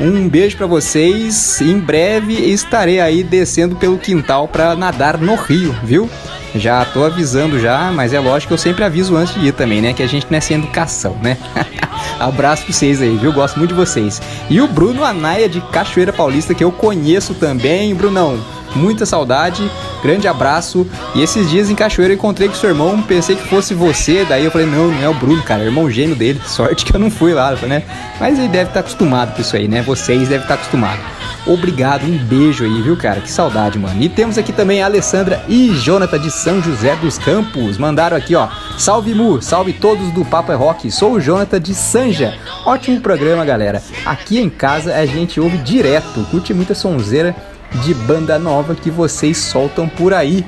Um 0.01 0.29
beijo 0.29 0.57
para 0.57 0.67
vocês. 0.67 1.61
Em 1.61 1.79
breve 1.79 2.35
estarei 2.35 3.01
aí 3.01 3.23
descendo 3.23 3.77
pelo 3.77 3.99
quintal 3.99 4.49
para 4.49 4.75
nadar 4.75 5.19
no 5.19 5.35
rio, 5.35 5.75
viu? 5.85 6.09
Já 6.55 6.85
tô 6.85 7.05
avisando 7.05 7.59
já, 7.59 7.91
mas 7.93 8.13
é 8.13 8.21
lógico 8.21 8.49
que 8.49 8.55
eu 8.55 8.59
sempre 8.59 8.85
aviso 8.85 9.17
antes 9.17 9.35
de 9.35 9.49
ir 9.49 9.53
também, 9.53 9.81
né? 9.81 9.93
Que 9.93 10.03
a 10.03 10.07
gente 10.07 10.27
não 10.31 10.37
é 10.37 10.41
sem 10.41 10.59
educação, 10.59 11.17
né? 11.23 11.39
Abraço 12.21 12.65
pra 12.65 12.75
vocês 12.75 13.01
aí, 13.01 13.17
viu? 13.17 13.33
Gosto 13.33 13.59
muito 13.59 13.71
de 13.71 13.77
vocês. 13.77 14.21
E 14.49 14.61
o 14.61 14.69
Bruno 14.69 15.05
Anaia 15.05 15.49
de 15.49 15.61
Cachoeira 15.61 16.13
Paulista, 16.13 16.55
que 16.55 16.63
eu 16.63 16.71
conheço 16.71 17.35
também. 17.35 17.95
Brunão, 17.95 18.39
muita 18.75 19.07
saudade, 19.07 19.69
grande 20.03 20.29
abraço. 20.29 20.87
E 21.15 21.23
esses 21.23 21.51
dias 21.51 21.71
em 21.71 21.75
Cachoeira 21.75 22.13
eu 22.13 22.17
encontrei 22.17 22.49
com 22.49 22.55
seu 22.55 22.71
irmão, 22.71 23.01
pensei 23.03 23.37
que 23.37 23.49
fosse 23.49 23.75
você, 23.75 24.25
daí 24.29 24.45
eu 24.45 24.51
falei, 24.51 24.67
não, 24.67 24.89
não 24.89 25.03
é 25.03 25.09
o 25.09 25.15
Bruno, 25.15 25.43
cara, 25.43 25.63
é 25.63 25.65
o 25.65 25.69
irmão 25.69 25.91
gêmeo 25.91 26.17
dele. 26.17 26.41
Sorte 26.47 26.85
que 26.85 26.95
eu 26.95 27.01
não 27.01 27.11
fui 27.11 27.33
lá, 27.33 27.53
né? 27.63 27.83
Mas 28.21 28.39
ele 28.39 28.49
deve 28.49 28.71
estar 28.71 28.81
acostumado 28.81 29.35
com 29.35 29.41
isso 29.41 29.57
aí, 29.57 29.69
né? 29.69 29.83
Vocês 29.83 30.29
devem 30.29 30.43
estar 30.43 30.55
acostumados. 30.55 31.05
Obrigado, 31.45 32.05
um 32.05 32.19
beijo 32.19 32.65
aí, 32.65 32.83
viu, 32.83 32.97
cara? 32.97 33.21
Que 33.21 33.31
saudade, 33.31 33.77
mano. 33.77 34.01
E 34.01 34.09
temos 34.09 34.39
aqui 34.39 34.53
também 34.53 34.81
a 34.81 34.87
Alessandra 34.87 35.45
e 35.49 35.75
Jonathan 35.75 36.21
de 36.21 36.31
São 36.43 36.61
José 36.61 36.97
dos 36.97 37.19
Campos. 37.19 37.79
Mandaram 37.79 38.17
aqui, 38.17 38.35
ó. 38.35 38.49
Salve 38.77 39.15
Mu, 39.15 39.41
salve 39.41 39.73
todos 39.73 40.11
do 40.11 40.25
Papo 40.25 40.51
é 40.51 40.57
Rock. 40.57 40.91
Sou 40.91 41.13
o 41.13 41.21
Jonathan 41.21 41.61
de 41.61 41.73
Sanja. 41.73 42.37
Ótimo 42.67 43.01
programa, 43.01 43.45
galera. 43.45 43.81
Aqui 44.05 44.41
em 44.41 44.51
casa 44.51 44.93
a 44.93 45.07
gente 45.07 45.39
ouve 45.39 45.57
direto, 45.59 46.27
curte 46.33 46.53
muita 46.53 46.75
sonzeira 46.75 47.37
de 47.85 47.95
banda 47.95 48.41
nova 48.41 48.75
que 48.75 48.91
vocês 48.91 49.39
soltam 49.39 49.89
por 49.89 50.13
aí. 50.13 50.45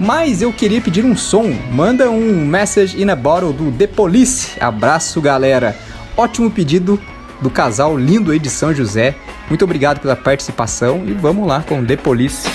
Mas 0.00 0.42
eu 0.42 0.52
queria 0.52 0.80
pedir 0.80 1.04
um 1.04 1.16
som. 1.16 1.54
Manda 1.70 2.10
um 2.10 2.44
message 2.44 3.00
in 3.00 3.08
a 3.08 3.14
bottle 3.14 3.52
do 3.52 3.70
The 3.70 3.86
Police. 3.86 4.60
Abraço, 4.60 5.20
galera. 5.20 5.76
Ótimo 6.16 6.50
pedido 6.50 7.00
do 7.40 7.48
casal 7.48 7.96
lindo 7.96 8.32
aí 8.32 8.40
de 8.40 8.50
São 8.50 8.74
José. 8.74 9.14
Muito 9.48 9.64
obrigado 9.64 10.00
pela 10.00 10.16
participação 10.16 11.04
e 11.06 11.12
vamos 11.12 11.46
lá 11.46 11.62
com 11.62 11.84
The 11.84 11.94
Police. 11.94 12.48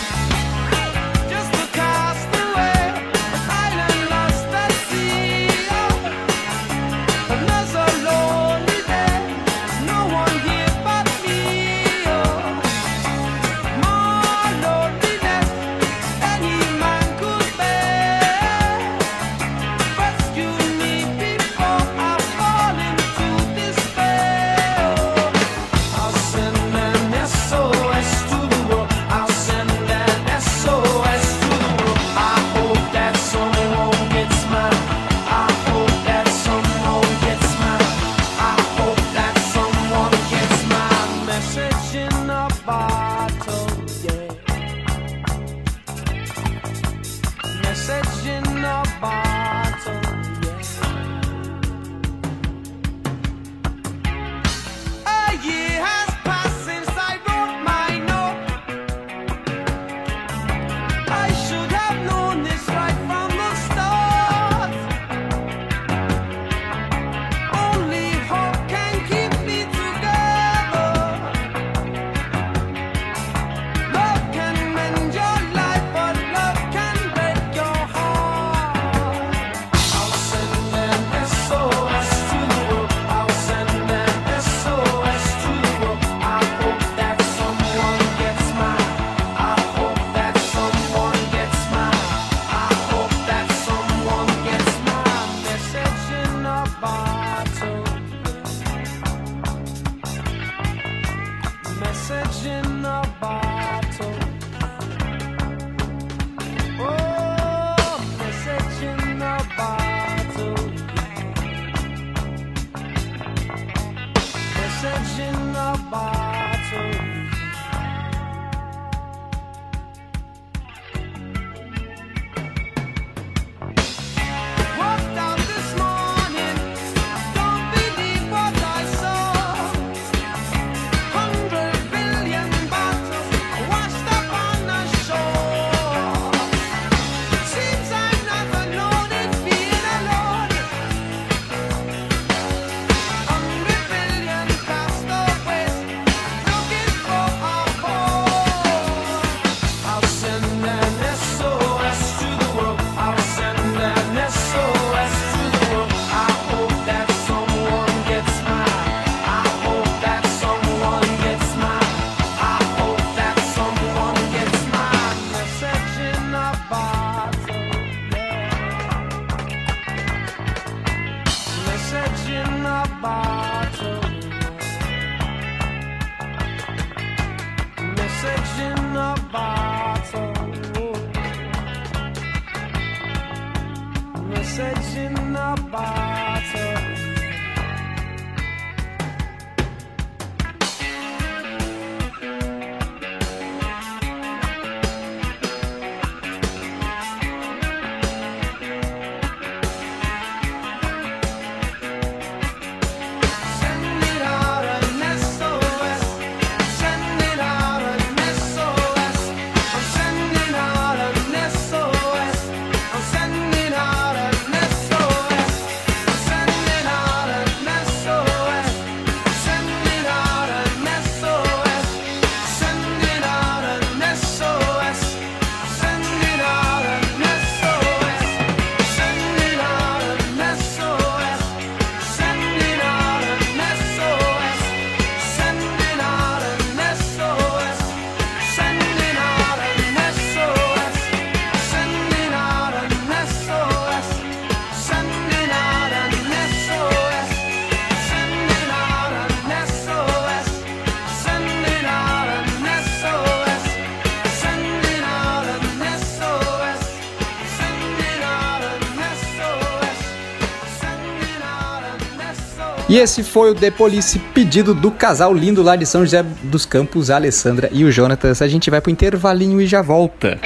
E 262.93 262.99
esse 262.99 263.23
foi 263.23 263.49
o 263.49 263.55
The 263.55 263.71
Police 263.71 264.19
pedido 264.35 264.71
do 264.71 264.91
casal 264.91 265.33
lindo 265.33 265.63
lá 265.63 265.75
de 265.75 265.83
São 265.83 266.01
José 266.01 266.23
dos 266.43 266.63
Campos, 266.63 267.09
a 267.09 267.15
Alessandra 267.15 267.67
e 267.71 267.83
o 267.83 267.91
Jonatas. 267.91 268.39
A 268.39 268.47
gente 268.47 268.69
vai 268.69 268.79
pro 268.81 268.91
intervalinho 268.91 269.59
e 269.59 269.65
já 269.65 269.81
volta. 269.81 270.39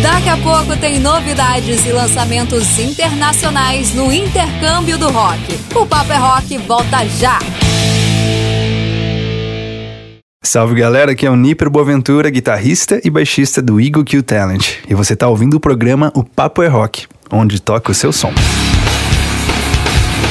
Daqui 0.00 0.28
a 0.30 0.38
pouco 0.38 0.74
tem 0.80 0.98
novidades 0.98 1.84
e 1.84 1.92
lançamentos 1.92 2.78
internacionais 2.78 3.92
no 3.92 4.10
intercâmbio 4.10 4.96
do 4.96 5.10
rock. 5.10 5.38
O 5.74 5.84
Papo 5.84 6.10
é 6.14 6.16
Rock 6.16 6.56
volta 6.56 7.06
já! 7.06 7.38
Salve 10.42 10.76
galera, 10.76 11.12
aqui 11.12 11.26
é 11.26 11.30
o 11.30 11.36
Niper 11.36 11.68
Boaventura, 11.68 12.30
guitarrista 12.30 13.02
e 13.04 13.10
baixista 13.10 13.60
do 13.60 13.78
Eagle 13.78 14.02
Q 14.02 14.22
Talent. 14.22 14.76
E 14.88 14.94
você 14.94 15.12
está 15.12 15.28
ouvindo 15.28 15.58
o 15.58 15.60
programa 15.60 16.10
O 16.14 16.24
Papo 16.24 16.62
é 16.62 16.68
Rock, 16.68 17.06
onde 17.30 17.60
toca 17.60 17.92
o 17.92 17.94
seu 17.94 18.14
som. 18.14 18.32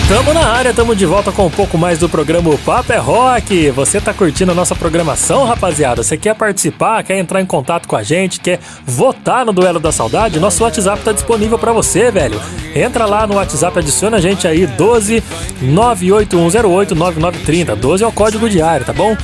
Tamo 0.08 0.34
na 0.34 0.40
área, 0.40 0.74
tamo 0.74 0.96
de 0.96 1.06
volta 1.06 1.34
com 1.34 1.48
um 1.48 1.50
pouco 1.50 1.78
mais 1.78 2.00
do 2.00 2.08
programa 2.08 2.58
Papo 2.60 2.94
é 2.94 2.98
Rock. 2.98 3.70
Você 3.72 4.00
tá 4.00 4.14
curtindo 4.14 4.54
a 4.54 4.56
nossa 4.56 4.74
programação, 4.74 5.44
rapaziada? 5.44 6.02
Você 6.02 6.16
quer 6.16 6.34
participar, 6.34 7.04
quer 7.04 7.18
entrar 7.18 7.42
em 7.42 7.46
contato 7.46 7.90
com 7.90 7.96
a 7.98 8.02
gente, 8.02 8.40
quer 8.40 8.58
votar 8.86 9.46
no 9.46 9.52
Duelo 9.52 9.82
da 9.82 9.92
Saudade? 9.92 10.40
Nosso 10.40 10.64
WhatsApp 10.64 11.04
tá 11.04 11.12
disponível 11.12 11.60
para 11.60 11.74
você, 11.74 12.10
velho. 12.10 12.42
Entra 12.74 13.06
lá 13.06 13.28
no 13.28 13.36
WhatsApp, 13.36 13.80
adiciona 13.80 14.16
a 14.16 14.22
gente 14.22 14.48
aí, 14.48 14.66
12 14.66 15.22
98108 15.62 16.96
9930. 16.96 17.76
12 17.76 18.04
é 18.06 18.08
o 18.08 18.12
código 18.12 18.50
diário, 18.50 18.86
tá 18.86 18.94
bom? 18.94 19.18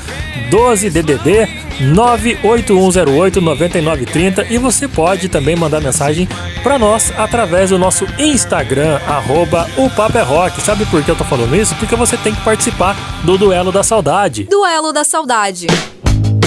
12 0.49 0.89
DDD 0.89 1.47
98108 1.81 3.41
9930 3.41 4.45
e 4.49 4.57
você 4.57 4.87
pode 4.87 5.29
também 5.29 5.55
mandar 5.55 5.81
mensagem 5.81 6.27
para 6.61 6.79
nós 6.79 7.11
através 7.17 7.69
do 7.69 7.79
nosso 7.79 8.05
Instagram, 8.17 8.99
arroba 9.07 9.67
o 9.77 9.89
Papo 9.89 10.17
é 10.17 10.21
Rock. 10.21 10.61
Sabe 10.61 10.85
por 10.85 11.03
que 11.03 11.11
eu 11.11 11.15
tô 11.15 11.23
falando 11.23 11.55
isso? 11.55 11.75
Porque 11.75 11.95
você 11.95 12.17
tem 12.17 12.33
que 12.33 12.41
participar 12.41 12.95
do 13.23 13.37
Duelo 13.37 13.71
da 13.71 13.83
Saudade. 13.83 14.45
Duelo 14.45 14.93
da 14.93 15.03
Saudade. 15.03 15.67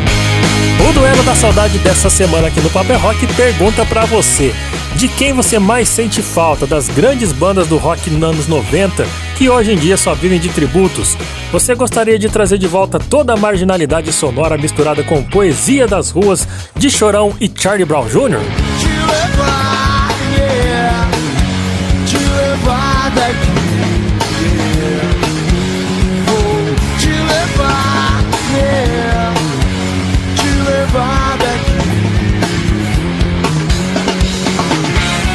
O 0.88 0.92
Duelo 0.92 1.24
da 1.24 1.34
Saudade 1.34 1.76
dessa 1.78 2.08
semana 2.08 2.46
aqui 2.46 2.60
no 2.60 2.70
Paper 2.70 3.00
Rock 3.00 3.26
pergunta 3.34 3.84
para 3.84 4.04
você: 4.04 4.54
de 4.96 5.08
quem 5.08 5.32
você 5.32 5.58
mais 5.58 5.88
sente 5.88 6.22
falta 6.22 6.66
das 6.66 6.88
grandes 6.88 7.32
bandas 7.32 7.68
do 7.68 7.76
rock 7.76 8.10
nos 8.10 8.22
anos 8.22 8.48
90 8.48 9.06
que 9.36 9.48
hoje 9.48 9.72
em 9.72 9.76
dia 9.76 9.96
só 9.96 10.14
vivem 10.14 10.38
de 10.38 10.50
tributos? 10.50 11.16
Você 11.50 11.74
gostaria 11.74 12.18
de 12.18 12.28
trazer 12.28 12.58
de 12.58 12.66
volta 12.66 12.98
toda 12.98 13.32
a 13.32 13.36
marginalidade 13.36 14.12
sonora 14.12 14.58
misturada 14.58 15.02
com 15.02 15.22
poesia 15.22 15.86
das 15.86 16.10
ruas 16.10 16.46
de 16.76 16.90
Chorão 16.90 17.34
e 17.40 17.50
Charlie 17.54 17.86
Brown 17.86 18.06
Jr.? 18.06 18.40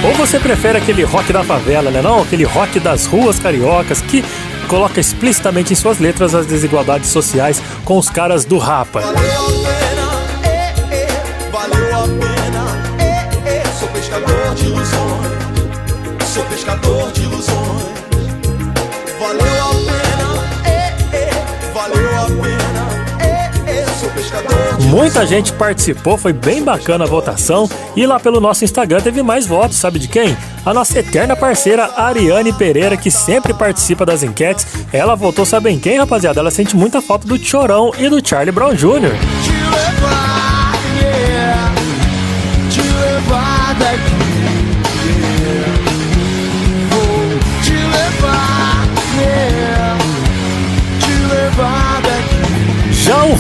Ou 0.06 0.14
você 0.14 0.40
prefere 0.40 0.78
aquele 0.78 1.04
rock 1.04 1.34
da 1.34 1.44
favela, 1.44 1.90
né 1.90 2.00
não? 2.00 2.22
Aquele 2.22 2.44
rock 2.44 2.80
das 2.80 3.08
ruas 3.08 3.40
cariocas 3.40 4.02
que 4.02 4.24
coloca 4.68 5.00
explicitamente 5.00 5.74
em 5.74 5.76
suas 5.76 5.98
letras 5.98 6.36
as 6.36 6.46
desigualdades 6.46 7.10
sociais 7.10 7.60
com 7.84 7.98
os 7.98 8.08
caras 8.08 8.46
do 8.46 8.60
Rapa. 8.60 9.02
Valeu 19.20 19.65
Muita 24.90 25.26
gente 25.26 25.52
participou, 25.54 26.18
foi 26.18 26.34
bem 26.34 26.64
bacana 26.64 27.06
a 27.06 27.08
votação. 27.08 27.70
E 27.96 28.06
lá 28.06 28.20
pelo 28.20 28.40
nosso 28.40 28.64
Instagram 28.64 29.02
teve 29.02 29.22
mais 29.24 29.46
votos, 29.46 29.78
sabe 29.78 30.00
de 30.00 30.08
quem? 30.08 30.36
A 30.66 30.74
nossa 30.74 31.00
eterna 31.00 31.36
parceira 31.36 31.92
Ariane 31.96 32.54
Pereira, 32.54 32.98
que 32.98 33.12
sempre 33.12 33.54
participa 33.54 34.06
das 34.06 34.24
enquetes. 34.24 34.66
Ela 34.92 35.16
votou, 35.16 35.46
sabe 35.46 35.70
em 35.70 35.80
quem, 35.80 35.98
rapaziada? 35.98 36.40
Ela 36.40 36.52
sente 36.52 36.76
muita 36.76 37.02
falta 37.02 37.28
do 37.28 37.38
Chorão 37.38 37.92
e 37.98 38.10
do 38.10 38.26
Charlie 38.26 38.52
Brown 38.52 38.74
Jr. 38.74 39.12
te 39.44 39.52
levar, 39.52 40.74
yeah, 41.02 41.74
te 42.70 42.82
levar 42.82 43.76
daqui. 43.76 44.25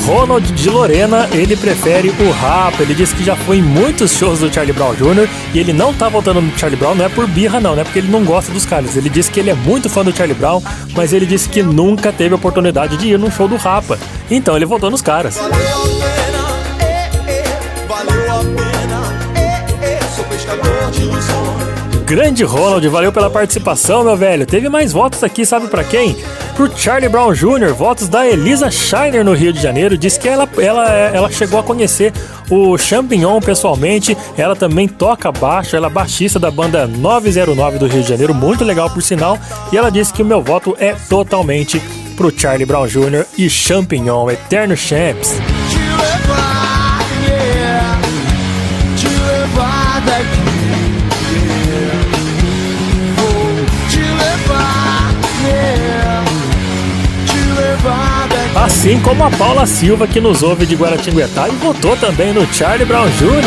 Ronald 0.05 0.51
de 0.53 0.69
Lorena, 0.69 1.27
ele 1.31 1.57
prefere 1.57 2.09
o 2.09 2.31
rap. 2.31 2.79
Ele 2.79 2.93
disse 2.93 3.15
que 3.15 3.23
já 3.23 3.35
foi 3.35 3.57
em 3.57 3.61
muitos 3.61 4.11
shows 4.11 4.39
do 4.39 4.53
Charlie 4.53 4.71
Brown 4.71 4.93
Jr. 4.93 5.27
e 5.51 5.59
ele 5.59 5.73
não 5.73 5.93
tá 5.93 6.07
votando 6.07 6.41
no 6.41 6.57
Charlie 6.57 6.77
Brown, 6.79 6.93
não 6.93 7.05
é 7.05 7.09
por 7.09 7.27
birra, 7.27 7.59
não, 7.59 7.73
não 7.73 7.81
é 7.81 7.83
porque 7.83 7.99
ele 7.99 8.11
não 8.11 8.23
gosta 8.23 8.51
dos 8.51 8.65
caras. 8.65 8.95
Ele 8.95 9.09
disse 9.09 9.31
que 9.31 9.39
ele 9.39 9.49
é 9.49 9.55
muito 9.55 9.89
fã 9.89 10.03
do 10.03 10.15
Charlie 10.15 10.37
Brown, 10.37 10.61
mas 10.95 11.11
ele 11.11 11.25
disse 11.25 11.49
que 11.49 11.63
nunca 11.63 12.11
teve 12.11 12.35
oportunidade 12.35 12.97
de 12.97 13.07
ir 13.07 13.17
num 13.17 13.31
show 13.31 13.47
do 13.47 13.55
Rapa. 13.55 13.97
Então 14.29 14.55
ele 14.55 14.65
votou 14.65 14.91
nos 14.91 15.01
caras. 15.01 15.37
Valeu 15.37 16.24
Grande 22.05 22.43
Ronald, 22.43 22.87
valeu 22.87 23.11
pela 23.11 23.31
participação, 23.31 24.03
meu 24.03 24.15
velho. 24.15 24.45
Teve 24.45 24.69
mais 24.69 24.93
votos 24.93 25.23
aqui, 25.23 25.43
sabe 25.43 25.67
pra 25.67 25.83
quem? 25.83 26.15
Pro 26.55 26.69
Charlie 26.77 27.09
Brown 27.09 27.33
Jr., 27.33 27.73
votos 27.73 28.07
da 28.07 28.27
Elisa 28.27 28.69
Shiner 28.69 29.25
no 29.25 29.33
Rio 29.33 29.51
de 29.51 29.59
Janeiro. 29.59 29.97
Diz 29.97 30.15
que 30.15 30.29
ela, 30.29 30.47
ela, 30.59 30.87
ela 30.87 31.31
chegou 31.31 31.59
a 31.59 31.63
conhecer 31.63 32.13
o 32.47 32.77
Champignon 32.77 33.39
pessoalmente. 33.39 34.15
Ela 34.37 34.55
também 34.55 34.87
toca 34.87 35.31
baixo, 35.31 35.75
ela 35.75 35.87
é 35.87 35.89
baixista 35.89 36.37
da 36.37 36.51
banda 36.51 36.85
909 36.85 37.79
do 37.79 37.87
Rio 37.87 38.03
de 38.03 38.09
Janeiro, 38.09 38.35
muito 38.35 38.63
legal 38.63 38.87
por 38.87 39.01
sinal. 39.01 39.39
E 39.73 39.77
ela 39.77 39.89
disse 39.89 40.13
que 40.13 40.21
o 40.21 40.25
meu 40.25 40.43
voto 40.43 40.77
é 40.79 40.93
totalmente 41.09 41.81
pro 42.15 42.31
Charlie 42.31 42.67
Brown 42.67 42.85
Jr. 42.85 43.25
e 43.35 43.49
Champignon, 43.49 44.29
Eterno 44.29 44.77
Champs. 44.77 45.54
Assim 58.75 58.99
como 58.99 59.23
a 59.23 59.31
Paula 59.31 59.65
Silva, 59.65 60.05
que 60.05 60.19
nos 60.19 60.43
ouve 60.43 60.65
de 60.65 60.75
Guaratinguetá 60.75 61.47
e 61.47 61.51
votou 61.53 61.95
também 61.95 62.33
no 62.33 62.45
Charlie 62.53 62.85
Brown 62.85 63.07
Jr. 63.07 63.41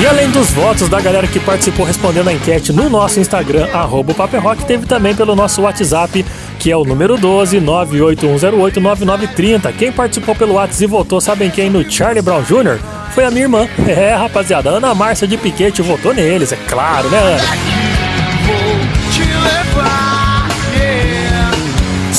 E 0.00 0.06
além 0.06 0.30
dos 0.30 0.50
votos 0.50 0.88
da 0.88 0.98
galera 0.98 1.26
que 1.28 1.38
participou 1.38 1.84
respondendo 1.84 2.28
a 2.28 2.32
enquete 2.32 2.72
no 2.72 2.88
nosso 2.88 3.20
Instagram, 3.20 3.68
arroba 3.72 4.14
Paper 4.14 4.42
Rock, 4.42 4.64
teve 4.64 4.86
também 4.86 5.14
pelo 5.14 5.36
nosso 5.36 5.60
WhatsApp, 5.60 6.24
que 6.58 6.70
é 6.70 6.76
o 6.76 6.84
número 6.84 7.18
12 7.18 7.60
98108 7.60 8.80
9930. 8.80 9.72
Quem 9.72 9.92
participou 9.92 10.34
pelo 10.34 10.54
WhatsApp 10.54 10.84
e 10.84 10.86
votou, 10.86 11.20
sabem 11.20 11.50
quem? 11.50 11.68
No 11.68 11.88
Charlie 11.88 12.22
Brown 12.22 12.42
Jr. 12.42 12.80
Foi 13.14 13.24
a 13.24 13.30
minha 13.30 13.44
irmã. 13.44 13.68
É, 13.86 14.14
rapaziada, 14.14 14.70
Ana 14.70 14.94
Márcia 14.94 15.28
de 15.28 15.36
Piquete 15.36 15.82
votou 15.82 16.14
neles, 16.14 16.50
é 16.50 16.56
claro, 16.66 17.10
né, 17.10 17.18
Ana? 17.18 17.38
Vou 18.46 19.12
te 19.12 19.20
levar. 19.20 20.09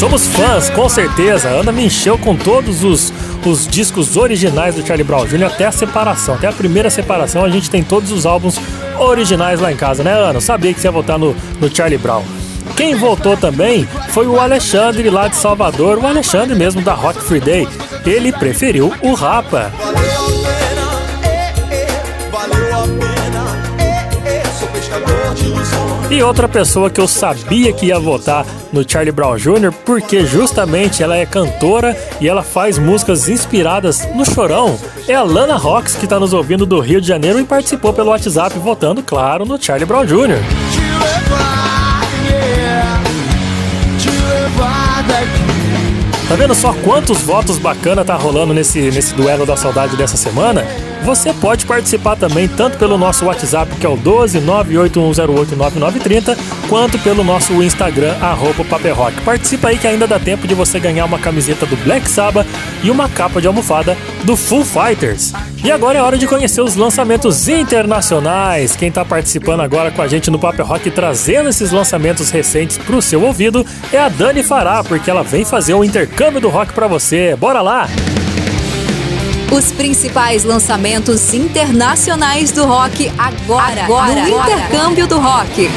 Somos 0.02 0.26
fãs, 0.26 0.68
com 0.72 0.90
certeza. 0.90 1.48
Ana 1.48 1.72
me 1.72 1.86
encheu 1.86 2.18
com 2.18 2.36
todos 2.36 2.84
os, 2.84 3.14
os 3.46 3.68
discos 3.68 4.18
originais 4.18 4.74
do 4.74 4.84
Charlie 4.84 5.04
Brown 5.04 5.28
Jr. 5.28 5.44
até 5.44 5.68
a 5.68 5.72
separação. 5.72 6.34
Até 6.34 6.48
a 6.48 6.52
primeira 6.52 6.90
separação, 6.90 7.46
a 7.46 7.50
gente 7.52 7.70
tem 7.70 7.84
todos 7.84 8.12
os 8.12 8.26
álbuns 8.26 8.60
originais 8.98 9.60
lá 9.60 9.72
em 9.72 9.76
casa, 9.76 10.04
né, 10.04 10.12
Ana? 10.12 10.38
Eu 10.38 10.42
sabia 10.42 10.74
que 10.74 10.80
você 10.80 10.88
ia 10.88 10.92
votar 10.92 11.20
no, 11.20 11.36
no 11.60 11.70
Charlie 11.74 12.00
Brown. 12.00 12.24
Quem 12.76 12.96
votou 12.96 13.38
também 13.38 13.88
foi 14.10 14.26
o 14.26 14.40
Alexandre 14.40 15.08
lá 15.08 15.28
de 15.28 15.36
Salvador, 15.36 16.00
o 16.00 16.08
Alexandre 16.08 16.56
mesmo 16.56 16.82
da 16.82 16.96
Rock 16.96 17.22
Free 17.22 17.40
Day. 17.40 17.68
Ele 18.04 18.32
preferiu 18.32 18.92
o 19.04 19.14
Rapa. 19.14 19.72
Valeu 19.78 20.41
E 26.12 26.22
outra 26.22 26.46
pessoa 26.46 26.90
que 26.90 27.00
eu 27.00 27.08
sabia 27.08 27.72
que 27.72 27.86
ia 27.86 27.98
votar 27.98 28.46
no 28.74 28.84
Charlie 28.88 29.14
Brown 29.14 29.38
Jr., 29.38 29.72
porque 29.86 30.26
justamente 30.26 31.02
ela 31.02 31.16
é 31.16 31.26
cantora 31.26 31.98
e 32.20 32.28
ela 32.28 32.44
faz 32.44 32.78
músicas 32.78 33.30
inspiradas 33.30 34.06
no 34.14 34.26
Chorão, 34.26 34.78
é 35.08 35.16
a 35.16 35.24
Lana 35.24 35.56
Rocks, 35.56 35.96
que 35.96 36.04
está 36.04 36.20
nos 36.20 36.34
ouvindo 36.34 36.66
do 36.66 36.82
Rio 36.82 37.00
de 37.00 37.08
Janeiro 37.08 37.40
e 37.40 37.46
participou 37.46 37.94
pelo 37.94 38.10
WhatsApp 38.10 38.60
votando, 38.60 39.02
claro, 39.02 39.46
no 39.46 39.58
Charlie 39.58 39.86
Brown 39.86 40.06
Jr. 40.06 40.42
Tá 46.28 46.36
vendo 46.36 46.54
só 46.54 46.74
quantos 46.84 47.22
votos 47.22 47.58
bacana 47.58 48.04
tá 48.04 48.16
rolando 48.16 48.54
nesse, 48.54 48.92
nesse 48.92 49.16
duelo 49.16 49.46
da 49.46 49.56
saudade 49.56 49.96
dessa 49.96 50.18
semana? 50.18 50.66
Você 51.04 51.34
pode 51.34 51.66
participar 51.66 52.16
também 52.16 52.48
tanto 52.48 52.78
pelo 52.78 52.98
nosso 52.98 53.26
WhatsApp, 53.26 53.76
que 53.76 53.86
é 53.86 53.90
o 53.90 53.98
12 53.98 54.40
981089930, 54.42 56.38
quanto 56.70 57.00
pelo 57.00 57.24
nosso 57.24 57.62
Instagram, 57.62 58.16
arroba 58.22 58.64
Paperrock. 58.64 59.20
Participa 59.22 59.70
aí 59.70 59.78
que 59.78 59.88
ainda 59.88 60.06
dá 60.06 60.20
tempo 60.20 60.48
de 60.48 60.54
você 60.54 60.80
ganhar 60.80 61.06
uma 61.06 61.18
camiseta 61.18 61.66
do 61.66 61.76
Black 61.78 62.08
Sabbath 62.08 62.48
e 62.84 62.92
uma 62.92 63.10
capa 63.10 63.42
de 63.42 63.48
almofada 63.48 63.98
do 64.24 64.38
Full 64.38 64.64
Fighters. 64.64 65.34
E 65.64 65.72
agora 65.72 65.98
é 65.98 66.02
hora 66.02 66.18
de 66.18 66.28
conhecer 66.28 66.62
os 66.62 66.76
lançamentos 66.76 67.48
internacionais. 67.48 68.76
Quem 68.76 68.92
tá 68.92 69.04
participando 69.04 69.62
agora 69.62 69.92
com 69.92 70.02
a 70.02 70.08
gente 70.08 70.30
no 70.30 70.40
Paper 70.40 70.66
Rock 70.66 70.92
trazendo 70.92 71.50
esses 71.50 71.72
lançamentos 71.72 72.30
recentes 72.30 72.78
pro 72.78 73.02
seu 73.02 73.24
ouvido 73.24 73.66
é 73.92 73.98
a 74.00 74.10
Dani 74.10 74.44
Fará, 74.44 74.84
porque 74.84 75.10
ela 75.10 75.24
vem 75.24 75.46
fazer 75.46 75.74
o 75.74 75.84
intercâmbio 75.84 76.40
do 76.40 76.50
rock 76.50 76.74
para 76.74 76.88
você. 76.88 77.36
Bora 77.36 77.62
lá! 77.62 77.88
Os 79.52 79.70
principais 79.74 80.46
lançamentos 80.46 81.34
internacionais 81.34 82.54
do 82.54 82.64
rock 82.64 83.12
agora, 83.18 83.84
agora 83.84 84.26
no 84.26 84.38
agora. 84.38 84.52
Intercâmbio 84.54 85.08
do 85.08 85.20
Rock. 85.20 85.70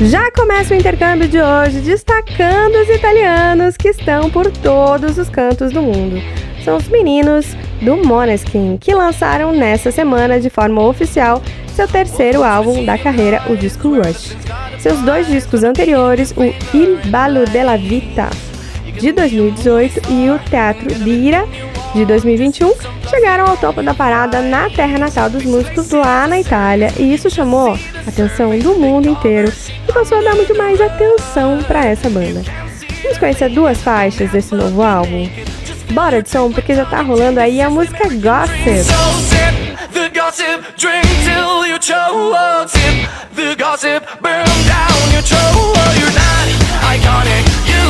Já 0.00 0.30
começa 0.30 0.72
o 0.72 0.76
intercâmbio 0.76 1.28
de 1.28 1.38
hoje 1.38 1.80
destacando 1.80 2.76
os 2.76 2.88
italianos 2.88 3.76
que 3.76 3.88
estão 3.88 4.30
por 4.30 4.50
todos 4.50 5.18
os 5.18 5.28
cantos 5.28 5.70
do 5.70 5.82
mundo. 5.82 6.18
São 6.64 6.78
os 6.78 6.88
meninos 6.88 7.54
do 7.82 7.98
Måneskin, 7.98 8.78
que 8.80 8.94
lançaram 8.94 9.52
nessa 9.52 9.92
semana 9.92 10.40
de 10.40 10.48
forma 10.48 10.82
oficial 10.82 11.42
seu 11.74 11.86
terceiro 11.86 12.42
álbum 12.42 12.86
da 12.86 12.96
carreira, 12.96 13.42
o 13.50 13.54
disco 13.54 13.94
Rush. 13.94 14.34
Seus 14.78 14.98
dois 15.02 15.26
discos 15.26 15.62
anteriores, 15.62 16.32
o 16.34 16.42
Il 16.74 16.98
Ballo 17.10 17.44
della 17.44 17.76
Vita 17.76 18.30
de 18.98 19.12
2018 19.12 20.10
e 20.10 20.30
o 20.30 20.38
Teatro 20.50 20.88
Lira 20.98 21.46
de 21.94 22.04
2021 22.04 22.74
chegaram 23.08 23.46
ao 23.46 23.56
topo 23.56 23.82
da 23.82 23.94
parada 23.94 24.40
na 24.40 24.68
terra 24.70 24.98
natal 24.98 25.30
dos 25.30 25.44
músicos 25.44 25.90
lá 25.90 26.26
na 26.26 26.40
Itália 26.40 26.92
e 26.98 27.14
isso 27.14 27.30
chamou 27.30 27.72
a 27.74 28.08
atenção 28.08 28.58
do 28.58 28.74
mundo 28.74 29.08
inteiro 29.08 29.52
e 29.88 29.92
passou 29.92 30.18
a 30.18 30.22
dar 30.22 30.34
muito 30.34 30.56
mais 30.56 30.80
atenção 30.80 31.62
para 31.66 31.84
essa 31.86 32.10
banda. 32.10 32.42
Vamos 33.02 33.18
conhecer 33.18 33.50
duas 33.50 33.78
faixas 33.82 34.30
desse 34.30 34.54
novo 34.54 34.82
álbum? 34.82 35.28
Bora 35.92 36.20
de 36.22 36.28
som, 36.28 36.50
porque 36.50 36.74
já 36.74 36.84
tá 36.84 37.00
rolando 37.00 37.38
aí 37.38 37.60
a 37.60 37.70
música 37.70 38.08
Gossip. 38.08 38.84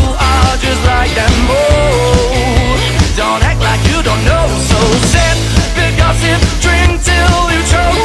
You're 0.04 0.56
just 0.58 0.82
like 0.84 1.12
them 1.14 1.34
more 1.48 2.76
Don't 3.16 3.42
act 3.42 3.60
like 3.60 3.82
you 3.90 4.02
don't 4.02 4.24
know 4.24 4.46
So 4.70 4.78
sip 5.12 5.36
the 5.78 5.88
gossip, 5.96 6.40
drink 6.64 7.02
till 7.04 7.40
you 7.52 7.62
choke. 7.72 8.00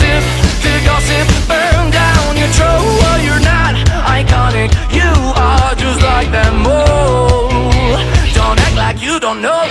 Sip 0.00 0.24
the 0.64 0.74
gossip, 0.84 1.26
burn 1.48 1.90
down 1.90 2.36
your 2.36 2.50
You're 3.24 3.44
not 3.44 3.74
iconic, 4.18 4.70
you 4.92 5.12
are 5.36 5.74
just 5.74 6.00
like 6.02 6.30
them 6.30 6.62
more 6.62 7.48
Don't 8.34 8.58
act 8.60 8.76
like 8.76 9.02
you 9.02 9.20
don't 9.20 9.40
know 9.42 9.69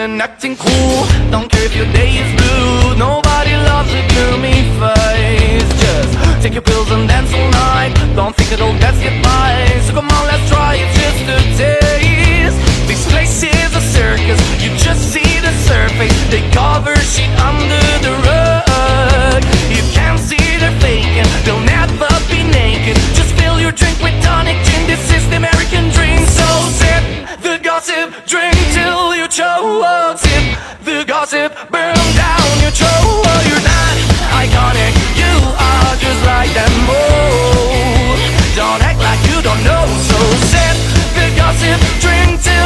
and 0.00 0.20
acting 0.22 0.56
cool. 0.56 1.06
Don't 1.30 1.50
care 1.50 1.64
if 1.64 1.74
your 1.74 1.90
day 1.92 2.10
is 2.22 2.30
blue. 2.40 2.96
Nobody 2.96 3.54
loves 3.70 3.90
a 3.92 4.02
gloomy 4.12 4.62
face. 4.78 5.68
Just 5.82 6.42
take 6.42 6.52
your 6.52 6.62
pills 6.62 6.90
and 6.90 7.08
dance 7.08 7.32
all 7.32 7.50
night. 7.50 7.94
Don't 8.14 8.34
think 8.36 8.52
it'll 8.52 8.72
best 8.78 9.02
get 9.02 9.22
by. 9.22 9.80
So 9.86 9.94
come 9.94 10.08
on, 10.08 10.26
let's 10.26 10.48
try 10.48 10.74
it 10.76 10.88
just 10.94 11.58
taste 11.58 12.27
This 13.28 13.44
is 13.44 13.76
a 13.76 13.82
circus. 13.82 14.40
You 14.56 14.72
just 14.80 15.12
see 15.12 15.36
the 15.44 15.52
surface. 15.68 16.16
They 16.32 16.40
cover 16.48 16.96
shit 16.96 17.28
under 17.36 17.84
the 18.00 18.16
rug. 18.24 19.44
You 19.68 19.84
can't 19.92 20.18
see 20.18 20.40
they're 20.56 20.72
faking. 20.80 21.28
They'll 21.44 21.60
never 21.60 22.08
be 22.32 22.40
naked. 22.42 22.96
Just 23.12 23.36
fill 23.36 23.60
your 23.60 23.72
drink 23.72 24.00
with 24.00 24.16
tonic 24.24 24.56
gin. 24.64 24.80
This 24.88 25.12
is 25.12 25.28
the 25.28 25.36
American 25.36 25.92
dream. 25.92 26.24
So 26.24 26.48
sip 26.80 27.04
the 27.44 27.60
gossip. 27.60 28.16
Drink 28.24 28.56
till 28.72 29.14
you 29.14 29.28
choke 29.28 30.16
Sip 30.16 30.44
the 30.88 31.04
gossip 31.04 31.52
Burn 31.68 32.00
down 32.16 32.48
your 32.64 32.72
throat. 32.72 33.28
You're 33.44 33.60
not 33.60 33.94
iconic. 34.40 34.96
You 35.20 35.36
are 35.52 35.94
just 36.00 36.20
like 36.24 36.48
them 36.56 36.72
Oh, 36.88 38.16
don't 38.56 38.80
act 38.80 38.98
like 38.98 39.20
you 39.28 39.42
don't 39.44 39.62
know. 39.68 39.84
So 40.08 40.16
sip 40.48 40.76
the 41.12 41.28
gossip. 41.36 41.76
Drink 42.00 42.40
till 42.40 42.57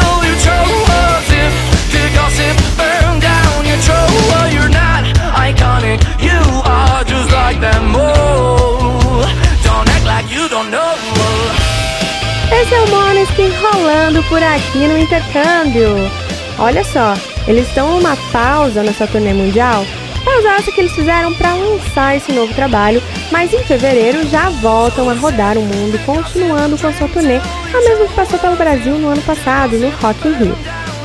por 14.29 14.43
aqui 14.43 14.87
no 14.87 14.99
intercâmbio. 14.99 16.11
Olha 16.59 16.85
só, 16.85 17.15
eles 17.47 17.67
estão 17.69 17.97
numa 17.97 18.17
pausa 18.31 18.83
na 18.83 18.93
sua 18.93 19.07
turnê 19.07 19.33
mundial. 19.33 19.85
Pausa 20.25 20.51
essa 20.51 20.71
que 20.71 20.81
eles 20.81 20.93
fizeram 20.93 21.33
para 21.35 21.55
lançar 21.55 22.17
esse 22.17 22.33
novo 22.33 22.55
trabalho, 22.55 23.03
mas 23.31 23.53
em 23.53 23.63
fevereiro 23.65 24.27
já 24.29 24.49
voltam 24.49 25.11
a 25.11 25.15
rodar 25.15 25.59
o 25.59 25.63
mundo, 25.63 25.99
continuando 26.07 26.79
com 26.79 26.87
a 26.87 26.93
sua 26.93 27.09
turnê, 27.09 27.39
a 27.39 27.89
mesma 27.89 28.07
que 28.07 28.15
passou 28.15 28.39
pelo 28.39 28.57
Brasil 28.57 28.97
no 28.99 29.09
ano 29.09 29.23
passado, 29.23 29.77
no 29.79 29.91
Rock 29.91 30.29
in 30.29 30.33
Rio. 30.35 30.59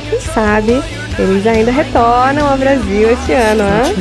Quem 0.08 0.20
sabe 0.20 0.82
eles 1.18 1.46
ainda 1.46 1.72
retornam 1.72 2.48
ao 2.48 2.56
Brasil 2.56 3.10
este 3.10 3.32
ano, 3.32 3.64
hein? 3.64 3.94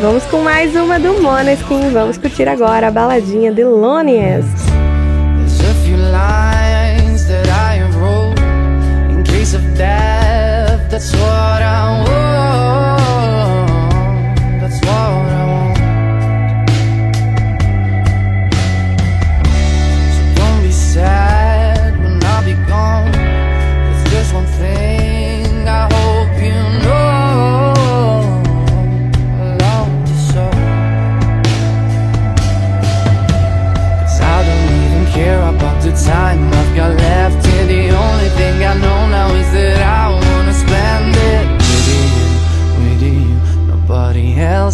Vamos 0.00 0.24
com 0.24 0.38
mais 0.38 0.74
uma 0.74 0.98
do 0.98 1.22
Måneskin, 1.22 1.90
vamos 1.90 2.18
curtir 2.18 2.48
agora 2.48 2.88
a 2.88 2.90
baladinha 2.90 3.52
de 3.52 3.62
Loneliest. 9.74 10.90
that's 10.90 11.12
what 11.12 11.62
I 11.62 12.04
want. 12.04 12.23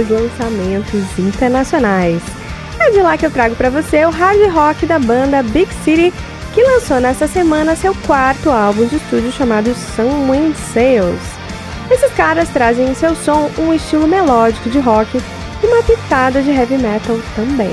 mais 0.00 0.08
lançamentos 0.08 1.18
internacionais. 1.18 2.22
É 2.78 2.90
de 2.90 3.00
lá 3.02 3.18
que 3.18 3.26
eu 3.26 3.30
trago 3.30 3.54
para 3.54 3.68
você 3.68 4.04
o 4.06 4.10
hard 4.10 4.50
rock 4.50 4.86
da 4.86 4.98
banda 4.98 5.42
Big 5.42 5.68
City, 5.84 6.12
que 6.54 6.62
lançou 6.62 7.00
nesta 7.00 7.28
semana 7.28 7.76
seu 7.76 7.94
quarto 8.06 8.50
álbum 8.50 8.86
de 8.86 8.96
estúdio 8.96 9.30
chamado 9.30 9.74
Wind 10.30 10.56
Sales. 10.72 11.20
Esses 11.90 12.12
caras 12.12 12.48
trazem 12.48 12.88
em 12.88 12.94
seu 12.94 13.14
som 13.14 13.50
um 13.58 13.74
estilo 13.74 14.06
melódico 14.06 14.70
de 14.70 14.78
rock 14.78 15.20
e 15.62 15.66
uma 15.66 15.82
pitada 15.82 16.40
de 16.40 16.50
heavy 16.50 16.78
metal 16.78 17.18
também. 17.36 17.70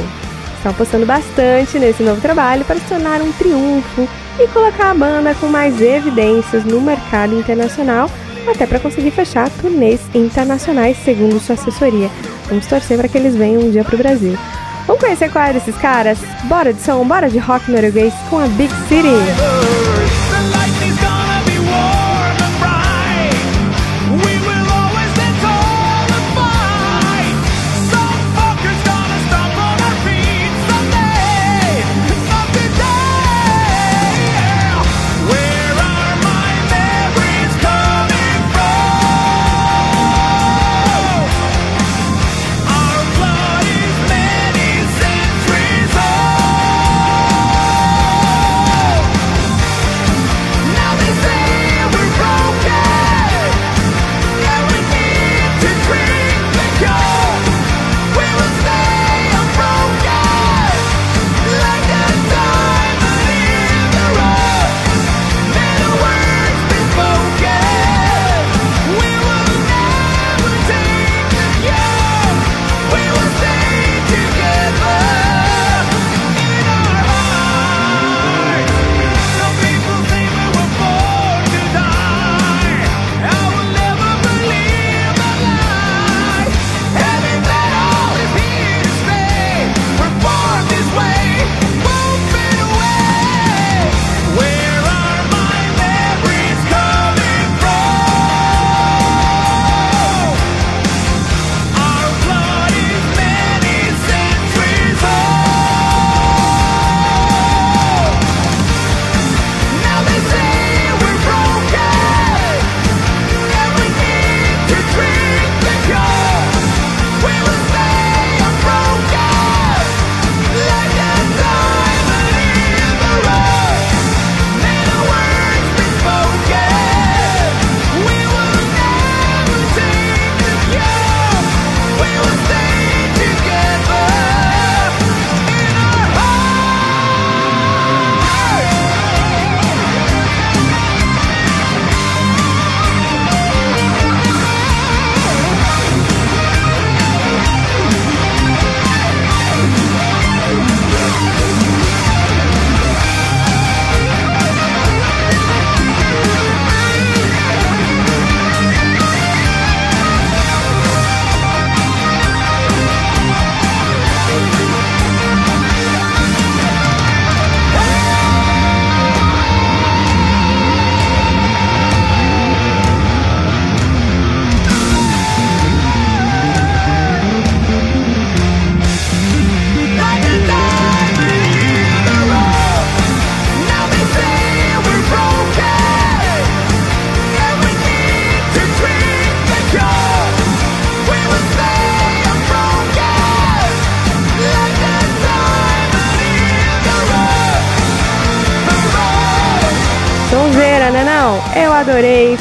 Estão 0.57 0.71
apostando 0.71 1.05
bastante 1.05 1.79
nesse 1.79 2.03
novo 2.03 2.19
trabalho 2.19 2.65
para 2.65 2.79
se 2.79 2.85
tornar 2.87 3.21
um 3.21 3.31
triunfo 3.33 4.07
e 4.39 4.47
colocar 4.49 4.91
a 4.91 4.95
banda 4.95 5.33
com 5.35 5.47
mais 5.47 5.79
evidências 5.79 6.65
no 6.65 6.81
mercado 6.81 7.39
internacional, 7.39 8.09
até 8.51 8.65
para 8.65 8.79
conseguir 8.79 9.11
fechar 9.11 9.49
turnês 9.49 10.01
internacionais, 10.13 10.97
segundo 10.97 11.39
sua 11.39 11.55
assessoria. 11.55 12.09
Vamos 12.47 12.65
torcer 12.65 12.97
para 12.97 13.07
que 13.07 13.17
eles 13.17 13.35
venham 13.35 13.61
um 13.61 13.71
dia 13.71 13.83
para 13.83 13.95
o 13.95 13.97
Brasil. 13.97 14.37
Vamos 14.85 15.01
conhecer 15.01 15.31
qual 15.31 15.45
é 15.45 15.53
desses 15.53 15.75
caras? 15.77 16.17
Bora 16.45 16.73
de 16.73 16.81
som, 16.81 17.05
bora 17.05 17.29
de 17.29 17.37
rock 17.37 17.69
norueguês 17.69 18.13
com 18.29 18.39
a 18.39 18.47
Big 18.47 18.73
City! 18.87 19.76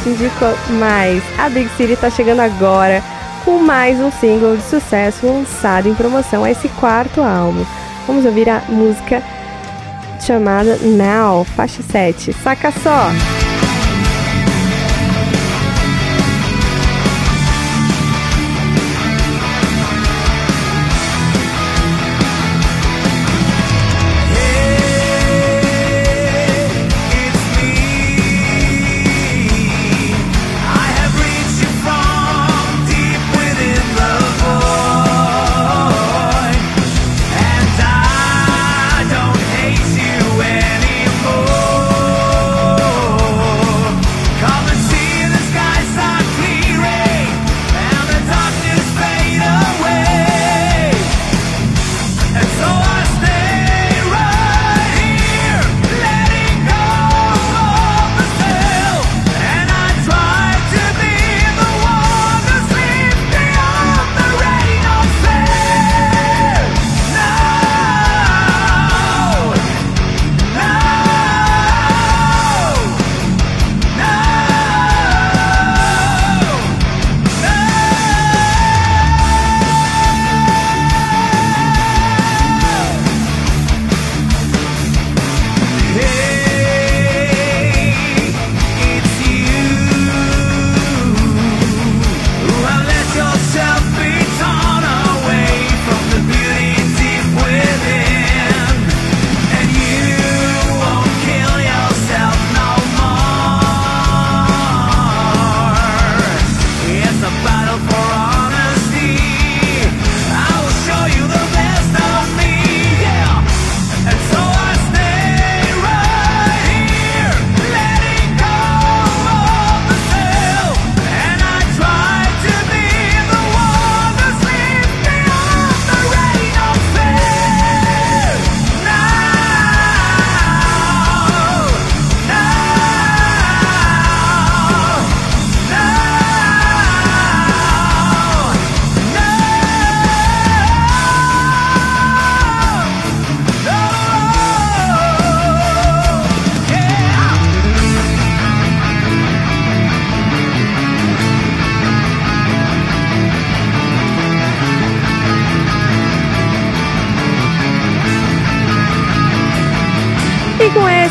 Adorei, 0.07 0.15
fingi 0.15 0.31
mais. 0.79 1.23
A 1.39 1.49
Big 1.49 1.69
City 1.77 1.97
tá 1.97 2.09
chegando 2.09 2.41
agora 2.41 3.03
com 3.45 3.59
mais 3.59 3.99
um 4.01 4.11
single 4.11 4.57
de 4.57 4.63
sucesso 4.63 5.27
lançado 5.27 5.89
em 5.89 5.95
promoção 5.95 6.45
a 6.45 6.51
esse 6.51 6.69
quarto 6.69 7.21
álbum. 7.21 7.65
Vamos 8.07 8.25
ouvir 8.25 8.49
a 8.49 8.63
música 8.69 9.23
chamada 10.21 10.77
Now, 10.83 11.45
faixa 11.45 11.83
7. 11.83 12.33
Saca 12.33 12.73
só! 12.73 13.36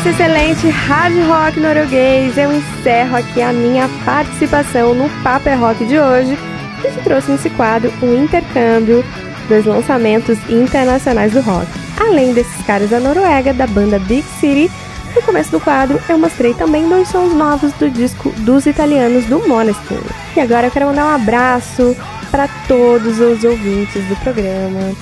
Excelente 0.08 0.68
hard 0.68 1.14
rock 1.26 1.58
norueguês, 1.58 2.38
eu 2.38 2.52
encerro 2.52 3.16
aqui 3.16 3.42
a 3.42 3.52
minha 3.52 3.88
participação 4.04 4.94
no 4.94 5.08
Paper 5.22 5.52
é 5.52 5.56
Rock 5.56 5.84
de 5.84 5.98
hoje, 5.98 6.38
que 6.80 6.90
te 6.92 6.98
trouxe 7.02 7.32
nesse 7.32 7.50
quadro 7.50 7.92
um 8.00 8.22
intercâmbio 8.22 9.04
dos 9.48 9.64
lançamentos 9.64 10.38
internacionais 10.48 11.32
do 11.32 11.40
rock. 11.40 11.66
Além 11.98 12.32
desses 12.32 12.64
caras 12.64 12.90
da 12.90 13.00
Noruega, 13.00 13.52
da 13.52 13.66
banda 13.66 13.98
Big 13.98 14.24
City, 14.38 14.70
no 15.14 15.22
começo 15.22 15.50
do 15.50 15.58
quadro 15.58 16.00
eu 16.08 16.18
mostrei 16.18 16.54
também 16.54 16.88
dois 16.88 17.08
sons 17.08 17.34
novos 17.34 17.72
do 17.72 17.90
disco 17.90 18.30
dos 18.38 18.64
italianos 18.64 19.24
do 19.24 19.48
Måneskin. 19.48 19.98
E 20.36 20.40
agora 20.40 20.68
eu 20.68 20.70
quero 20.70 20.86
mandar 20.86 21.06
um 21.06 21.14
abraço 21.16 21.96
para 22.30 22.46
todos 22.68 23.18
os 23.18 23.42
ouvintes 23.42 24.04
do 24.04 24.14
programa, 24.16 24.94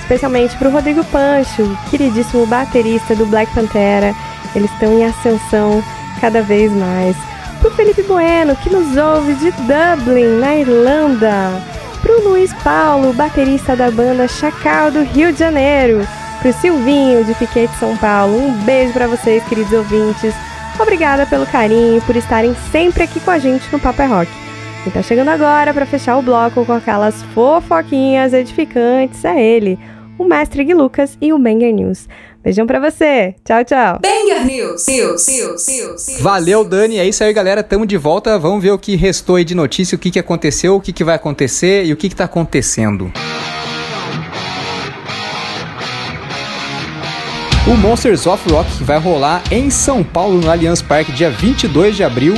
especialmente 0.00 0.56
para 0.56 0.68
o 0.68 0.72
Rodrigo 0.72 1.04
Pancho, 1.04 1.76
queridíssimo 1.90 2.46
baterista 2.46 3.14
do 3.14 3.26
Black 3.26 3.52
Pantera. 3.52 4.14
Eles 4.54 4.70
estão 4.72 4.92
em 4.98 5.04
ascensão 5.04 5.82
cada 6.20 6.42
vez 6.42 6.72
mais. 6.72 7.16
Para 7.60 7.70
o 7.70 7.74
Felipe 7.74 8.02
Bueno, 8.02 8.54
que 8.56 8.70
nos 8.70 8.96
ouve 8.96 9.34
de 9.34 9.50
Dublin, 9.50 10.38
na 10.40 10.56
Irlanda. 10.56 11.62
Para 12.02 12.12
o 12.12 12.28
Luiz 12.28 12.52
Paulo, 12.62 13.12
baterista 13.12 13.74
da 13.74 13.90
banda 13.90 14.28
Chacal 14.28 14.90
do 14.90 15.02
Rio 15.02 15.32
de 15.32 15.38
Janeiro. 15.38 16.06
Para 16.38 16.50
o 16.50 16.52
Silvinho, 16.52 17.24
de 17.24 17.34
Piquete 17.34 17.74
São 17.76 17.96
Paulo. 17.96 18.36
Um 18.36 18.52
beijo 18.64 18.92
para 18.92 19.08
vocês, 19.08 19.42
queridos 19.44 19.72
ouvintes. 19.72 20.34
Obrigada 20.78 21.24
pelo 21.24 21.46
carinho, 21.46 22.02
por 22.02 22.14
estarem 22.14 22.54
sempre 22.70 23.02
aqui 23.02 23.18
com 23.18 23.30
a 23.30 23.38
gente 23.38 23.66
no 23.72 23.80
Papo 23.80 24.02
é 24.02 24.06
Rock. 24.06 24.30
Quem 24.84 24.92
tá 24.92 25.02
chegando 25.02 25.30
agora 25.30 25.72
para 25.72 25.86
fechar 25.86 26.16
o 26.18 26.22
bloco 26.22 26.64
com 26.64 26.72
aquelas 26.72 27.22
fofoquinhas 27.34 28.32
edificantes 28.32 29.24
é 29.24 29.42
ele, 29.42 29.78
o 30.18 30.24
mestre 30.24 30.62
Gui 30.62 30.74
Lucas 30.74 31.16
e 31.20 31.32
o 31.32 31.38
Banger 31.38 31.74
News. 31.74 32.08
Beijão 32.46 32.64
pra 32.64 32.78
você. 32.78 33.34
Tchau, 33.44 33.64
tchau. 33.64 33.98
Banger 34.00 34.46
News. 34.46 34.86
News, 34.86 35.26
News, 35.26 35.66
News, 35.66 36.06
News. 36.06 36.20
Valeu, 36.20 36.62
Dani. 36.62 36.96
É 36.96 37.04
isso 37.04 37.24
aí, 37.24 37.32
galera. 37.32 37.60
Tamo 37.60 37.84
de 37.84 37.96
volta. 37.96 38.38
Vamos 38.38 38.62
ver 38.62 38.70
o 38.70 38.78
que 38.78 38.94
restou 38.94 39.34
aí 39.34 39.44
de 39.44 39.52
notícia, 39.52 39.96
o 39.96 39.98
que, 39.98 40.12
que 40.12 40.18
aconteceu, 40.20 40.76
o 40.76 40.80
que, 40.80 40.92
que 40.92 41.02
vai 41.02 41.16
acontecer 41.16 41.84
e 41.84 41.92
o 41.92 41.96
que, 41.96 42.08
que 42.08 42.14
tá 42.14 42.22
acontecendo. 42.22 43.10
O 47.66 47.76
Monsters 47.76 48.28
of 48.28 48.48
Rock 48.48 48.70
vai 48.84 49.00
rolar 49.00 49.42
em 49.50 49.68
São 49.68 50.04
Paulo, 50.04 50.40
no 50.40 50.48
Allianz 50.48 50.80
Parque, 50.80 51.10
dia 51.10 51.32
22 51.32 51.96
de 51.96 52.04
abril. 52.04 52.34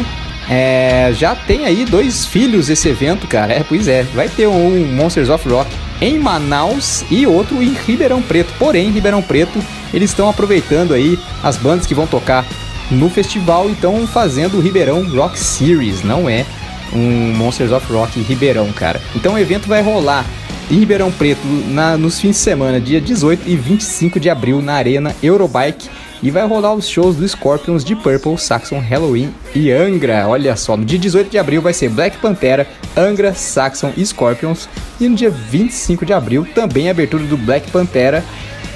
É, 0.50 1.12
já 1.12 1.34
tem 1.34 1.66
aí 1.66 1.84
dois 1.84 2.24
filhos 2.24 2.70
esse 2.70 2.88
evento, 2.88 3.26
cara. 3.26 3.52
É, 3.52 3.62
pois 3.62 3.86
é. 3.86 4.02
Vai 4.14 4.28
ter 4.28 4.46
um 4.46 4.86
Monsters 4.94 5.28
of 5.28 5.48
Rock 5.48 5.70
em 6.00 6.18
Manaus 6.18 7.04
e 7.10 7.26
outro 7.26 7.62
em 7.62 7.74
Ribeirão 7.86 8.22
Preto. 8.22 8.52
Porém, 8.58 8.88
em 8.88 8.92
Ribeirão 8.92 9.22
Preto, 9.22 9.62
eles 9.92 10.10
estão 10.10 10.28
aproveitando 10.28 10.94
aí 10.94 11.18
as 11.42 11.56
bandas 11.56 11.86
que 11.86 11.94
vão 11.94 12.06
tocar 12.06 12.46
no 12.90 13.10
festival 13.10 13.68
e 13.68 13.72
estão 13.72 14.06
fazendo 14.06 14.56
o 14.56 14.60
Ribeirão 14.60 15.06
Rock 15.10 15.38
Series, 15.38 16.02
não 16.02 16.28
é 16.28 16.46
um 16.92 17.34
Monsters 17.36 17.70
of 17.70 17.92
Rock 17.92 18.20
Ribeirão, 18.20 18.72
cara. 18.72 19.00
Então 19.14 19.34
o 19.34 19.38
evento 19.38 19.68
vai 19.68 19.82
rolar 19.82 20.24
em 20.70 20.78
Ribeirão 20.78 21.10
Preto 21.10 21.46
na, 21.68 21.96
nos 21.96 22.20
fins 22.20 22.36
de 22.36 22.42
semana, 22.42 22.80
dia 22.80 23.00
18 23.00 23.48
e 23.48 23.56
25 23.56 24.18
de 24.18 24.30
abril, 24.30 24.62
na 24.62 24.74
Arena 24.74 25.14
Eurobike. 25.22 25.88
E 26.22 26.30
vai 26.30 26.46
rolar 26.46 26.74
os 26.74 26.88
shows 26.88 27.16
do 27.16 27.28
Scorpions, 27.28 27.84
de 27.84 27.94
Purple, 27.94 28.36
Saxon, 28.36 28.80
Halloween 28.80 29.32
e 29.54 29.70
Angra. 29.70 30.26
Olha 30.26 30.56
só, 30.56 30.76
no 30.76 30.84
dia 30.84 30.98
18 30.98 31.30
de 31.30 31.38
abril 31.38 31.62
vai 31.62 31.72
ser 31.72 31.88
Black 31.88 32.18
Pantera, 32.18 32.66
Angra, 32.96 33.32
Saxon 33.34 33.92
e 33.96 34.04
Scorpions. 34.04 34.68
E 35.00 35.08
no 35.08 35.14
dia 35.14 35.30
25 35.30 36.04
de 36.04 36.12
abril 36.12 36.46
também 36.54 36.88
a 36.88 36.90
abertura 36.90 37.24
do 37.24 37.36
Black 37.36 37.70
Pantera, 37.70 38.24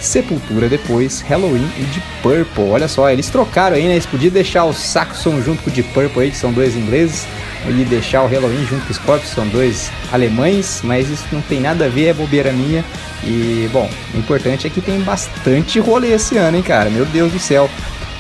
Sepultura 0.01 0.69
depois, 0.69 1.21
Halloween 1.21 1.69
e 1.79 1.83
de 1.85 2.03
Purple. 2.23 2.71
Olha 2.71 2.89
só, 2.89 3.11
eles 3.11 3.29
trocaram 3.29 3.77
aí, 3.77 3.85
né? 3.85 3.93
Eles 3.93 4.07
podiam 4.07 4.33
deixar 4.33 4.65
o 4.65 4.73
Saxon 4.73 5.41
junto 5.41 5.63
com 5.63 5.71
o 5.71 5.73
de 5.73 5.83
Purple 5.83 6.23
aí, 6.23 6.31
que 6.31 6.37
são 6.37 6.53
dois 6.53 6.77
ingleses, 6.77 7.27
e 7.69 7.85
deixar 7.85 8.23
o 8.23 8.27
Halloween 8.27 8.67
junto 8.67 8.85
com 8.85 8.91
o 8.91 8.95
Scorpions, 8.95 9.29
que 9.29 9.35
são 9.35 9.47
dois 9.49 9.91
alemães, 10.11 10.81
mas 10.83 11.09
isso 11.09 11.25
não 11.31 11.41
tem 11.43 11.61
nada 11.61 11.87
a 11.87 11.89
ver, 11.89 12.07
é 12.07 12.15
bobeira 12.15 12.53
minha. 12.53 12.85
E, 13.25 13.69
bom, 13.73 13.89
o 14.15 14.19
importante 14.19 14.67
é 14.67 14.71
que 14.71 14.81
tem 14.81 15.01
bastante 15.01 15.79
rolê 15.79 16.13
esse 16.13 16.37
ano, 16.37 16.57
hein, 16.57 16.63
cara? 16.63 16.91
Meu 16.91 17.05
Deus 17.05 17.33
do 17.33 17.39
céu. 17.39 17.71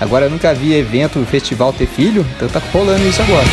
Agora 0.00 0.26
eu 0.26 0.30
nunca 0.30 0.54
vi 0.54 0.74
evento, 0.74 1.24
festival 1.24 1.72
ter 1.72 1.86
filho, 1.86 2.26
então 2.36 2.48
tá 2.48 2.60
rolando 2.72 3.06
isso 3.06 3.22
agora. 3.22 3.46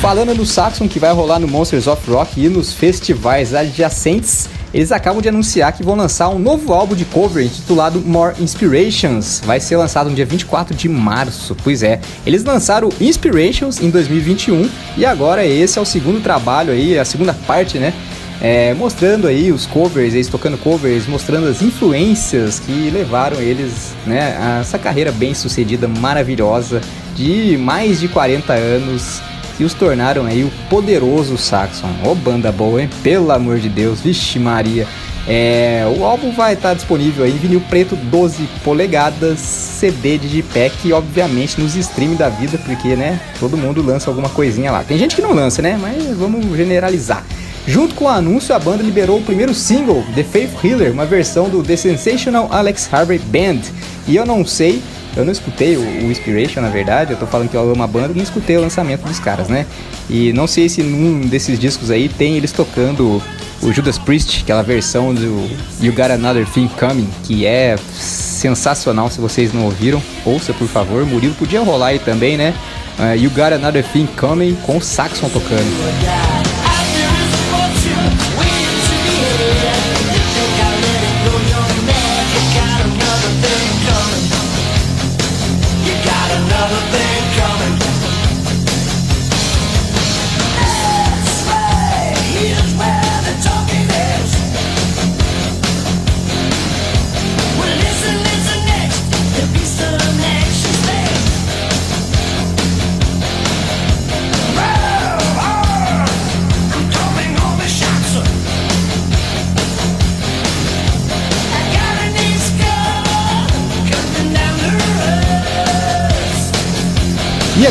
Falando 0.00 0.34
no 0.34 0.44
Saxon, 0.44 0.86
que 0.86 0.98
vai 0.98 1.12
rolar 1.12 1.38
no 1.38 1.48
Monsters 1.48 1.86
of 1.86 2.10
Rock 2.10 2.44
e 2.44 2.48
nos 2.48 2.72
festivais 2.72 3.54
adjacentes, 3.54 4.50
eles 4.74 4.90
acabam 4.90 5.22
de 5.22 5.28
anunciar 5.28 5.72
que 5.72 5.84
vão 5.84 5.94
lançar 5.94 6.28
um 6.30 6.38
novo 6.38 6.72
álbum 6.72 6.96
de 6.96 7.04
cover 7.04 7.46
intitulado 7.46 8.00
More 8.00 8.34
Inspirations. 8.42 9.40
Vai 9.44 9.60
ser 9.60 9.76
lançado 9.76 10.10
no 10.10 10.16
dia 10.16 10.26
24 10.26 10.74
de 10.74 10.88
março. 10.88 11.56
Pois 11.62 11.84
é, 11.84 12.00
eles 12.26 12.42
lançaram 12.42 12.88
Inspirations 13.00 13.80
em 13.80 13.88
2021 13.88 14.68
e 14.96 15.06
agora 15.06 15.46
esse 15.46 15.78
é 15.78 15.82
o 15.82 15.84
segundo 15.84 16.20
trabalho 16.20 16.72
aí, 16.72 16.98
a 16.98 17.04
segunda 17.04 17.32
parte, 17.32 17.78
né? 17.78 17.94
É, 18.40 18.74
mostrando 18.74 19.28
aí 19.28 19.52
os 19.52 19.64
covers, 19.64 20.12
eles 20.12 20.26
tocando 20.26 20.58
covers, 20.58 21.06
mostrando 21.06 21.46
as 21.46 21.62
influências 21.62 22.58
que 22.58 22.90
levaram 22.90 23.40
eles 23.40 23.94
né, 24.04 24.36
a 24.38 24.58
essa 24.60 24.76
carreira 24.76 25.12
bem 25.12 25.32
sucedida, 25.34 25.86
maravilhosa, 25.86 26.80
de 27.14 27.56
mais 27.56 28.00
de 28.00 28.08
40 28.08 28.52
anos 28.52 29.22
e 29.58 29.64
os 29.64 29.74
tornaram 29.74 30.26
aí 30.26 30.44
o 30.44 30.50
poderoso 30.68 31.36
Saxon. 31.36 31.88
Ô 32.04 32.10
oh, 32.10 32.14
banda 32.14 32.50
boa, 32.50 32.82
hein? 32.82 32.90
Pelo 33.02 33.30
amor 33.30 33.58
de 33.58 33.68
Deus, 33.68 34.00
vixe 34.00 34.38
Maria. 34.38 34.86
É, 35.26 35.84
o 35.96 36.04
álbum 36.04 36.32
vai 36.32 36.52
estar 36.52 36.74
disponível 36.74 37.24
aí 37.24 37.30
em 37.30 37.38
vinil 37.38 37.62
preto 37.70 37.96
12 37.96 38.46
polegadas, 38.62 39.38
CD 39.38 40.18
de 40.18 40.28
JPEG 40.28 40.74
e 40.84 40.92
obviamente 40.92 41.58
nos 41.58 41.74
streams 41.74 42.18
da 42.18 42.28
vida, 42.28 42.58
porque 42.58 42.94
né, 42.94 43.18
todo 43.40 43.56
mundo 43.56 43.82
lança 43.82 44.10
alguma 44.10 44.28
coisinha 44.28 44.70
lá. 44.70 44.84
Tem 44.84 44.98
gente 44.98 45.16
que 45.16 45.22
não 45.22 45.32
lança, 45.32 45.62
né? 45.62 45.78
Mas 45.80 46.14
vamos 46.16 46.44
generalizar. 46.56 47.24
Junto 47.66 47.94
com 47.94 48.04
o 48.04 48.08
anúncio, 48.08 48.54
a 48.54 48.58
banda 48.58 48.82
liberou 48.82 49.18
o 49.18 49.22
primeiro 49.22 49.54
single, 49.54 50.04
The 50.14 50.22
Faith 50.22 50.50
Healer, 50.62 50.92
uma 50.92 51.06
versão 51.06 51.48
do 51.48 51.62
The 51.62 51.76
Sensational 51.76 52.48
Alex 52.50 52.92
Harvey 52.92 53.18
Band. 53.18 53.60
E 54.06 54.16
eu 54.16 54.26
não 54.26 54.44
sei 54.44 54.82
eu 55.16 55.24
não 55.24 55.32
escutei 55.32 55.76
o, 55.76 55.80
o, 55.80 56.10
Inspiration, 56.10 56.60
na 56.60 56.68
verdade, 56.68 57.12
eu 57.12 57.18
tô 57.18 57.26
falando 57.26 57.48
que 57.48 57.56
eu 57.56 57.70
amo 57.70 57.82
a 57.82 57.86
banda, 57.86 58.12
não 58.14 58.22
escutei 58.22 58.56
o 58.56 58.60
lançamento 58.60 59.02
dos 59.02 59.18
caras, 59.18 59.48
né? 59.48 59.66
E 60.08 60.32
não 60.32 60.46
sei 60.46 60.68
se 60.68 60.82
num 60.82 61.20
desses 61.20 61.58
discos 61.58 61.90
aí 61.90 62.08
tem 62.08 62.36
eles 62.36 62.52
tocando 62.52 63.22
o 63.62 63.72
Judas 63.72 63.98
Priest, 63.98 64.42
aquela 64.42 64.62
versão 64.62 65.14
do 65.14 65.48
You 65.80 65.92
Got 65.92 66.12
Another 66.12 66.46
Thing 66.46 66.68
Coming, 66.68 67.08
que 67.22 67.46
é 67.46 67.76
sensacional, 67.94 69.10
se 69.10 69.20
vocês 69.20 69.52
não 69.52 69.64
ouviram, 69.64 70.02
ouça 70.24 70.52
por 70.52 70.68
favor, 70.68 71.04
Murilo 71.06 71.34
podia 71.34 71.60
rolar 71.62 71.88
aí 71.88 71.98
também, 71.98 72.36
né? 72.36 72.54
Uh, 72.98 73.16
you 73.16 73.30
Got 73.30 73.54
Another 73.54 73.84
Thing 73.84 74.06
Coming 74.16 74.54
com 74.62 74.76
o 74.76 74.82
Saxon 74.82 75.28
tocando. 75.28 76.43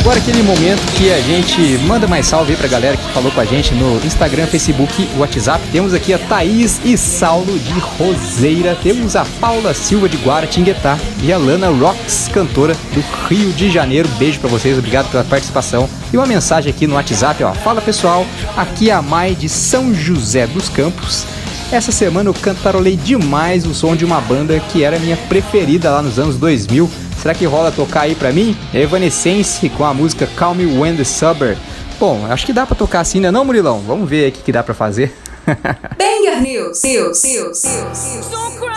Agora 0.04 0.20
aquele 0.20 0.44
momento 0.44 0.82
que 0.98 1.10
a 1.14 1.22
gente 1.22 1.78
manda 1.88 2.06
mais 2.06 2.26
salve 2.26 2.52
aí 2.52 2.58
pra 2.58 2.68
galera 2.68 2.98
que 2.98 3.14
falou 3.14 3.32
com 3.32 3.40
a 3.40 3.46
gente 3.46 3.74
no 3.74 4.06
Instagram, 4.06 4.46
Facebook, 4.48 5.08
WhatsApp. 5.18 5.66
Temos 5.72 5.94
aqui 5.94 6.14
a 6.14 6.20
Thaís 6.20 6.82
e 6.84 6.98
Saulo 6.98 7.58
de 7.58 7.80
Roseira. 7.80 8.78
Temos 8.84 9.16
a 9.16 9.24
Paula 9.40 9.74
Silva 9.74 10.10
de 10.10 10.18
Guaratinguetá 10.18 11.00
e 11.22 11.32
a 11.32 11.38
Lana 11.38 11.70
Rocks, 11.70 12.30
cantora 12.34 12.76
do 12.94 13.02
Rio 13.30 13.54
de 13.54 13.72
Janeiro. 13.72 14.10
Beijo 14.20 14.42
para 14.42 14.50
vocês, 14.50 14.78
obrigado 14.78 15.10
pela 15.10 15.24
participação. 15.24 15.90
E 16.12 16.18
uma 16.18 16.26
mensagem 16.26 16.70
aqui 16.70 16.86
no 16.86 16.96
WhatsApp, 16.96 17.42
ó. 17.42 17.54
Fala 17.54 17.80
pessoal, 17.80 18.26
aqui 18.58 18.90
é 18.90 18.94
a 18.94 19.02
Mai 19.02 19.34
de 19.34 19.48
São 19.48 19.96
José 19.96 20.46
dos 20.48 20.68
Campos. 20.68 21.26
Essa 21.72 21.94
semana 21.94 22.30
eu 22.30 22.34
cantarolei 22.34 22.98
demais 22.98 23.66
o 23.66 23.74
som 23.74 23.96
de 23.96 24.04
uma 24.04 24.20
banda 24.20 24.60
que 24.60 24.84
era 24.84 25.00
minha 25.00 25.16
preferida 25.16 25.90
lá 25.90 26.02
nos 26.02 26.20
anos 26.20 26.36
2000 26.36 26.90
Será 27.24 27.34
que 27.34 27.45
rola 27.45 27.72
tocar 27.72 28.02
aí 28.02 28.16
pra 28.16 28.34
mim? 28.34 28.54
Evanescence 28.74 29.70
com 29.70 29.86
a 29.86 29.94
música 29.94 30.28
Calm 30.36 30.58
Me 30.58 30.66
When 30.66 30.98
the 30.98 31.06
Suburb. 31.06 31.58
Bom, 31.98 32.26
acho 32.30 32.45
que 32.45 32.52
dá 32.52 32.66
pra 32.66 32.76
tocar 32.76 33.00
assim, 33.00 33.22
né 33.22 33.32
não, 33.32 33.45
Murilão? 33.45 33.80
Vamos 33.80 34.10
ver 34.10 34.26
aí 34.26 34.30
o 34.30 34.34
que, 34.34 34.41
que 34.41 34.52
dá 34.52 34.62
pra 34.62 34.74
fazer. 34.74 35.16
Banger 35.98 36.41
News, 36.41 36.84
News, 36.84 37.24
News, 37.24 37.64
News, 37.64 38.14
News. 38.14 38.73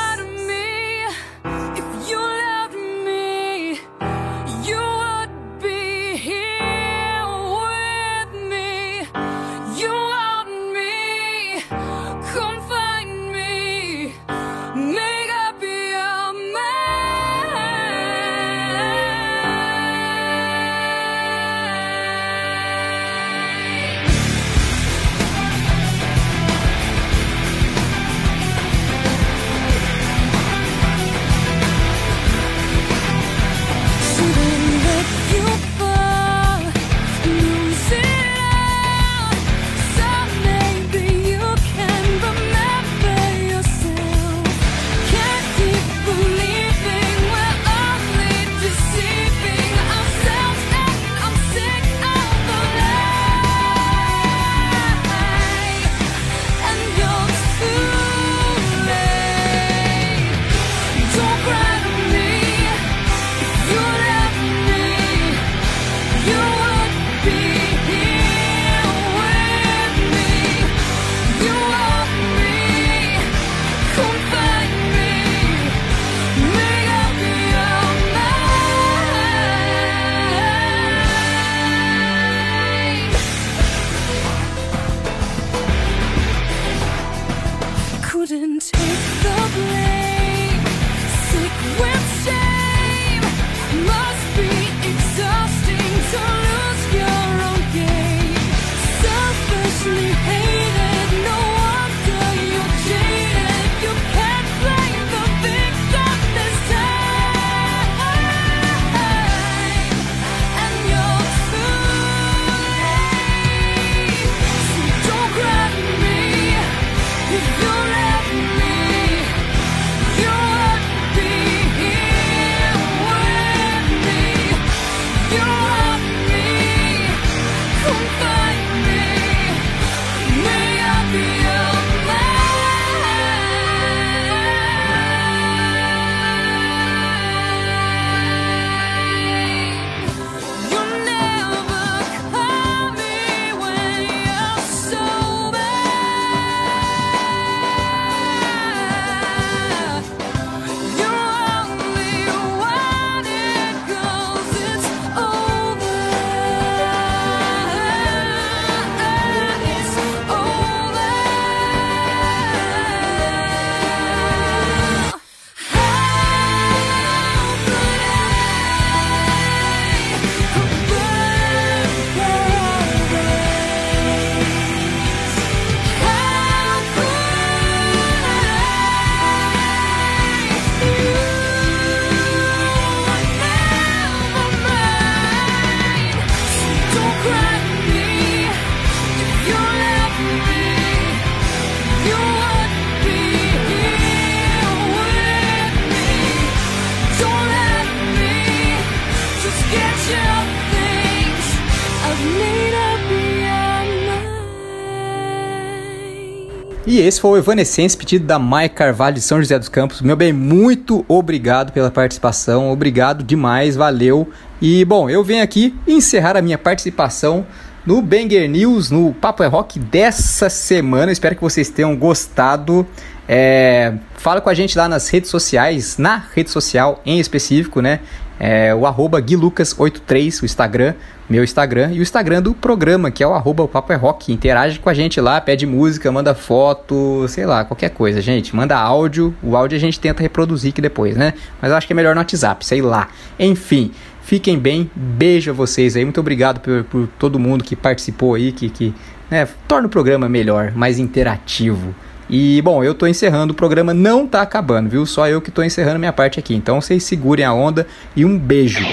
Esse 207.06 207.20
foi 207.20 207.30
o 207.30 207.36
Evanescence, 207.36 207.96
pedido 207.96 208.26
da 208.26 208.36
Mai 208.36 208.68
Carvalho 208.68 209.14
de 209.14 209.20
São 209.20 209.38
José 209.38 209.56
dos 209.56 209.68
Campos. 209.68 210.00
Meu 210.00 210.16
bem, 210.16 210.32
muito 210.32 211.04
obrigado 211.06 211.70
pela 211.70 211.88
participação, 211.88 212.68
obrigado 212.70 213.22
demais, 213.22 213.76
valeu. 213.76 214.28
E 214.60 214.84
bom, 214.84 215.08
eu 215.08 215.22
venho 215.22 215.42
aqui 215.42 215.72
encerrar 215.86 216.36
a 216.36 216.42
minha 216.42 216.58
participação 216.58 217.46
no 217.86 218.02
Banger 218.02 218.50
News, 218.50 218.90
no 218.90 219.14
Papo 219.14 219.44
é 219.44 219.46
Rock 219.46 219.78
dessa 219.78 220.50
semana. 220.50 221.12
Espero 221.12 221.36
que 221.36 221.42
vocês 221.42 221.68
tenham 221.68 221.94
gostado. 221.94 222.84
É, 223.28 223.94
fala 224.16 224.40
com 224.40 224.50
a 224.50 224.54
gente 224.54 224.76
lá 224.76 224.88
nas 224.88 225.08
redes 225.08 225.30
sociais, 225.30 225.98
na 225.98 226.24
rede 226.34 226.50
social 226.50 227.00
em 227.06 227.20
específico, 227.20 227.80
né? 227.80 228.00
É, 228.38 228.74
o 228.74 228.86
arroba 228.86 229.20
guilucas83, 229.20 230.42
o 230.42 230.44
Instagram, 230.44 230.94
meu 231.28 231.42
Instagram, 231.42 231.92
e 231.92 231.98
o 231.98 232.02
Instagram 232.02 232.42
do 232.42 232.54
programa, 232.54 233.10
que 233.10 233.22
é 233.22 233.26
o 233.26 233.32
arroba 233.32 233.62
o 233.62 233.68
Papo 233.68 233.92
é 233.92 233.96
Rock. 233.96 234.32
Interage 234.32 234.78
com 234.78 234.88
a 234.88 234.94
gente 234.94 235.20
lá, 235.20 235.40
pede 235.40 235.66
música, 235.66 236.10
manda 236.12 236.34
foto, 236.34 237.26
sei 237.28 237.46
lá, 237.46 237.64
qualquer 237.64 237.90
coisa, 237.90 238.20
gente. 238.20 238.54
Manda 238.54 238.76
áudio, 238.76 239.34
o 239.42 239.56
áudio 239.56 239.76
a 239.76 239.80
gente 239.80 239.98
tenta 239.98 240.22
reproduzir 240.22 240.70
aqui 240.70 240.80
depois, 240.80 241.16
né? 241.16 241.34
Mas 241.60 241.70
eu 241.70 241.76
acho 241.76 241.86
que 241.86 241.92
é 241.92 241.96
melhor 241.96 242.14
no 242.14 242.20
WhatsApp, 242.20 242.64
sei 242.64 242.82
lá. 242.82 243.08
Enfim, 243.38 243.90
fiquem 244.22 244.58
bem, 244.58 244.90
beijo 244.94 245.50
a 245.50 245.54
vocês 245.54 245.96
aí, 245.96 246.04
muito 246.04 246.20
obrigado 246.20 246.60
por, 246.60 246.84
por 246.84 247.08
todo 247.18 247.38
mundo 247.38 247.64
que 247.64 247.74
participou 247.74 248.34
aí, 248.34 248.52
que, 248.52 248.68
que 248.68 248.94
né, 249.30 249.48
torna 249.66 249.86
o 249.86 249.90
programa 249.90 250.28
melhor, 250.28 250.72
mais 250.74 250.98
interativo. 250.98 251.94
E 252.28 252.60
bom, 252.62 252.82
eu 252.82 252.94
tô 252.94 253.06
encerrando, 253.06 253.52
o 253.52 253.56
programa 253.56 253.94
não 253.94 254.26
tá 254.26 254.42
acabando, 254.42 254.88
viu? 254.88 255.06
Só 255.06 255.28
eu 255.28 255.40
que 255.40 255.50
tô 255.50 255.62
encerrando 255.62 255.98
minha 255.98 256.12
parte 256.12 256.38
aqui. 256.38 256.54
Então 256.54 256.80
vocês 256.80 257.04
segurem 257.04 257.44
a 257.44 257.52
onda 257.52 257.86
e 258.14 258.24
um 258.24 258.38
beijo. 258.38 258.84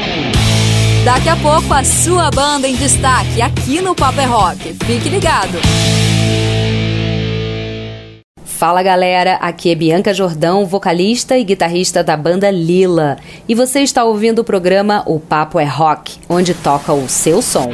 Daqui 1.03 1.27
a 1.27 1.35
pouco 1.35 1.73
a 1.73 1.83
sua 1.83 2.29
banda 2.31 2.67
em 2.67 2.75
destaque 2.75 3.41
aqui 3.41 3.81
no 3.81 3.93
Paper 3.93 4.23
é 4.23 4.27
Rock. 4.27 4.73
Fique 4.85 5.09
ligado. 5.09 5.57
Fala 8.45 8.81
galera, 8.81 9.35
aqui 9.41 9.71
é 9.71 9.75
Bianca 9.75 10.13
Jordão, 10.13 10.65
vocalista 10.65 11.37
e 11.37 11.43
guitarrista 11.43 12.01
da 12.01 12.15
banda 12.15 12.49
Lila. 12.49 13.17
E 13.49 13.53
você 13.53 13.81
está 13.81 14.05
ouvindo 14.05 14.39
o 14.39 14.43
programa 14.45 15.03
O 15.05 15.19
Papo 15.19 15.59
é 15.59 15.65
Rock, 15.65 16.17
onde 16.29 16.53
toca 16.53 16.93
o 16.93 17.09
seu 17.09 17.41
som. 17.41 17.69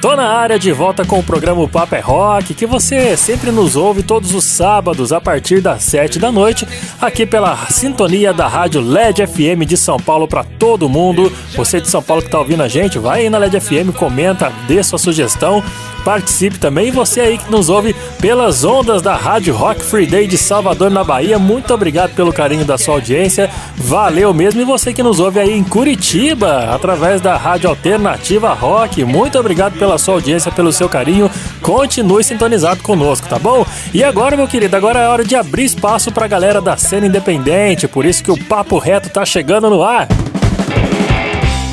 Tô 0.00 0.16
na 0.16 0.28
área 0.28 0.58
de 0.58 0.72
volta 0.72 1.04
com 1.04 1.18
o 1.18 1.22
programa 1.22 1.68
Papo 1.68 1.94
é 1.94 2.00
Rock, 2.00 2.54
que 2.54 2.64
você 2.64 3.14
sempre 3.18 3.50
nos 3.50 3.76
ouve 3.76 4.02
todos 4.02 4.34
os 4.34 4.44
sábados 4.44 5.12
a 5.12 5.20
partir 5.20 5.60
das 5.60 5.82
7 5.82 6.18
da 6.18 6.32
noite, 6.32 6.66
aqui 6.98 7.26
pela 7.26 7.54
sintonia 7.68 8.32
da 8.32 8.48
rádio 8.48 8.80
LED 8.80 9.26
FM 9.26 9.66
de 9.66 9.76
São 9.76 9.98
Paulo 9.98 10.26
para 10.26 10.42
todo 10.42 10.88
mundo. 10.88 11.30
Você 11.54 11.82
de 11.82 11.88
São 11.88 12.02
Paulo 12.02 12.22
que 12.22 12.30
tá 12.30 12.38
ouvindo 12.38 12.62
a 12.62 12.68
gente, 12.68 12.98
vai 12.98 13.20
aí 13.20 13.30
na 13.30 13.36
LED 13.36 13.60
FM, 13.60 13.94
comenta, 13.94 14.50
dê 14.66 14.82
sua 14.82 14.98
sugestão, 14.98 15.62
participe 16.02 16.58
também. 16.58 16.88
E 16.88 16.90
você 16.90 17.20
aí 17.20 17.36
que 17.36 17.50
nos 17.50 17.68
ouve 17.68 17.94
pelas 18.22 18.64
ondas 18.64 19.02
da 19.02 19.14
Rádio 19.14 19.54
Rock 19.54 19.82
Free 19.82 20.06
Day 20.06 20.26
de 20.26 20.38
Salvador, 20.38 20.90
na 20.90 21.04
Bahia, 21.04 21.38
muito 21.38 21.74
obrigado 21.74 22.14
pelo 22.14 22.32
carinho 22.32 22.64
da 22.64 22.78
sua 22.78 22.94
audiência, 22.94 23.50
valeu 23.76 24.32
mesmo. 24.32 24.62
E 24.62 24.64
você 24.64 24.94
que 24.94 25.02
nos 25.02 25.20
ouve 25.20 25.40
aí 25.40 25.52
em 25.52 25.62
Curitiba, 25.62 26.74
através 26.74 27.20
da 27.20 27.36
Rádio 27.36 27.68
Alternativa 27.68 28.54
Rock, 28.54 29.04
muito 29.04 29.38
obrigado 29.38 29.78
pela 29.78 29.89
pela 29.90 29.98
sua 29.98 30.14
audiência, 30.14 30.52
pelo 30.52 30.72
seu 30.72 30.88
carinho. 30.88 31.28
Continue 31.60 32.22
sintonizado 32.22 32.82
conosco, 32.82 33.28
tá 33.28 33.38
bom? 33.38 33.66
E 33.92 34.04
agora, 34.04 34.36
meu 34.36 34.46
querido, 34.46 34.76
agora 34.76 35.00
é 35.00 35.08
hora 35.08 35.24
de 35.24 35.34
abrir 35.34 35.64
espaço 35.64 36.12
pra 36.12 36.28
galera 36.28 36.60
da 36.60 36.76
cena 36.76 37.06
independente, 37.06 37.88
por 37.88 38.04
isso 38.04 38.22
que 38.22 38.30
o 38.30 38.44
Papo 38.44 38.78
Reto 38.78 39.10
tá 39.10 39.24
chegando 39.24 39.68
no 39.68 39.82
ar. 39.82 40.06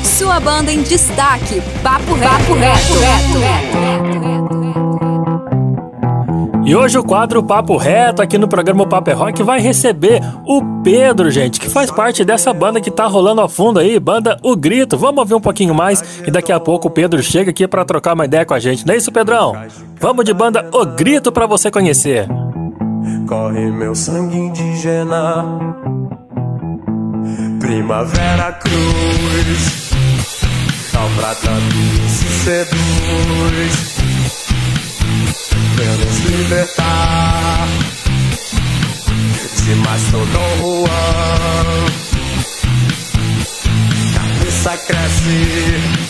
Sua 0.02 0.40
banda 0.40 0.72
em 0.72 0.82
destaque, 0.82 1.62
Papo 1.82 2.14
Reto. 2.14 2.28
Papo 2.28 2.54
Reto. 2.54 2.94
reto, 2.94 3.38
reto, 3.38 4.18
reto 4.18 4.37
e 6.68 6.76
hoje 6.76 6.98
o 6.98 7.02
quadro 7.02 7.42
Papo 7.42 7.78
Reto 7.78 8.20
aqui 8.20 8.36
no 8.36 8.46
programa 8.46 8.86
Papo 8.86 9.08
é 9.08 9.14
Rock 9.14 9.42
vai 9.42 9.58
receber 9.58 10.20
o 10.44 10.62
Pedro, 10.84 11.30
gente, 11.30 11.58
que 11.58 11.66
faz 11.66 11.90
parte 11.90 12.26
dessa 12.26 12.52
banda 12.52 12.78
que 12.78 12.90
tá 12.90 13.06
rolando 13.06 13.40
ao 13.40 13.48
fundo 13.48 13.80
aí, 13.80 13.98
banda 13.98 14.36
O 14.42 14.54
Grito. 14.54 14.98
Vamos 14.98 15.20
ouvir 15.20 15.32
um 15.32 15.40
pouquinho 15.40 15.74
mais 15.74 16.20
e 16.26 16.30
daqui 16.30 16.52
a 16.52 16.60
pouco 16.60 16.88
o 16.88 16.90
Pedro 16.90 17.22
chega 17.22 17.52
aqui 17.52 17.66
para 17.66 17.86
trocar 17.86 18.12
uma 18.12 18.26
ideia 18.26 18.44
com 18.44 18.52
a 18.52 18.58
gente. 18.58 18.86
Não 18.86 18.92
é 18.92 18.98
isso, 18.98 19.10
Pedrão? 19.10 19.54
Vamos 19.98 20.26
de 20.26 20.34
banda 20.34 20.68
O 20.70 20.84
Grito 20.84 21.32
para 21.32 21.46
você 21.46 21.70
conhecer. 21.70 22.28
Corre 23.26 23.70
meu 23.70 23.94
sangue 23.94 24.36
indígena, 24.36 25.46
Primavera 27.60 28.52
Cruz, 28.52 29.90
Sal 30.90 31.08
prata 31.16 31.50
se 32.08 32.28
seduz 32.44 33.98
nos 35.84 36.18
libertar 36.20 37.68
de 39.64 39.74
mais 39.76 40.02
todo 40.10 40.38
Juan. 40.58 41.68
Cabeça 44.14 44.76
cresce 44.78 46.08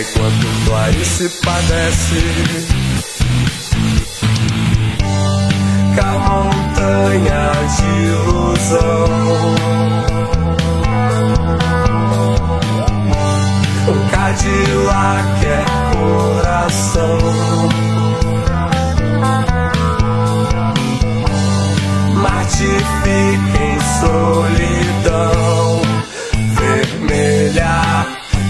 enquanto 0.00 0.52
e 0.98 1.04
se 1.04 1.28
padece. 1.44 2.22
Cá 5.96 6.18
montanha 6.18 7.52
de 7.76 7.88
ilusão. 8.06 9.08
O 13.88 14.10
Cadillac 14.10 15.46
é 15.46 15.64
coração. 15.96 17.61
morte 22.42 22.66
fica 23.02 23.62
em 23.62 23.78
solidão 24.00 25.80
vermelha 26.56 27.76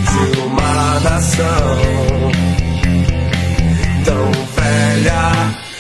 de 0.09 0.23
uma 0.41 1.01
nação 1.01 1.77
tão 4.05 4.33
velha 4.57 5.25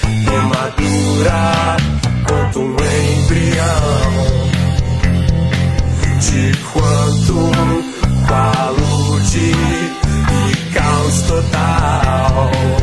e 0.05 0.37
madura 0.47 1.77
quanto 2.27 2.61
um 2.61 2.77
embrião 3.23 4.13
de 6.21 6.53
quanto 6.73 7.37
qualude 8.27 9.53
e 10.39 10.73
caos 10.75 11.23
total. 11.23 12.82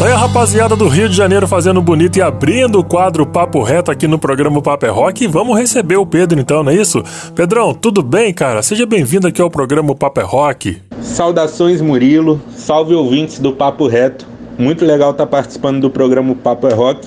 Tá 0.00 0.06
aí 0.06 0.12
a 0.12 0.16
rapaziada 0.16 0.74
do 0.74 0.88
Rio 0.88 1.10
de 1.10 1.14
Janeiro 1.14 1.46
fazendo 1.46 1.82
bonito 1.82 2.16
e 2.16 2.22
abrindo 2.22 2.78
o 2.78 2.82
quadro 2.82 3.26
Papo 3.26 3.62
Reto 3.62 3.90
aqui 3.90 4.08
no 4.08 4.18
programa 4.18 4.62
Papo 4.62 4.86
é 4.86 4.88
Rock. 4.88 5.24
E 5.24 5.26
vamos 5.26 5.58
receber 5.58 5.96
o 5.96 6.06
Pedro 6.06 6.40
então, 6.40 6.62
não 6.62 6.72
é 6.72 6.74
isso? 6.74 7.02
Pedrão, 7.34 7.74
tudo 7.74 8.02
bem, 8.02 8.32
cara? 8.32 8.62
Seja 8.62 8.86
bem-vindo 8.86 9.26
aqui 9.26 9.42
ao 9.42 9.50
programa 9.50 9.94
Papo 9.94 10.18
é 10.18 10.22
Rock. 10.22 10.78
Saudações, 11.02 11.82
Murilo. 11.82 12.40
Salve 12.56 12.94
ouvintes 12.94 13.40
do 13.40 13.52
Papo 13.52 13.86
Reto. 13.86 14.26
Muito 14.58 14.86
legal 14.86 15.10
estar 15.10 15.26
participando 15.26 15.82
do 15.82 15.90
programa 15.90 16.34
Papo 16.34 16.66
é 16.66 16.72
Rock. 16.72 17.06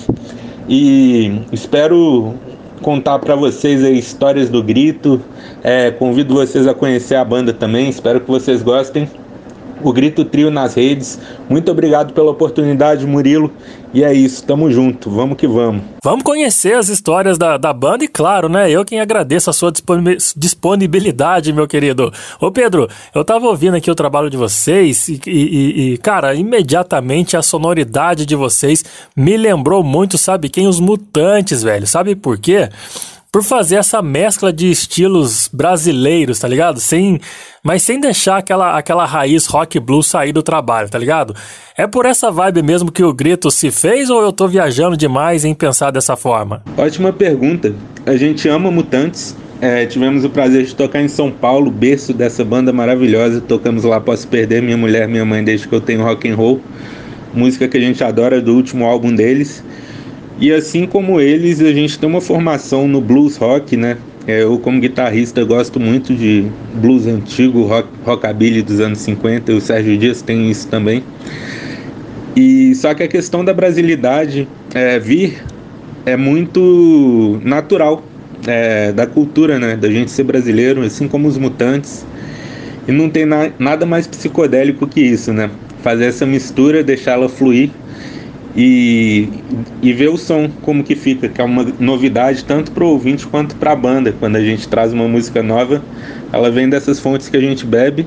E 0.68 1.40
espero 1.50 2.32
contar 2.80 3.18
para 3.18 3.34
vocês 3.34 3.82
histórias 3.82 4.48
do 4.48 4.62
Grito. 4.62 5.20
É, 5.64 5.90
convido 5.90 6.34
vocês 6.34 6.68
a 6.68 6.72
conhecer 6.72 7.16
a 7.16 7.24
banda 7.24 7.52
também. 7.52 7.88
Espero 7.88 8.20
que 8.20 8.30
vocês 8.30 8.62
gostem 8.62 9.08
o 9.88 9.92
Grito 9.92 10.24
Trio 10.24 10.50
nas 10.50 10.74
redes. 10.74 11.18
Muito 11.48 11.70
obrigado 11.70 12.12
pela 12.12 12.30
oportunidade, 12.30 13.06
Murilo. 13.06 13.50
E 13.94 14.02
é 14.02 14.12
isso, 14.12 14.44
tamo 14.44 14.68
junto, 14.72 15.08
vamos 15.08 15.36
que 15.36 15.46
vamos. 15.46 15.82
Vamos 16.02 16.24
conhecer 16.24 16.74
as 16.74 16.88
histórias 16.88 17.38
da, 17.38 17.56
da 17.56 17.72
banda 17.72 18.04
e, 18.04 18.08
claro, 18.08 18.48
né? 18.48 18.68
Eu 18.68 18.84
quem 18.84 18.98
agradeço 19.00 19.48
a 19.48 19.52
sua 19.52 19.72
disponibilidade, 20.36 21.52
meu 21.52 21.68
querido. 21.68 22.12
Ô, 22.40 22.50
Pedro, 22.50 22.88
eu 23.14 23.24
tava 23.24 23.46
ouvindo 23.46 23.76
aqui 23.76 23.88
o 23.88 23.94
trabalho 23.94 24.28
de 24.28 24.36
vocês 24.36 25.08
e, 25.08 25.20
e, 25.26 25.92
e, 25.92 25.98
cara, 25.98 26.34
imediatamente 26.34 27.36
a 27.36 27.42
sonoridade 27.42 28.26
de 28.26 28.34
vocês 28.34 28.84
me 29.16 29.36
lembrou 29.36 29.84
muito, 29.84 30.18
sabe 30.18 30.48
quem? 30.48 30.66
Os 30.66 30.80
Mutantes, 30.80 31.62
velho. 31.62 31.86
Sabe 31.86 32.16
por 32.16 32.36
quê? 32.36 32.68
Por 33.34 33.42
fazer 33.42 33.74
essa 33.74 34.00
mescla 34.00 34.52
de 34.52 34.70
estilos 34.70 35.50
brasileiros, 35.52 36.38
tá 36.38 36.46
ligado? 36.46 36.78
Sem, 36.78 37.18
mas 37.64 37.82
sem 37.82 37.98
deixar 37.98 38.36
aquela, 38.36 38.78
aquela 38.78 39.04
raiz 39.04 39.46
rock 39.46 39.80
blues 39.80 40.06
sair 40.06 40.30
do 40.30 40.40
trabalho, 40.40 40.88
tá 40.88 40.96
ligado? 40.96 41.34
É 41.76 41.84
por 41.84 42.06
essa 42.06 42.30
vibe 42.30 42.62
mesmo 42.62 42.92
que 42.92 43.02
o 43.02 43.12
grito 43.12 43.50
se 43.50 43.72
fez 43.72 44.08
ou 44.08 44.22
eu 44.22 44.30
tô 44.30 44.46
viajando 44.46 44.96
demais 44.96 45.44
em 45.44 45.52
pensar 45.52 45.90
dessa 45.90 46.14
forma? 46.14 46.62
Ótima 46.78 47.12
pergunta. 47.12 47.74
A 48.06 48.16
gente 48.16 48.48
ama 48.48 48.70
Mutantes. 48.70 49.36
É, 49.60 49.84
tivemos 49.84 50.24
o 50.24 50.30
prazer 50.30 50.64
de 50.64 50.76
tocar 50.76 51.02
em 51.02 51.08
São 51.08 51.28
Paulo, 51.28 51.72
berço 51.72 52.14
dessa 52.14 52.44
banda 52.44 52.72
maravilhosa. 52.72 53.40
Tocamos 53.40 53.82
lá 53.82 54.00
Posso 54.00 54.28
Perder 54.28 54.62
Minha 54.62 54.76
Mulher, 54.76 55.08
Minha 55.08 55.24
Mãe 55.24 55.42
desde 55.42 55.66
que 55.66 55.74
eu 55.74 55.80
tenho 55.80 56.04
rock 56.04 56.30
and 56.30 56.36
roll. 56.36 56.60
Música 57.34 57.66
que 57.66 57.76
a 57.76 57.80
gente 57.80 58.04
adora 58.04 58.40
do 58.40 58.54
último 58.54 58.84
álbum 58.84 59.12
deles. 59.12 59.64
E 60.38 60.52
assim 60.52 60.86
como 60.86 61.20
eles, 61.20 61.60
a 61.60 61.72
gente 61.72 61.98
tem 61.98 62.08
uma 62.08 62.20
formação 62.20 62.88
no 62.88 63.00
blues 63.00 63.36
rock, 63.36 63.76
né? 63.76 63.96
É, 64.26 64.42
eu, 64.42 64.58
como 64.58 64.80
guitarrista, 64.80 65.44
gosto 65.44 65.78
muito 65.78 66.14
de 66.14 66.46
blues 66.74 67.06
antigo, 67.06 67.62
rock, 67.62 67.88
rockabilly 68.04 68.62
dos 68.62 68.80
anos 68.80 68.98
50, 69.00 69.52
e 69.52 69.54
o 69.54 69.60
Sérgio 69.60 69.96
Dias 69.96 70.22
tem 70.22 70.50
isso 70.50 70.66
também. 70.68 71.04
E 72.34 72.74
só 72.74 72.94
que 72.94 73.02
a 73.02 73.08
questão 73.08 73.44
da 73.44 73.52
brasilidade 73.52 74.48
é, 74.74 74.98
vir 74.98 75.44
é 76.04 76.16
muito 76.16 77.40
natural 77.44 78.02
é, 78.46 78.92
da 78.92 79.06
cultura, 79.06 79.58
né? 79.58 79.76
Da 79.76 79.88
gente 79.88 80.10
ser 80.10 80.24
brasileiro, 80.24 80.82
assim 80.82 81.06
como 81.06 81.28
os 81.28 81.38
mutantes. 81.38 82.04
E 82.88 82.92
não 82.92 83.08
tem 83.08 83.24
na, 83.24 83.50
nada 83.58 83.86
mais 83.86 84.06
psicodélico 84.06 84.86
que 84.86 85.00
isso, 85.00 85.32
né? 85.32 85.48
Fazer 85.82 86.06
essa 86.06 86.26
mistura, 86.26 86.82
deixá-la 86.82 87.28
fluir 87.28 87.70
e, 88.56 89.28
e 89.82 89.92
ver 89.92 90.08
o 90.08 90.16
som 90.16 90.48
como 90.62 90.84
que 90.84 90.94
fica, 90.94 91.28
que 91.28 91.40
é 91.40 91.44
uma 91.44 91.64
novidade 91.78 92.44
tanto 92.44 92.70
para 92.70 92.84
o 92.84 92.88
ouvinte 92.88 93.26
quanto 93.26 93.56
para 93.56 93.72
a 93.72 93.76
banda. 93.76 94.14
Quando 94.18 94.36
a 94.36 94.40
gente 94.40 94.68
traz 94.68 94.92
uma 94.92 95.08
música 95.08 95.42
nova, 95.42 95.82
ela 96.32 96.50
vem 96.50 96.68
dessas 96.68 97.00
fontes 97.00 97.28
que 97.28 97.36
a 97.36 97.40
gente 97.40 97.66
bebe 97.66 98.06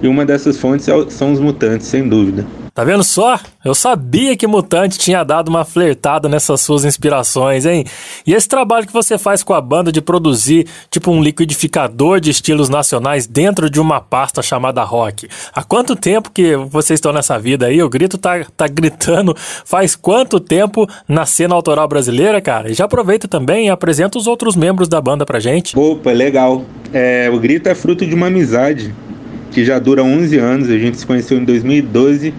e 0.00 0.06
uma 0.06 0.24
dessas 0.24 0.58
fontes 0.58 0.88
é 0.88 1.10
são 1.10 1.32
os 1.32 1.40
mutantes, 1.40 1.86
sem 1.86 2.06
dúvida. 2.06 2.46
Tá 2.78 2.84
vendo 2.84 3.02
só? 3.02 3.40
Eu 3.64 3.74
sabia 3.74 4.36
que 4.36 4.46
Mutante 4.46 5.00
tinha 5.00 5.24
dado 5.24 5.48
uma 5.48 5.64
flertada 5.64 6.28
nessas 6.28 6.60
suas 6.60 6.84
inspirações, 6.84 7.66
hein? 7.66 7.84
E 8.24 8.32
esse 8.32 8.46
trabalho 8.46 8.86
que 8.86 8.92
você 8.92 9.18
faz 9.18 9.42
com 9.42 9.52
a 9.52 9.60
banda 9.60 9.90
de 9.90 10.00
produzir 10.00 10.64
tipo 10.88 11.10
um 11.10 11.20
liquidificador 11.20 12.20
de 12.20 12.30
estilos 12.30 12.68
nacionais 12.68 13.26
dentro 13.26 13.68
de 13.68 13.80
uma 13.80 14.00
pasta 14.00 14.42
chamada 14.42 14.84
rock. 14.84 15.26
Há 15.52 15.64
quanto 15.64 15.96
tempo 15.96 16.30
que 16.30 16.54
vocês 16.54 16.98
estão 16.98 17.12
nessa 17.12 17.36
vida 17.36 17.66
aí? 17.66 17.82
O 17.82 17.88
grito 17.90 18.16
tá, 18.16 18.46
tá 18.56 18.68
gritando 18.68 19.34
faz 19.64 19.96
quanto 19.96 20.38
tempo 20.38 20.88
na 21.08 21.26
cena 21.26 21.56
autoral 21.56 21.88
brasileira, 21.88 22.40
cara? 22.40 22.70
E 22.70 22.74
já 22.74 22.84
aproveita 22.84 23.26
também 23.26 23.66
e 23.66 23.70
apresenta 23.70 24.16
os 24.18 24.28
outros 24.28 24.54
membros 24.54 24.86
da 24.86 25.00
banda 25.00 25.26
pra 25.26 25.40
gente. 25.40 25.76
Opa, 25.76 26.12
legal. 26.12 26.64
É, 26.92 27.28
o 27.28 27.40
grito 27.40 27.68
é 27.68 27.74
fruto 27.74 28.06
de 28.06 28.14
uma 28.14 28.28
amizade 28.28 28.94
que 29.50 29.64
já 29.64 29.78
dura 29.78 30.02
11 30.02 30.38
anos. 30.38 30.70
A 30.70 30.78
gente 30.78 30.98
se 30.98 31.06
conheceu 31.06 31.38
em 31.38 31.44
2012 31.44 32.32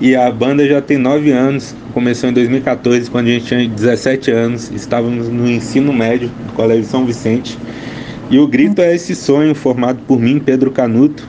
e 0.00 0.14
a 0.14 0.30
banda 0.30 0.66
já 0.66 0.80
tem 0.80 0.98
9 0.98 1.30
anos. 1.30 1.74
Começou 1.92 2.28
em 2.28 2.32
2014, 2.32 3.10
quando 3.10 3.26
a 3.26 3.30
gente 3.30 3.46
tinha 3.46 3.68
17 3.68 4.30
anos. 4.30 4.70
Estávamos 4.74 5.28
no 5.28 5.48
ensino 5.48 5.92
médio 5.92 6.30
do 6.46 6.52
Colégio 6.52 6.84
São 6.84 7.04
Vicente. 7.04 7.58
E 8.30 8.38
o 8.38 8.46
Grito 8.46 8.80
é 8.82 8.94
esse 8.94 9.14
sonho 9.14 9.54
formado 9.54 10.00
por 10.06 10.20
mim, 10.20 10.38
Pedro 10.38 10.70
Canuto, 10.70 11.28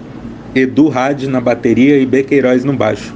Edu 0.55 0.89
Rádio 0.89 1.29
na 1.29 1.39
bateria 1.39 1.99
e 1.99 2.05
Bequeiroz 2.05 2.63
no 2.63 2.73
baixo. 2.73 3.15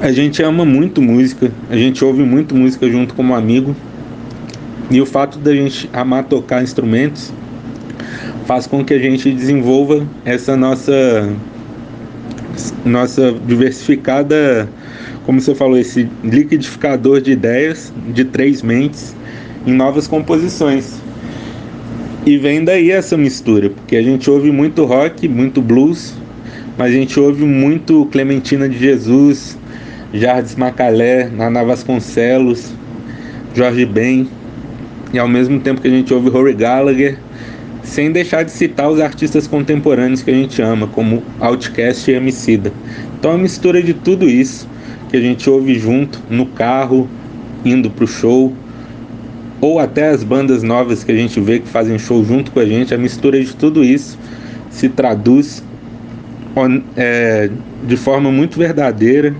A 0.00 0.10
gente 0.10 0.42
ama 0.42 0.64
muito 0.64 1.00
música, 1.00 1.52
a 1.70 1.76
gente 1.76 2.04
ouve 2.04 2.22
muito 2.22 2.54
música 2.54 2.88
junto 2.90 3.14
como 3.14 3.34
amigo. 3.34 3.76
E 4.90 5.00
o 5.00 5.06
fato 5.06 5.38
da 5.38 5.54
gente 5.54 5.88
amar 5.92 6.24
tocar 6.24 6.62
instrumentos 6.62 7.32
faz 8.46 8.66
com 8.66 8.84
que 8.84 8.94
a 8.94 8.98
gente 8.98 9.30
desenvolva 9.30 10.06
essa 10.24 10.56
nossa 10.56 11.32
nossa 12.84 13.32
diversificada, 13.46 14.68
como 15.24 15.40
você 15.40 15.54
falou, 15.54 15.76
esse 15.76 16.08
liquidificador 16.22 17.20
de 17.20 17.32
ideias 17.32 17.92
de 18.12 18.24
três 18.24 18.62
mentes 18.62 19.16
em 19.66 19.72
novas 19.72 20.06
composições. 20.06 21.00
E 22.24 22.38
vem 22.38 22.64
daí 22.64 22.90
essa 22.90 23.16
mistura, 23.16 23.70
porque 23.70 23.96
a 23.96 24.02
gente 24.02 24.30
ouve 24.30 24.50
muito 24.50 24.84
rock, 24.84 25.28
muito 25.28 25.60
blues, 25.60 26.14
mas 26.78 26.88
a 26.88 26.94
gente 26.94 27.18
ouve 27.18 27.44
muito 27.44 28.06
Clementina 28.06 28.68
de 28.68 28.78
Jesus, 28.78 29.58
Jardim 30.12 30.56
Macalé, 30.56 31.28
Naná 31.28 31.64
Vasconcelos, 31.64 32.72
Jorge 33.54 33.84
Ben, 33.84 34.28
e 35.12 35.18
ao 35.18 35.28
mesmo 35.28 35.60
tempo 35.60 35.80
que 35.80 35.88
a 35.88 35.90
gente 35.90 36.14
ouve 36.14 36.28
Rory 36.28 36.54
Gallagher, 36.54 37.18
sem 37.84 38.10
deixar 38.10 38.42
de 38.42 38.50
citar 38.50 38.90
os 38.90 38.98
artistas 38.98 39.46
contemporâneos 39.46 40.22
que 40.22 40.30
a 40.30 40.34
gente 40.34 40.60
ama, 40.60 40.86
como 40.88 41.22
Outcast 41.38 42.10
e 42.10 42.14
Emicida. 42.14 42.72
Então 43.18 43.32
uma 43.32 43.38
mistura 43.38 43.82
de 43.82 43.94
tudo 43.94 44.28
isso 44.28 44.68
que 45.10 45.16
a 45.16 45.20
gente 45.20 45.48
ouve 45.48 45.78
junto 45.78 46.20
no 46.28 46.46
carro, 46.46 47.08
indo 47.64 47.90
pro 47.90 48.06
show, 48.06 48.52
ou 49.60 49.78
até 49.78 50.08
as 50.08 50.24
bandas 50.24 50.62
novas 50.62 51.04
que 51.04 51.12
a 51.12 51.16
gente 51.16 51.38
vê 51.40 51.60
que 51.60 51.68
fazem 51.68 51.98
show 51.98 52.24
junto 52.24 52.50
com 52.50 52.60
a 52.60 52.66
gente, 52.66 52.92
a 52.92 52.98
mistura 52.98 53.42
de 53.42 53.54
tudo 53.54 53.84
isso 53.84 54.18
se 54.70 54.88
traduz 54.88 55.62
é, 56.96 57.50
de 57.86 57.96
forma 57.96 58.30
muito 58.30 58.58
verdadeira 58.58 59.34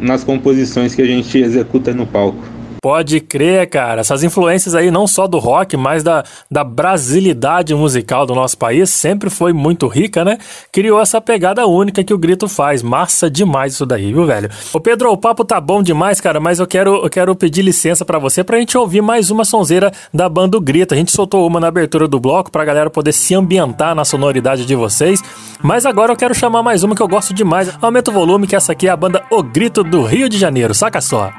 nas 0.00 0.24
composições 0.24 0.94
que 0.94 1.02
a 1.02 1.06
gente 1.06 1.38
executa 1.38 1.92
no 1.92 2.06
palco. 2.06 2.57
Pode 2.88 3.20
crer, 3.20 3.68
cara. 3.68 4.00
Essas 4.00 4.24
influências 4.24 4.74
aí, 4.74 4.90
não 4.90 5.06
só 5.06 5.26
do 5.26 5.38
rock, 5.38 5.76
mas 5.76 6.02
da, 6.02 6.24
da 6.50 6.64
brasilidade 6.64 7.74
musical 7.74 8.24
do 8.24 8.34
nosso 8.34 8.56
país, 8.56 8.88
sempre 8.88 9.28
foi 9.28 9.52
muito 9.52 9.86
rica, 9.86 10.24
né? 10.24 10.38
Criou 10.72 10.98
essa 10.98 11.20
pegada 11.20 11.66
única 11.66 12.02
que 12.02 12.14
o 12.14 12.18
Grito 12.18 12.48
faz. 12.48 12.82
Massa 12.82 13.30
demais 13.30 13.74
isso 13.74 13.84
daí, 13.84 14.10
viu, 14.10 14.24
velho? 14.24 14.48
Ô, 14.72 14.80
Pedro, 14.80 15.12
o 15.12 15.18
papo 15.18 15.44
tá 15.44 15.60
bom 15.60 15.82
demais, 15.82 16.18
cara, 16.18 16.40
mas 16.40 16.60
eu 16.60 16.66
quero, 16.66 17.04
eu 17.04 17.10
quero 17.10 17.36
pedir 17.36 17.60
licença 17.60 18.06
para 18.06 18.18
você 18.18 18.42
pra 18.42 18.58
gente 18.58 18.78
ouvir 18.78 19.02
mais 19.02 19.30
uma 19.30 19.44
sonzeira 19.44 19.92
da 20.12 20.26
banda 20.26 20.56
o 20.56 20.60
Grito. 20.60 20.94
A 20.94 20.96
gente 20.96 21.12
soltou 21.12 21.46
uma 21.46 21.60
na 21.60 21.68
abertura 21.68 22.08
do 22.08 22.18
bloco 22.18 22.50
pra 22.50 22.64
galera 22.64 22.88
poder 22.88 23.12
se 23.12 23.34
ambientar 23.34 23.94
na 23.94 24.06
sonoridade 24.06 24.64
de 24.64 24.74
vocês. 24.74 25.22
Mas 25.62 25.84
agora 25.84 26.10
eu 26.10 26.16
quero 26.16 26.34
chamar 26.34 26.62
mais 26.62 26.82
uma 26.82 26.96
que 26.96 27.02
eu 27.02 27.08
gosto 27.08 27.34
demais. 27.34 27.70
Aumenta 27.82 28.10
o 28.10 28.14
volume, 28.14 28.46
que 28.46 28.56
essa 28.56 28.72
aqui 28.72 28.88
é 28.88 28.90
a 28.90 28.96
banda 28.96 29.22
O 29.30 29.42
Grito 29.42 29.84
do 29.84 30.02
Rio 30.04 30.26
de 30.26 30.38
Janeiro. 30.38 30.72
Saca 30.72 31.02
só. 31.02 31.30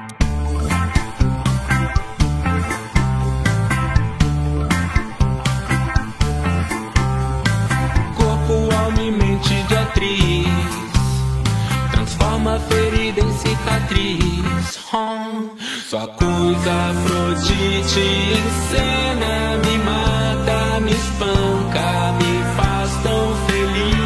Cicatriz. 13.89 14.79
Oh, 14.93 15.49
sua 15.89 16.07
coisa 16.07 16.71
Afrodite 16.91 17.99
em 17.99 18.49
cena 18.69 19.57
me 19.65 19.77
mata, 19.79 20.79
me 20.81 20.91
espanca, 20.91 22.13
me 22.13 22.43
faz 22.55 22.91
tão 23.03 23.35
feliz. 23.47 23.99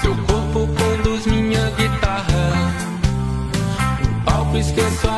Seu 0.00 0.14
corpo 0.16 0.68
conduz 0.74 1.26
minha 1.26 1.70
guitarra. 1.70 2.72
No 4.02 4.20
palco 4.24 4.56
esqueço 4.56 5.08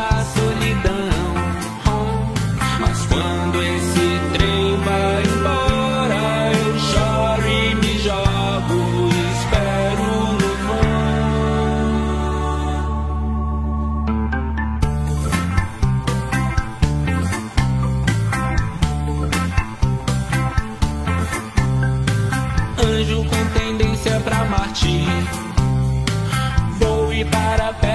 para 27.30 27.88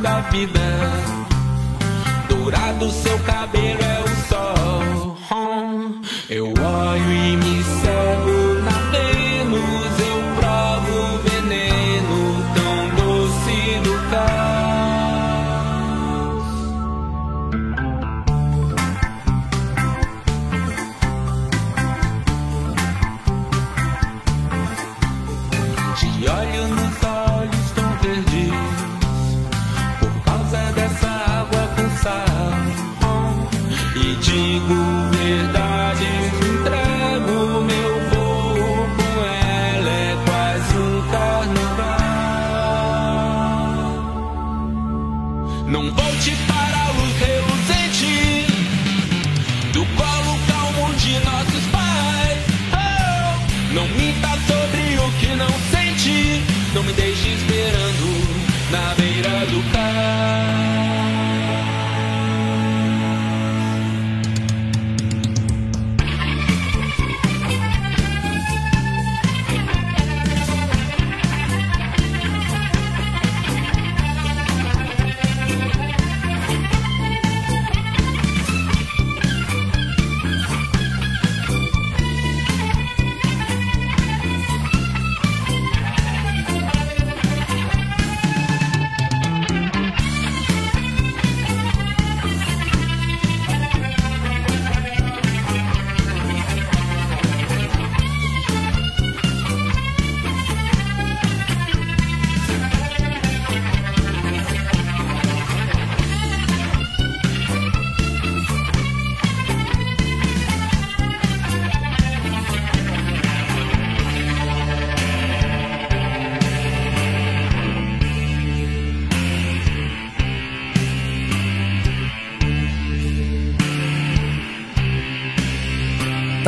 da 0.00 0.20
vida. 0.30 0.60
Dourado 2.28 2.90
seu 2.90 3.18
cabelo 3.20 3.80
é 3.82 4.00
o 4.04 4.08
sol. 4.28 5.96
Eu 6.28 6.46
olho 6.46 7.12
e 7.12 7.36
me 7.36 7.62
cego 7.62 8.29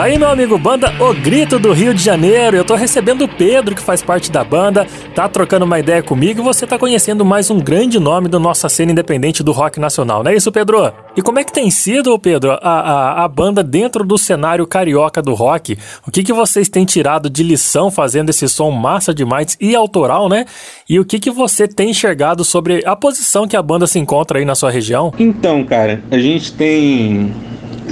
Tá 0.02 0.06
aí, 0.06 0.18
meu 0.18 0.30
amigo, 0.30 0.58
banda 0.58 0.92
O 0.98 1.14
Grito 1.14 1.60
do 1.60 1.72
Rio 1.72 1.94
de 1.94 2.02
Janeiro. 2.02 2.56
Eu 2.56 2.64
tô 2.64 2.74
recebendo 2.74 3.22
o 3.22 3.28
Pedro, 3.28 3.72
que 3.72 3.80
faz 3.80 4.02
parte 4.02 4.32
da 4.32 4.42
banda, 4.42 4.84
tá 5.14 5.28
trocando 5.28 5.64
uma 5.64 5.78
ideia 5.78 6.02
comigo 6.02 6.40
e 6.40 6.42
você 6.42 6.66
tá 6.66 6.76
conhecendo 6.76 7.24
mais 7.24 7.52
um 7.52 7.60
grande 7.60 8.00
nome 8.00 8.28
da 8.28 8.36
nossa 8.36 8.68
cena 8.68 8.90
independente 8.90 9.44
do 9.44 9.52
rock 9.52 9.78
nacional, 9.78 10.24
não 10.24 10.32
é 10.32 10.34
isso, 10.34 10.50
Pedro? 10.50 10.92
E 11.16 11.22
como 11.22 11.38
é 11.38 11.44
que 11.44 11.52
tem 11.52 11.70
sido, 11.70 12.18
Pedro, 12.18 12.50
a, 12.50 12.56
a, 12.58 13.24
a 13.24 13.28
banda 13.28 13.62
dentro 13.62 14.02
do 14.02 14.18
cenário 14.18 14.66
carioca 14.66 15.22
do 15.22 15.34
rock? 15.34 15.78
O 16.04 16.10
que, 16.10 16.24
que 16.24 16.32
vocês 16.32 16.68
têm 16.68 16.84
tirado 16.84 17.30
de 17.30 17.44
lição 17.44 17.88
fazendo 17.88 18.30
esse 18.30 18.48
som 18.48 18.72
massa 18.72 19.14
demais 19.14 19.56
e 19.60 19.72
autoral, 19.76 20.28
né? 20.28 20.46
E 20.88 20.98
o 20.98 21.04
que, 21.04 21.20
que 21.20 21.30
você 21.30 21.68
tem 21.68 21.90
enxergado 21.90 22.44
sobre 22.44 22.82
a 22.84 22.96
posição 22.96 23.46
que 23.46 23.56
a 23.56 23.62
banda 23.62 23.86
se 23.86 24.00
encontra 24.00 24.40
aí 24.40 24.44
na 24.44 24.56
sua 24.56 24.72
região? 24.72 25.14
Então, 25.16 25.62
cara, 25.62 26.02
a 26.10 26.18
gente 26.18 26.52
tem 26.54 27.32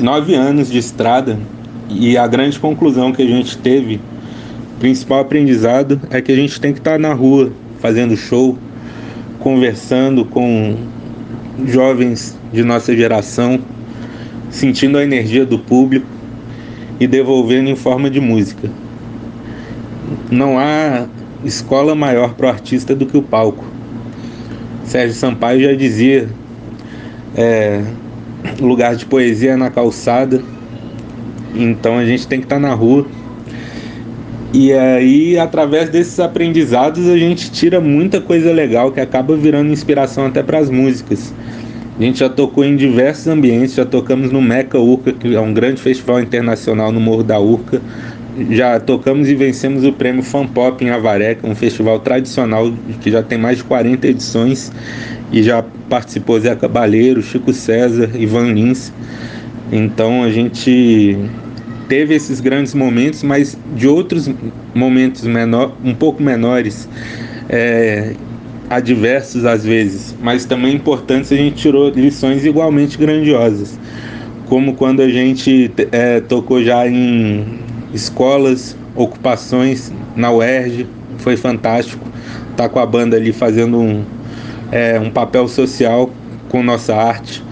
nove 0.01 0.35
anos 0.35 0.69
de 0.69 0.79
estrada 0.79 1.39
e 1.91 2.17
a 2.17 2.27
grande 2.27 2.59
conclusão 2.59 3.13
que 3.13 3.23
a 3.23 3.27
gente 3.27 3.59
teve, 3.59 4.01
principal 4.79 5.21
aprendizado, 5.21 6.01
é 6.11 6.21
que 6.21 6.31
a 6.31 6.37
gente 6.37 6.61
tem 6.61 6.73
que 6.73 6.79
estar 6.79 6.99
na 6.99 7.13
rua 7.13 7.53
fazendo 7.81 8.17
show, 8.17 8.57
conversando 9.41 10.25
com 10.25 10.77
jovens 11.67 12.39
de 12.53 12.63
nossa 12.63 12.95
geração, 12.95 13.59
sentindo 14.51 14.99
a 14.99 15.03
energia 15.03 15.45
do 15.45 15.59
público 15.59 16.07
e 16.99 17.07
devolvendo 17.07 17.69
em 17.69 17.77
forma 17.77 18.09
de 18.09 18.21
música. 18.21 18.71
Não 20.31 20.59
há 20.59 21.07
escola 21.45 21.95
maior 21.95 22.35
para 22.35 22.47
o 22.47 22.51
artista 22.51 22.95
do 22.95 23.07
que 23.07 23.17
o 23.17 23.23
palco. 23.23 23.65
Sérgio 24.85 25.15
Sampaio 25.15 25.63
já 25.63 25.75
dizia: 25.75 26.29
é, 27.35 27.83
lugar 28.61 28.95
de 28.97 29.07
poesia 29.07 29.53
é 29.53 29.57
na 29.57 29.71
calçada. 29.71 30.43
Então 31.55 31.99
a 31.99 32.05
gente 32.05 32.27
tem 32.27 32.39
que 32.39 32.47
estar 32.47 32.59
na 32.59 32.75
rua. 32.75 33.07
E 34.53 34.73
aí, 34.73 35.39
através 35.39 35.89
desses 35.91 36.19
aprendizados, 36.19 37.09
a 37.09 37.17
gente 37.17 37.53
tira 37.53 37.81
muita 37.81 38.21
coisa 38.21 38.53
legal 38.53 38.91
que 38.91 39.01
acaba 39.01 39.37
virando 39.37 39.71
inspiração 39.71 40.27
até 40.27 40.43
para 40.43 40.59
as 40.59 40.69
músicas. 40.69 41.33
A 41.99 42.03
gente 42.03 42.19
já 42.19 42.29
tocou 42.29 42.65
em 42.65 42.75
diversos 42.75 43.29
ambientes, 43.29 43.75
já 43.75 43.85
tocamos 43.85 44.33
no 44.33 44.43
Meca 44.43 44.79
Urca, 44.79 45.13
que 45.13 45.35
é 45.35 45.41
um 45.41 45.53
grande 45.53 45.81
festival 45.81 46.21
internacional 46.21 46.91
no 46.91 46.99
Morro 46.99 47.23
da 47.23 47.39
Urca. 47.39 47.81
Já 48.51 48.81
tocamos 48.81 49.29
e 49.29 49.35
vencemos 49.35 49.85
o 49.85 49.93
prêmio 49.93 50.23
Fan 50.23 50.47
Pop 50.47 50.83
em 50.85 50.91
Avaré, 50.91 51.35
que 51.35 51.47
é 51.47 51.49
um 51.49 51.55
festival 51.55 52.01
tradicional 52.01 52.73
que 53.03 53.11
já 53.11 53.23
tem 53.23 53.39
mais 53.39 53.59
de 53.59 53.65
40 53.65 54.07
edições 54.07 54.73
e 55.31 55.43
já 55.43 55.63
participou 55.89 56.41
Zé 56.41 56.57
Cabaleiro, 56.57 57.23
Chico 57.23 57.53
César, 57.53 58.11
Ivan 58.15 58.53
Lins. 58.53 58.93
Então 59.73 60.23
a 60.23 60.31
gente 60.31 61.17
teve 61.89 62.15
esses 62.15 62.41
grandes 62.41 62.75
momentos, 62.75 63.23
mas 63.23 63.59
de 63.75 63.89
outros 63.89 64.31
momentos 64.75 65.25
menor, 65.25 65.75
um 65.85 65.95
pouco 65.95 66.23
menores, 66.23 66.89
é, 67.49 68.15
adversos 68.69 69.45
às 69.45 69.65
vezes, 69.65 70.15
mas 70.23 70.45
também 70.45 70.75
importantes, 70.75 71.33
a 71.33 71.37
gente 71.37 71.57
tirou 71.57 71.91
lições 71.91 72.45
igualmente 72.45 72.97
grandiosas, 72.97 73.79
como 74.47 74.75
quando 74.75 75.03
a 75.03 75.09
gente 75.09 75.71
é, 75.91 76.21
tocou 76.21 76.63
já 76.63 76.87
em 76.87 77.59
escolas, 77.93 78.77
ocupações 78.95 79.93
na 80.15 80.33
UERJ, 80.33 80.87
foi 81.19 81.37
fantástico, 81.37 82.07
tá 82.57 82.69
com 82.69 82.79
a 82.79 82.87
banda 82.87 83.17
ali 83.17 83.33
fazendo 83.33 83.79
um, 83.79 84.05
é, 84.71 84.99
um 85.01 85.11
papel 85.11 85.49
social 85.49 86.11
com 86.49 86.63
nossa 86.63 86.95
arte. 86.95 87.43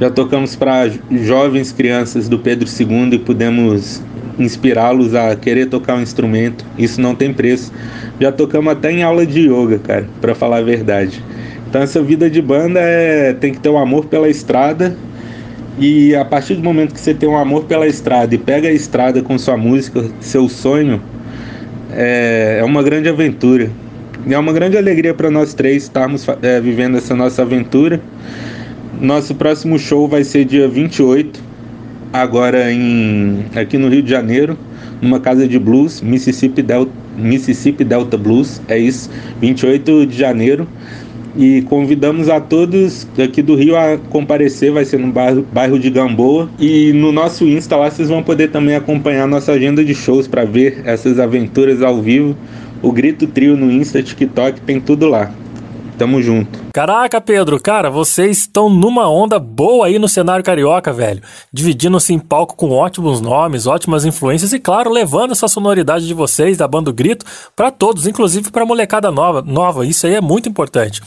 Já 0.00 0.10
tocamos 0.10 0.54
para 0.54 0.88
jovens 1.10 1.72
crianças 1.72 2.28
do 2.28 2.38
Pedro 2.38 2.68
II 2.68 3.14
e 3.14 3.18
pudemos 3.18 4.00
inspirá-los 4.38 5.14
a 5.14 5.34
querer 5.34 5.66
tocar 5.66 5.96
um 5.96 6.02
instrumento. 6.02 6.64
Isso 6.78 7.00
não 7.00 7.16
tem 7.16 7.32
preço. 7.32 7.72
Já 8.20 8.30
tocamos 8.30 8.72
até 8.72 8.92
em 8.92 9.02
aula 9.02 9.26
de 9.26 9.48
yoga, 9.48 9.78
cara, 9.78 10.06
para 10.20 10.34
falar 10.34 10.58
a 10.58 10.62
verdade. 10.62 11.22
Então 11.68 11.82
essa 11.82 12.00
vida 12.00 12.30
de 12.30 12.40
banda 12.40 12.78
é 12.80 13.32
tem 13.32 13.52
que 13.52 13.58
ter 13.58 13.68
um 13.68 13.78
amor 13.78 14.06
pela 14.06 14.28
estrada 14.28 14.96
e 15.78 16.14
a 16.14 16.24
partir 16.24 16.54
do 16.54 16.62
momento 16.62 16.94
que 16.94 17.00
você 17.00 17.12
tem 17.12 17.28
um 17.28 17.36
amor 17.36 17.64
pela 17.64 17.86
estrada 17.86 18.34
e 18.34 18.38
pega 18.38 18.68
a 18.68 18.72
estrada 18.72 19.20
com 19.22 19.36
sua 19.36 19.56
música, 19.56 20.04
seu 20.20 20.48
sonho, 20.48 21.02
é, 21.92 22.58
é 22.60 22.64
uma 22.64 22.82
grande 22.82 23.08
aventura. 23.08 23.70
E 24.26 24.34
é 24.34 24.38
uma 24.38 24.52
grande 24.52 24.76
alegria 24.76 25.14
para 25.14 25.30
nós 25.30 25.54
três 25.54 25.84
estarmos 25.84 26.26
é, 26.42 26.60
vivendo 26.60 26.96
essa 26.96 27.14
nossa 27.14 27.42
aventura. 27.42 28.00
Nosso 29.00 29.32
próximo 29.32 29.78
show 29.78 30.08
vai 30.08 30.24
ser 30.24 30.44
dia 30.44 30.66
28, 30.66 31.40
agora 32.12 32.72
em 32.72 33.44
aqui 33.54 33.78
no 33.78 33.88
Rio 33.88 34.02
de 34.02 34.10
Janeiro, 34.10 34.58
numa 35.00 35.20
casa 35.20 35.46
de 35.46 35.56
blues, 35.56 36.00
Mississippi 36.00 36.62
Delta, 36.62 36.90
Mississippi 37.16 37.84
Delta 37.84 38.16
Blues, 38.16 38.60
é 38.66 38.76
isso, 38.76 39.08
28 39.40 40.04
de 40.04 40.18
janeiro. 40.18 40.66
E 41.36 41.62
convidamos 41.62 42.28
a 42.28 42.40
todos 42.40 43.06
aqui 43.22 43.40
do 43.40 43.54
Rio 43.54 43.76
a 43.76 43.96
comparecer, 44.10 44.72
vai 44.72 44.84
ser 44.84 44.98
no 44.98 45.12
bairro, 45.12 45.46
bairro 45.52 45.78
de 45.78 45.90
Gamboa. 45.90 46.50
E 46.58 46.92
no 46.92 47.12
nosso 47.12 47.44
Insta 47.44 47.76
lá 47.76 47.88
vocês 47.88 48.08
vão 48.08 48.24
poder 48.24 48.50
também 48.50 48.74
acompanhar 48.74 49.28
nossa 49.28 49.52
agenda 49.52 49.84
de 49.84 49.94
shows 49.94 50.26
para 50.26 50.44
ver 50.44 50.82
essas 50.84 51.20
aventuras 51.20 51.82
ao 51.82 52.02
vivo. 52.02 52.36
O 52.82 52.90
Grito 52.90 53.28
Trio 53.28 53.56
no 53.56 53.70
Insta, 53.70 54.02
TikTok, 54.02 54.60
tem 54.62 54.80
tudo 54.80 55.06
lá. 55.06 55.30
Tamo 55.98 56.22
junto. 56.22 56.58
Caraca, 56.72 57.20
Pedro, 57.20 57.60
cara, 57.60 57.90
vocês 57.90 58.38
estão 58.38 58.70
numa 58.70 59.10
onda 59.10 59.36
boa 59.40 59.88
aí 59.88 59.98
no 59.98 60.08
cenário 60.08 60.44
carioca, 60.44 60.92
velho. 60.92 61.20
Dividindo-se 61.52 62.14
em 62.14 62.20
palco 62.20 62.54
com 62.54 62.70
ótimos 62.70 63.20
nomes, 63.20 63.66
ótimas 63.66 64.04
influências 64.04 64.52
e, 64.52 64.60
claro, 64.60 64.92
levando 64.92 65.32
essa 65.32 65.48
sonoridade 65.48 66.06
de 66.06 66.14
vocês, 66.14 66.56
da 66.56 66.68
banda 66.68 66.92
Grito, 66.92 67.26
para 67.56 67.72
todos, 67.72 68.06
inclusive 68.06 68.50
pra 68.52 68.64
molecada 68.64 69.10
nova. 69.10 69.42
nova. 69.42 69.84
Isso 69.84 70.06
aí 70.06 70.14
é 70.14 70.20
muito 70.20 70.48
importante. 70.48 71.02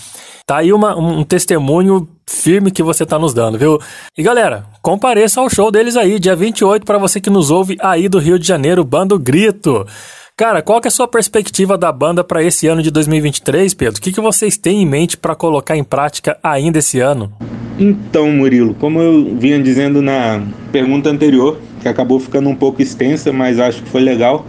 Tá 0.45 0.57
aí 0.57 0.73
uma, 0.73 0.97
um 0.97 1.23
testemunho 1.23 2.09
firme 2.27 2.71
que 2.71 2.83
você 2.83 3.05
tá 3.05 3.17
nos 3.17 3.33
dando, 3.33 3.57
viu? 3.57 3.79
E 4.17 4.23
galera, 4.23 4.65
compareça 4.81 5.39
ao 5.39 5.49
show 5.49 5.71
deles 5.71 5.95
aí, 5.95 6.19
dia 6.19 6.35
28, 6.35 6.85
para 6.85 6.97
você 6.97 7.21
que 7.21 7.29
nos 7.29 7.49
ouve 7.49 7.77
aí 7.79 8.09
do 8.09 8.19
Rio 8.19 8.37
de 8.37 8.45
Janeiro, 8.45 8.83
Bando 8.83 9.17
Grito. 9.17 9.87
Cara, 10.35 10.61
qual 10.61 10.81
que 10.81 10.87
é 10.87 10.89
a 10.89 10.91
sua 10.91 11.07
perspectiva 11.07 11.77
da 11.77 11.91
banda 11.91 12.23
para 12.23 12.43
esse 12.43 12.67
ano 12.67 12.81
de 12.81 12.89
2023, 12.89 13.73
Pedro? 13.73 13.99
O 13.99 14.01
que, 14.01 14.11
que 14.11 14.21
vocês 14.21 14.57
têm 14.57 14.81
em 14.81 14.85
mente 14.85 15.17
para 15.17 15.35
colocar 15.35 15.77
em 15.77 15.83
prática 15.83 16.37
ainda 16.41 16.79
esse 16.79 16.99
ano? 16.99 17.31
Então, 17.79 18.29
Murilo, 18.31 18.73
como 18.75 18.99
eu 18.99 19.35
vinha 19.35 19.61
dizendo 19.61 20.01
na 20.01 20.41
pergunta 20.71 21.09
anterior, 21.09 21.59
que 21.81 21.87
acabou 21.87 22.19
ficando 22.19 22.49
um 22.49 22.55
pouco 22.55 22.81
extensa, 22.81 23.31
mas 23.31 23.59
acho 23.59 23.83
que 23.83 23.89
foi 23.89 24.01
legal 24.01 24.45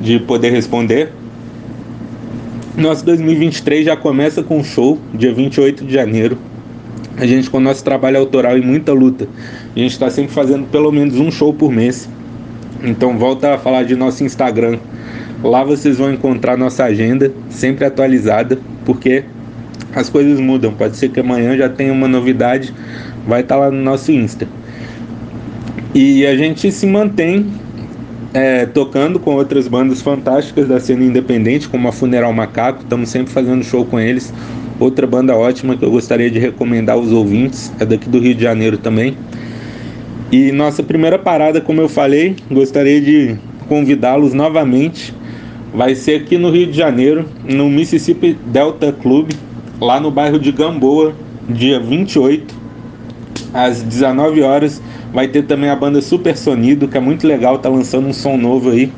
de 0.00 0.18
poder 0.18 0.50
responder. 0.50 1.12
Nosso 2.76 3.04
2023 3.04 3.84
já 3.84 3.96
começa 3.96 4.42
com 4.42 4.58
um 4.58 4.64
show, 4.64 4.98
dia 5.12 5.32
28 5.32 5.84
de 5.84 5.92
janeiro. 5.92 6.38
A 7.16 7.26
gente, 7.26 7.50
com 7.50 7.58
o 7.58 7.60
nosso 7.60 7.84
trabalho 7.84 8.18
autoral 8.18 8.56
e 8.56 8.62
muita 8.62 8.92
luta, 8.92 9.28
a 9.76 9.78
gente 9.78 9.92
está 9.92 10.08
sempre 10.08 10.32
fazendo 10.32 10.66
pelo 10.68 10.90
menos 10.90 11.16
um 11.16 11.30
show 11.30 11.52
por 11.52 11.70
mês. 11.70 12.08
Então, 12.82 13.18
volta 13.18 13.54
a 13.54 13.58
falar 13.58 13.84
de 13.84 13.94
nosso 13.94 14.24
Instagram, 14.24 14.78
Lá 15.42 15.64
vocês 15.64 15.96
vão 15.96 16.12
encontrar 16.12 16.56
nossa 16.56 16.84
agenda 16.84 17.32
sempre 17.48 17.86
atualizada, 17.86 18.58
porque 18.84 19.24
as 19.94 20.10
coisas 20.10 20.38
mudam. 20.38 20.72
Pode 20.72 20.98
ser 20.98 21.08
que 21.08 21.20
amanhã 21.20 21.56
já 21.56 21.68
tenha 21.68 21.92
uma 21.92 22.06
novidade, 22.06 22.74
vai 23.26 23.40
estar 23.40 23.56
lá 23.56 23.70
no 23.70 23.80
nosso 23.80 24.12
Insta. 24.12 24.46
E 25.94 26.26
a 26.26 26.36
gente 26.36 26.70
se 26.70 26.86
mantém 26.86 27.46
é, 28.34 28.66
tocando 28.66 29.18
com 29.18 29.34
outras 29.34 29.66
bandas 29.66 30.02
fantásticas 30.02 30.68
da 30.68 30.78
cena 30.78 31.04
independente, 31.04 31.66
como 31.70 31.88
a 31.88 31.92
Funeral 31.92 32.32
Macaco. 32.34 32.82
Estamos 32.82 33.08
sempre 33.08 33.32
fazendo 33.32 33.64
show 33.64 33.86
com 33.86 33.98
eles. 33.98 34.34
Outra 34.78 35.06
banda 35.06 35.34
ótima 35.34 35.74
que 35.74 35.84
eu 35.84 35.90
gostaria 35.90 36.30
de 36.30 36.38
recomendar 36.38 36.96
aos 36.96 37.10
ouvintes 37.12 37.72
é 37.80 37.86
daqui 37.86 38.10
do 38.10 38.18
Rio 38.18 38.34
de 38.34 38.42
Janeiro 38.42 38.76
também. 38.76 39.16
E 40.32 40.52
nossa 40.52 40.82
primeira 40.82 41.18
parada, 41.18 41.60
como 41.60 41.80
eu 41.80 41.88
falei, 41.88 42.36
gostaria 42.50 43.00
de 43.00 43.36
convidá-los 43.68 44.32
novamente 44.32 45.12
vai 45.72 45.94
ser 45.94 46.22
aqui 46.22 46.36
no 46.36 46.50
Rio 46.50 46.66
de 46.66 46.76
Janeiro, 46.76 47.26
no 47.44 47.68
Mississippi 47.68 48.36
Delta 48.46 48.92
Club, 48.92 49.30
lá 49.80 50.00
no 50.00 50.10
bairro 50.10 50.38
de 50.38 50.52
Gamboa, 50.52 51.14
dia 51.48 51.80
28, 51.80 52.54
às 53.54 53.82
19 53.82 54.42
horas. 54.42 54.82
Vai 55.12 55.26
ter 55.26 55.42
também 55.42 55.68
a 55.68 55.76
banda 55.76 56.00
Super 56.00 56.36
Sonido, 56.36 56.86
que 56.86 56.96
é 56.96 57.00
muito 57.00 57.26
legal, 57.26 57.58
tá 57.58 57.68
lançando 57.68 58.06
um 58.06 58.12
som 58.12 58.36
novo 58.36 58.70
aí. 58.70 58.92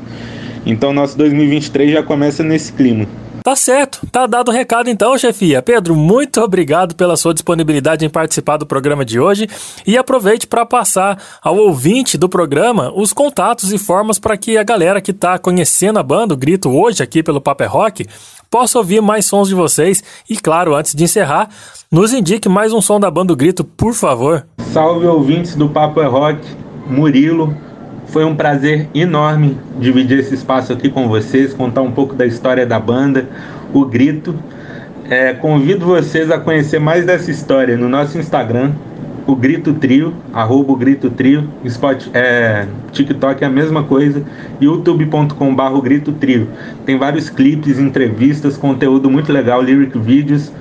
Então 0.65 0.93
nosso 0.93 1.17
2023 1.17 1.91
já 1.91 2.03
começa 2.03 2.43
nesse 2.43 2.71
clima. 2.71 3.07
Tá 3.43 3.57
certo, 3.57 4.07
tá 4.09 4.25
dado 4.25 4.47
o 4.47 4.53
recado 4.53 4.89
então, 4.89 5.17
chefia. 5.17 5.61
Pedro, 5.61 5.97
muito 5.97 6.39
obrigado 6.39 6.95
pela 6.95 7.17
sua 7.17 7.33
disponibilidade 7.33 8.05
em 8.05 8.09
participar 8.09 8.55
do 8.55 8.65
programa 8.65 9.03
de 9.03 9.19
hoje 9.19 9.49
e 9.85 9.97
aproveite 9.97 10.47
para 10.47 10.65
passar 10.65 11.21
ao 11.41 11.57
ouvinte 11.57 12.17
do 12.17 12.29
programa 12.29 12.89
os 12.95 13.11
contatos 13.11 13.73
e 13.73 13.77
formas 13.77 14.17
para 14.17 14.37
que 14.37 14.57
a 14.57 14.63
galera 14.63 15.01
que 15.01 15.11
tá 15.11 15.37
conhecendo 15.37 15.99
a 15.99 16.03
banda, 16.03 16.33
o 16.33 16.37
Grito, 16.37 16.69
hoje 16.69 17.03
aqui 17.03 17.21
pelo 17.21 17.41
Paper 17.41 17.69
Rock, 17.69 18.07
possa 18.49 18.77
ouvir 18.77 19.01
mais 19.01 19.25
sons 19.25 19.49
de 19.49 19.55
vocês 19.55 20.01
e, 20.29 20.37
claro, 20.37 20.73
antes 20.73 20.95
de 20.95 21.03
encerrar, 21.03 21.49
nos 21.91 22.13
indique 22.13 22.47
mais 22.47 22.71
um 22.71 22.79
som 22.79 22.97
da 22.97 23.11
banda 23.11 23.35
Grito, 23.35 23.65
por 23.65 23.93
favor. 23.93 24.47
Salve 24.71 25.05
ouvintes 25.05 25.53
do 25.53 25.67
Paper 25.67 26.09
Rock, 26.09 26.39
Murilo, 26.87 27.53
foi 28.13 28.23
um 28.23 28.35
prazer 28.35 28.87
enorme 28.93 29.57
dividir 29.79 30.19
esse 30.19 30.35
espaço 30.35 30.71
aqui 30.71 30.87
com 30.87 31.07
vocês, 31.07 31.51
contar 31.51 31.81
um 31.81 31.91
pouco 31.91 32.13
da 32.13 32.27
história 32.27 32.63
da 32.63 32.79
banda, 32.79 33.27
o 33.73 33.83
Grito. 33.85 34.35
É, 35.09 35.33
convido 35.33 35.87
vocês 35.87 36.29
a 36.29 36.37
conhecer 36.37 36.79
mais 36.79 37.07
dessa 37.07 37.31
história 37.31 37.75
no 37.75 37.89
nosso 37.89 38.19
Instagram, 38.19 38.71
o 39.25 39.35
Grito 39.35 39.73
Trio, 39.73 40.13
arroba 40.31 40.73
o 40.73 40.75
Grito 40.75 41.09
Trio, 41.09 41.49
Spot, 41.65 42.07
é, 42.13 42.67
TikTok 42.91 43.43
é 43.43 43.47
a 43.47 43.49
mesma 43.49 43.83
coisa, 43.83 44.23
youtube.com.br 44.61 45.81
Grito 45.81 46.11
Trio. 46.11 46.47
Tem 46.85 46.97
vários 46.99 47.31
clipes, 47.31 47.79
entrevistas, 47.79 48.55
conteúdo 48.55 49.09
muito 49.09 49.33
legal, 49.33 49.59
lyric 49.59 49.97
vídeos. 49.97 50.51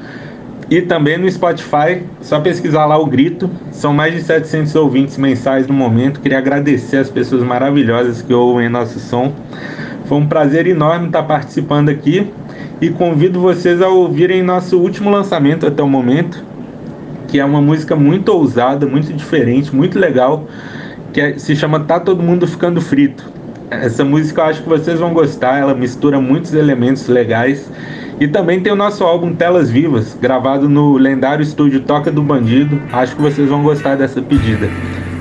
E 0.70 0.80
também 0.80 1.18
no 1.18 1.30
Spotify, 1.30 2.02
só 2.20 2.40
pesquisar 2.40 2.86
lá 2.86 2.96
o 2.96 3.06
Grito. 3.06 3.50
São 3.70 3.92
mais 3.92 4.14
de 4.14 4.22
700 4.22 4.74
ouvintes 4.74 5.18
mensais 5.18 5.66
no 5.66 5.74
momento. 5.74 6.20
Queria 6.20 6.38
agradecer 6.38 6.98
as 6.98 7.10
pessoas 7.10 7.42
maravilhosas 7.42 8.22
que 8.22 8.32
ouvem 8.32 8.68
nosso 8.68 8.98
som. 8.98 9.34
Foi 10.06 10.18
um 10.18 10.26
prazer 10.26 10.66
enorme 10.66 11.06
estar 11.06 11.22
participando 11.24 11.88
aqui 11.88 12.30
e 12.80 12.90
convido 12.90 13.40
vocês 13.40 13.80
a 13.80 13.88
ouvirem 13.88 14.42
nosso 14.42 14.78
último 14.78 15.10
lançamento 15.10 15.66
até 15.66 15.82
o 15.82 15.88
momento, 15.88 16.44
que 17.28 17.38
é 17.38 17.44
uma 17.44 17.60
música 17.60 17.94
muito 17.94 18.30
ousada, 18.30 18.86
muito 18.86 19.12
diferente, 19.12 19.74
muito 19.74 19.98
legal, 19.98 20.46
que 21.12 21.20
é, 21.20 21.38
se 21.38 21.54
chama 21.54 21.80
Tá 21.80 22.00
Todo 22.00 22.22
Mundo 22.22 22.46
Ficando 22.46 22.80
Frito. 22.80 23.30
Essa 23.70 24.04
música 24.04 24.42
eu 24.42 24.46
acho 24.46 24.62
que 24.62 24.68
vocês 24.68 24.98
vão 24.98 25.14
gostar, 25.14 25.58
ela 25.60 25.74
mistura 25.74 26.20
muitos 26.20 26.52
elementos 26.52 27.06
legais 27.08 27.70
E 28.22 28.28
também 28.28 28.60
tem 28.60 28.72
o 28.72 28.76
nosso 28.76 29.02
álbum 29.02 29.34
Telas 29.34 29.68
Vivas, 29.68 30.14
gravado 30.14 30.68
no 30.68 30.96
lendário 30.96 31.42
estúdio 31.42 31.80
Toca 31.80 32.08
do 32.08 32.22
Bandido. 32.22 32.80
Acho 32.92 33.16
que 33.16 33.20
vocês 33.20 33.48
vão 33.48 33.64
gostar 33.64 33.96
dessa 33.96 34.22
pedida. 34.22 34.70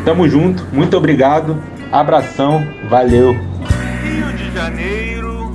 Tamo 0.05 0.29
junto, 0.29 0.63
muito 0.71 0.95
obrigado, 0.95 1.57
abração, 1.91 2.63
valeu. 2.87 3.31
Rio 4.03 4.31
de 4.33 4.53
Janeiro, 4.53 5.51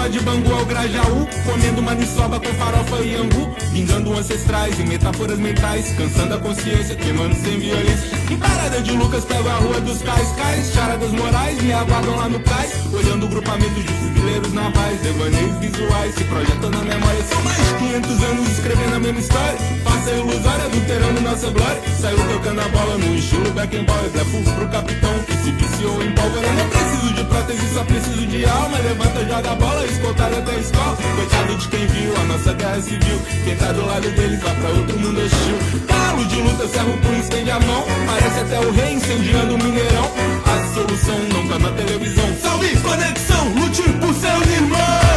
rua 0.00 0.08
de 0.08 0.20
Bangu 0.20 0.54
ao 0.54 0.64
Grajaú 0.64 1.28
Comendo 1.44 1.82
maniçoba 1.82 2.40
com 2.40 2.52
farofa 2.54 2.96
e 3.02 3.16
angu 3.16 3.54
Vingando 3.72 4.16
ancestrais 4.16 4.78
e 4.78 4.84
metáforas 4.84 5.38
mentais 5.38 5.92
Cansando 5.92 6.34
a 6.34 6.38
consciência, 6.38 6.96
queimando 6.96 7.34
sem 7.34 7.58
violência. 7.58 8.10
Em 8.30 8.36
parada 8.36 8.80
de 8.80 8.92
Lucas 8.92 9.24
pego 9.24 9.48
a 9.48 9.54
rua 9.54 9.80
dos 9.80 10.02
cais 10.02 10.32
Cais, 10.32 10.72
charadas 10.72 11.10
morais, 11.12 11.60
me 11.62 11.72
aguardam 11.72 12.16
lá 12.16 12.28
no 12.28 12.40
cais 12.40 12.72
Olhando 12.92 13.26
o 13.26 13.28
grupamento 13.28 13.74
de 13.74 13.92
fuzileiros 13.92 14.52
navais 14.52 15.00
Devaneios 15.00 15.56
visuais, 15.58 16.14
se 16.14 16.24
projetam 16.24 16.70
na 16.70 16.78
memória. 16.78 17.24
São 17.24 17.42
mais 17.42 17.56
de 17.56 17.74
500 17.74 18.24
anos 18.24 18.48
escrevendo 18.50 18.94
a 18.94 18.98
mesma 19.00 19.20
história 19.20 19.58
Faça 19.84 20.10
ilusória, 20.12 20.64
adulterando 20.64 21.20
nossa 21.20 21.50
glória. 21.50 21.80
Saiu 22.00 22.18
tocando 22.32 22.60
a 22.60 22.68
bola 22.68 22.98
no 22.98 23.16
estilo 23.16 23.50
boy 23.50 24.08
Blefo 24.12 24.54
pro 24.54 24.68
capitão 24.68 25.29
em 25.50 26.12
pólvora 26.12 26.52
Não 26.52 26.68
preciso 26.68 27.14
de 27.14 27.24
prótese, 27.24 27.74
só 27.74 27.84
preciso 27.84 28.26
de 28.26 28.44
alma. 28.44 28.78
Levanta, 28.78 29.24
joga 29.24 29.50
a 29.50 29.54
bola, 29.54 29.86
escoltado 29.86 30.36
até 30.36 30.52
a 30.52 30.58
escola. 30.58 30.96
Coitado 31.16 31.56
de 31.56 31.68
quem 31.68 31.86
viu 31.86 32.16
a 32.16 32.24
nossa 32.24 32.52
guerra 32.54 32.80
civil. 32.80 33.20
Quem 33.44 33.56
tá 33.56 33.72
do 33.72 33.86
lado 33.86 34.10
deles 34.10 34.40
vai 34.40 34.54
pra 34.54 34.68
outro 34.70 34.98
mundo 34.98 35.20
hostil. 35.20 35.86
Galo 35.86 36.24
de 36.26 36.36
luta, 36.36 36.68
serra 36.68 36.88
o 36.88 36.98
punho, 36.98 37.20
estende 37.20 37.50
a 37.50 37.60
mão. 37.60 37.84
Parece 38.06 38.40
até 38.40 38.60
o 38.60 38.70
rei 38.72 38.94
incendiando 38.94 39.54
o 39.54 39.58
mineirão. 39.58 40.10
A 40.44 40.74
solução 40.74 41.18
não 41.32 41.48
tá 41.48 41.58
na 41.58 41.70
televisão. 41.72 42.36
Salve, 42.40 42.76
conexão, 42.76 43.48
lute 43.54 43.82
por 43.82 44.14
seus 44.14 44.46
irmãos 44.46 45.09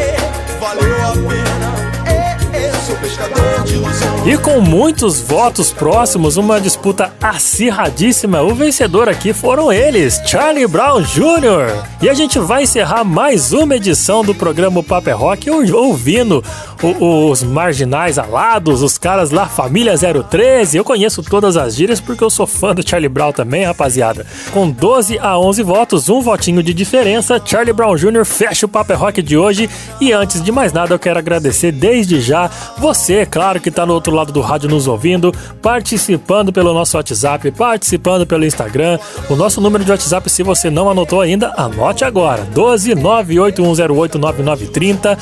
é, 0.00 0.16
valeu 0.60 1.06
a 1.06 1.12
pena, 1.12 1.70
é, 2.54 2.70
sou 2.86 2.96
pescador 2.96 3.64
de 3.64 3.74
ilusões. 3.74 3.95
É, 4.26 4.30
é, 4.30 4.32
é, 4.32 4.32
é. 4.32 4.34
E 4.34 4.38
com 4.38 4.60
muitos 4.60 5.20
votos 5.20 5.72
próximos, 5.72 6.36
uma 6.36 6.60
disputa 6.60 7.12
acirradíssima, 7.22 8.42
o 8.42 8.54
vencedor 8.54 9.08
aqui 9.08 9.32
foram 9.32 9.72
eles, 9.72 10.20
Charlie 10.26 10.66
Brown 10.66 11.00
Jr. 11.00 11.84
E 12.02 12.08
a 12.08 12.14
gente 12.14 12.38
vai 12.38 12.64
encerrar 12.64 13.04
mais 13.04 13.52
uma 13.52 13.76
edição 13.76 14.24
do 14.24 14.34
programa 14.34 14.82
Paper 14.82 15.16
Rock 15.16 15.50
ou- 15.50 15.74
ouvindo 15.86 16.42
os 17.00 17.42
marginais 17.42 18.18
alados, 18.18 18.82
os 18.82 18.98
caras 18.98 19.30
lá, 19.30 19.46
Família 19.46 19.94
013. 19.96 20.76
Eu 20.76 20.84
conheço 20.84 21.22
todas 21.22 21.56
as 21.56 21.74
gírias 21.76 22.00
porque 22.00 22.22
eu 22.22 22.28
sou 22.30 22.46
fã 22.46 22.74
do 22.74 22.86
Charlie 22.86 23.08
Brown 23.08 23.32
também, 23.32 23.64
rapaziada. 23.64 24.26
Com 24.52 24.68
12 24.70 25.18
a 25.18 25.38
11 25.38 25.62
votos, 25.62 26.08
um 26.08 26.20
votinho 26.20 26.62
de 26.62 26.74
diferença, 26.74 27.40
Charlie 27.44 27.72
Brown 27.72 27.96
Jr. 27.96 28.24
fecha 28.24 28.66
o 28.66 28.68
Paper 28.68 28.98
Rock 28.98 29.22
de 29.22 29.36
hoje. 29.36 29.70
E 30.00 30.12
antes 30.12 30.42
de 30.42 30.52
mais 30.52 30.72
nada, 30.72 30.92
eu 30.94 30.98
quero 30.98 31.18
agradecer 31.18 31.72
desde 31.72 32.20
já 32.20 32.50
você, 32.78 33.24
claro, 33.24 33.60
que 33.60 33.70
tá 33.70 33.86
no 33.86 33.94
outro 33.94 34.15
lado 34.16 34.32
do 34.32 34.40
rádio 34.40 34.68
nos 34.68 34.86
ouvindo, 34.86 35.32
participando 35.62 36.52
pelo 36.52 36.72
nosso 36.72 36.96
WhatsApp, 36.96 37.50
participando 37.52 38.26
pelo 38.26 38.44
Instagram. 38.44 38.98
O 39.28 39.36
nosso 39.36 39.60
número 39.60 39.84
de 39.84 39.90
WhatsApp, 39.90 40.28
se 40.28 40.42
você 40.42 40.70
não 40.70 40.90
anotou 40.90 41.20
ainda, 41.20 41.52
anote 41.56 42.04
agora: 42.04 42.42
12 42.52 42.94
98108 42.94 44.18
9930. 44.18 45.18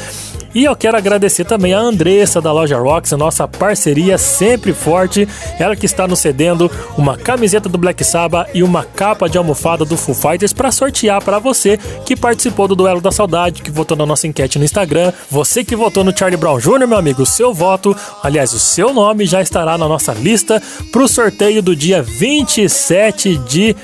E 0.54 0.64
eu 0.64 0.76
quero 0.76 0.96
agradecer 0.96 1.44
também 1.44 1.74
a 1.74 1.80
Andressa 1.80 2.40
da 2.40 2.52
Loja 2.52 2.78
Rocks, 2.78 3.10
nossa 3.12 3.48
parceria 3.48 4.16
sempre 4.16 4.72
forte. 4.72 5.28
Ela 5.58 5.74
que 5.74 5.84
está 5.84 6.06
nos 6.06 6.20
cedendo 6.20 6.70
uma 6.96 7.16
camiseta 7.16 7.68
do 7.68 7.76
Black 7.76 8.04
Sabbath 8.04 8.48
e 8.54 8.62
uma 8.62 8.84
capa 8.84 9.28
de 9.28 9.36
almofada 9.36 9.84
do 9.84 9.96
Foo 9.96 10.14
Fighters 10.14 10.52
para 10.52 10.70
sortear 10.70 11.20
para 11.24 11.40
você 11.40 11.76
que 12.06 12.14
participou 12.14 12.68
do 12.68 12.76
Duelo 12.76 13.00
da 13.00 13.10
Saudade, 13.10 13.62
que 13.62 13.70
votou 13.70 13.96
na 13.96 14.06
nossa 14.06 14.28
enquete 14.28 14.56
no 14.56 14.64
Instagram. 14.64 15.12
Você 15.28 15.64
que 15.64 15.74
votou 15.74 16.04
no 16.04 16.16
Charlie 16.16 16.38
Brown 16.38 16.58
Jr., 16.58 16.86
meu 16.86 16.98
amigo, 16.98 17.26
seu 17.26 17.52
voto, 17.52 17.96
aliás, 18.22 18.52
o 18.52 18.60
seu 18.60 18.94
nome 18.94 19.26
já 19.26 19.42
estará 19.42 19.76
na 19.76 19.88
nossa 19.88 20.12
lista 20.12 20.62
para 20.92 21.02
o 21.02 21.08
sorteio 21.08 21.60
do 21.62 21.74
dia 21.74 22.00
27 22.00 23.38
de 23.38 23.74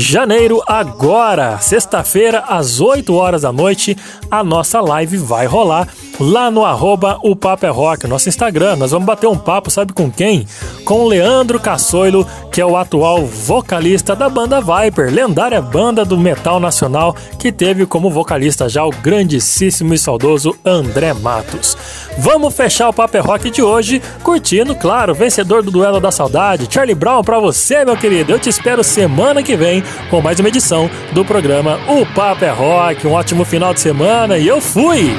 janeiro, 0.00 0.62
agora, 0.66 1.58
sexta-feira, 1.58 2.44
às 2.48 2.80
8 2.80 3.14
horas 3.14 3.42
da 3.42 3.52
noite, 3.52 3.96
a 4.30 4.42
nossa 4.42 4.80
live 4.80 5.16
vai 5.18 5.46
rolar 5.46 5.86
lá 6.20 6.50
no 6.50 6.64
arroba 6.64 7.18
o 7.22 7.34
Papo 7.34 7.64
é 7.64 7.70
Rock, 7.70 8.06
nosso 8.06 8.28
Instagram. 8.28 8.76
Nós 8.76 8.90
vamos 8.90 9.06
bater 9.06 9.26
um 9.26 9.38
papo, 9.38 9.70
sabe 9.70 9.92
com 9.92 10.10
quem? 10.10 10.46
Com 10.84 11.00
o 11.00 11.08
Leandro 11.08 11.58
Cassoilo, 11.58 12.26
que 12.50 12.60
é 12.60 12.66
o 12.66 12.76
atual 12.76 13.24
vocalista 13.24 14.16
da 14.16 14.28
banda 14.28 14.60
Viper, 14.60 15.12
lendária 15.12 15.60
banda 15.60 16.04
do 16.04 16.18
metal 16.18 16.58
nacional, 16.58 17.14
que 17.38 17.52
teve 17.52 17.86
como 17.86 18.10
vocalista 18.10 18.68
já 18.68 18.84
o 18.84 18.90
grandíssimo 18.90 19.94
e 19.94 19.98
saudoso 19.98 20.56
André 20.64 21.12
Matos. 21.12 21.76
Vamos 22.18 22.54
fechar 22.54 22.88
o 22.88 22.92
Papo 22.92 23.16
é 23.16 23.20
Rock 23.20 23.50
de 23.50 23.62
hoje, 23.62 24.02
curtindo, 24.22 24.74
claro, 24.74 25.14
vencedor 25.14 25.62
do 25.62 25.70
Duelo 25.70 26.00
da 26.00 26.10
Saudade, 26.10 26.68
Charlie 26.70 26.94
Brown, 26.94 27.22
pra 27.22 27.38
você, 27.38 27.84
meu 27.84 27.96
querido. 27.96 28.32
Eu 28.32 28.38
te 28.38 28.48
espero 28.48 28.82
semana 28.82 29.42
que 29.42 29.56
vem 29.56 29.82
com 30.10 30.20
mais 30.20 30.40
uma 30.40 30.48
edição 30.48 30.90
do 31.12 31.24
programa 31.24 31.78
O 31.88 32.04
Papo 32.14 32.44
é 32.44 32.50
Rock. 32.50 33.06
Um 33.06 33.12
ótimo 33.12 33.44
final 33.44 33.72
de 33.72 33.80
semana 33.80 34.38
e 34.38 34.46
eu 34.46 34.60
fui! 34.60 35.10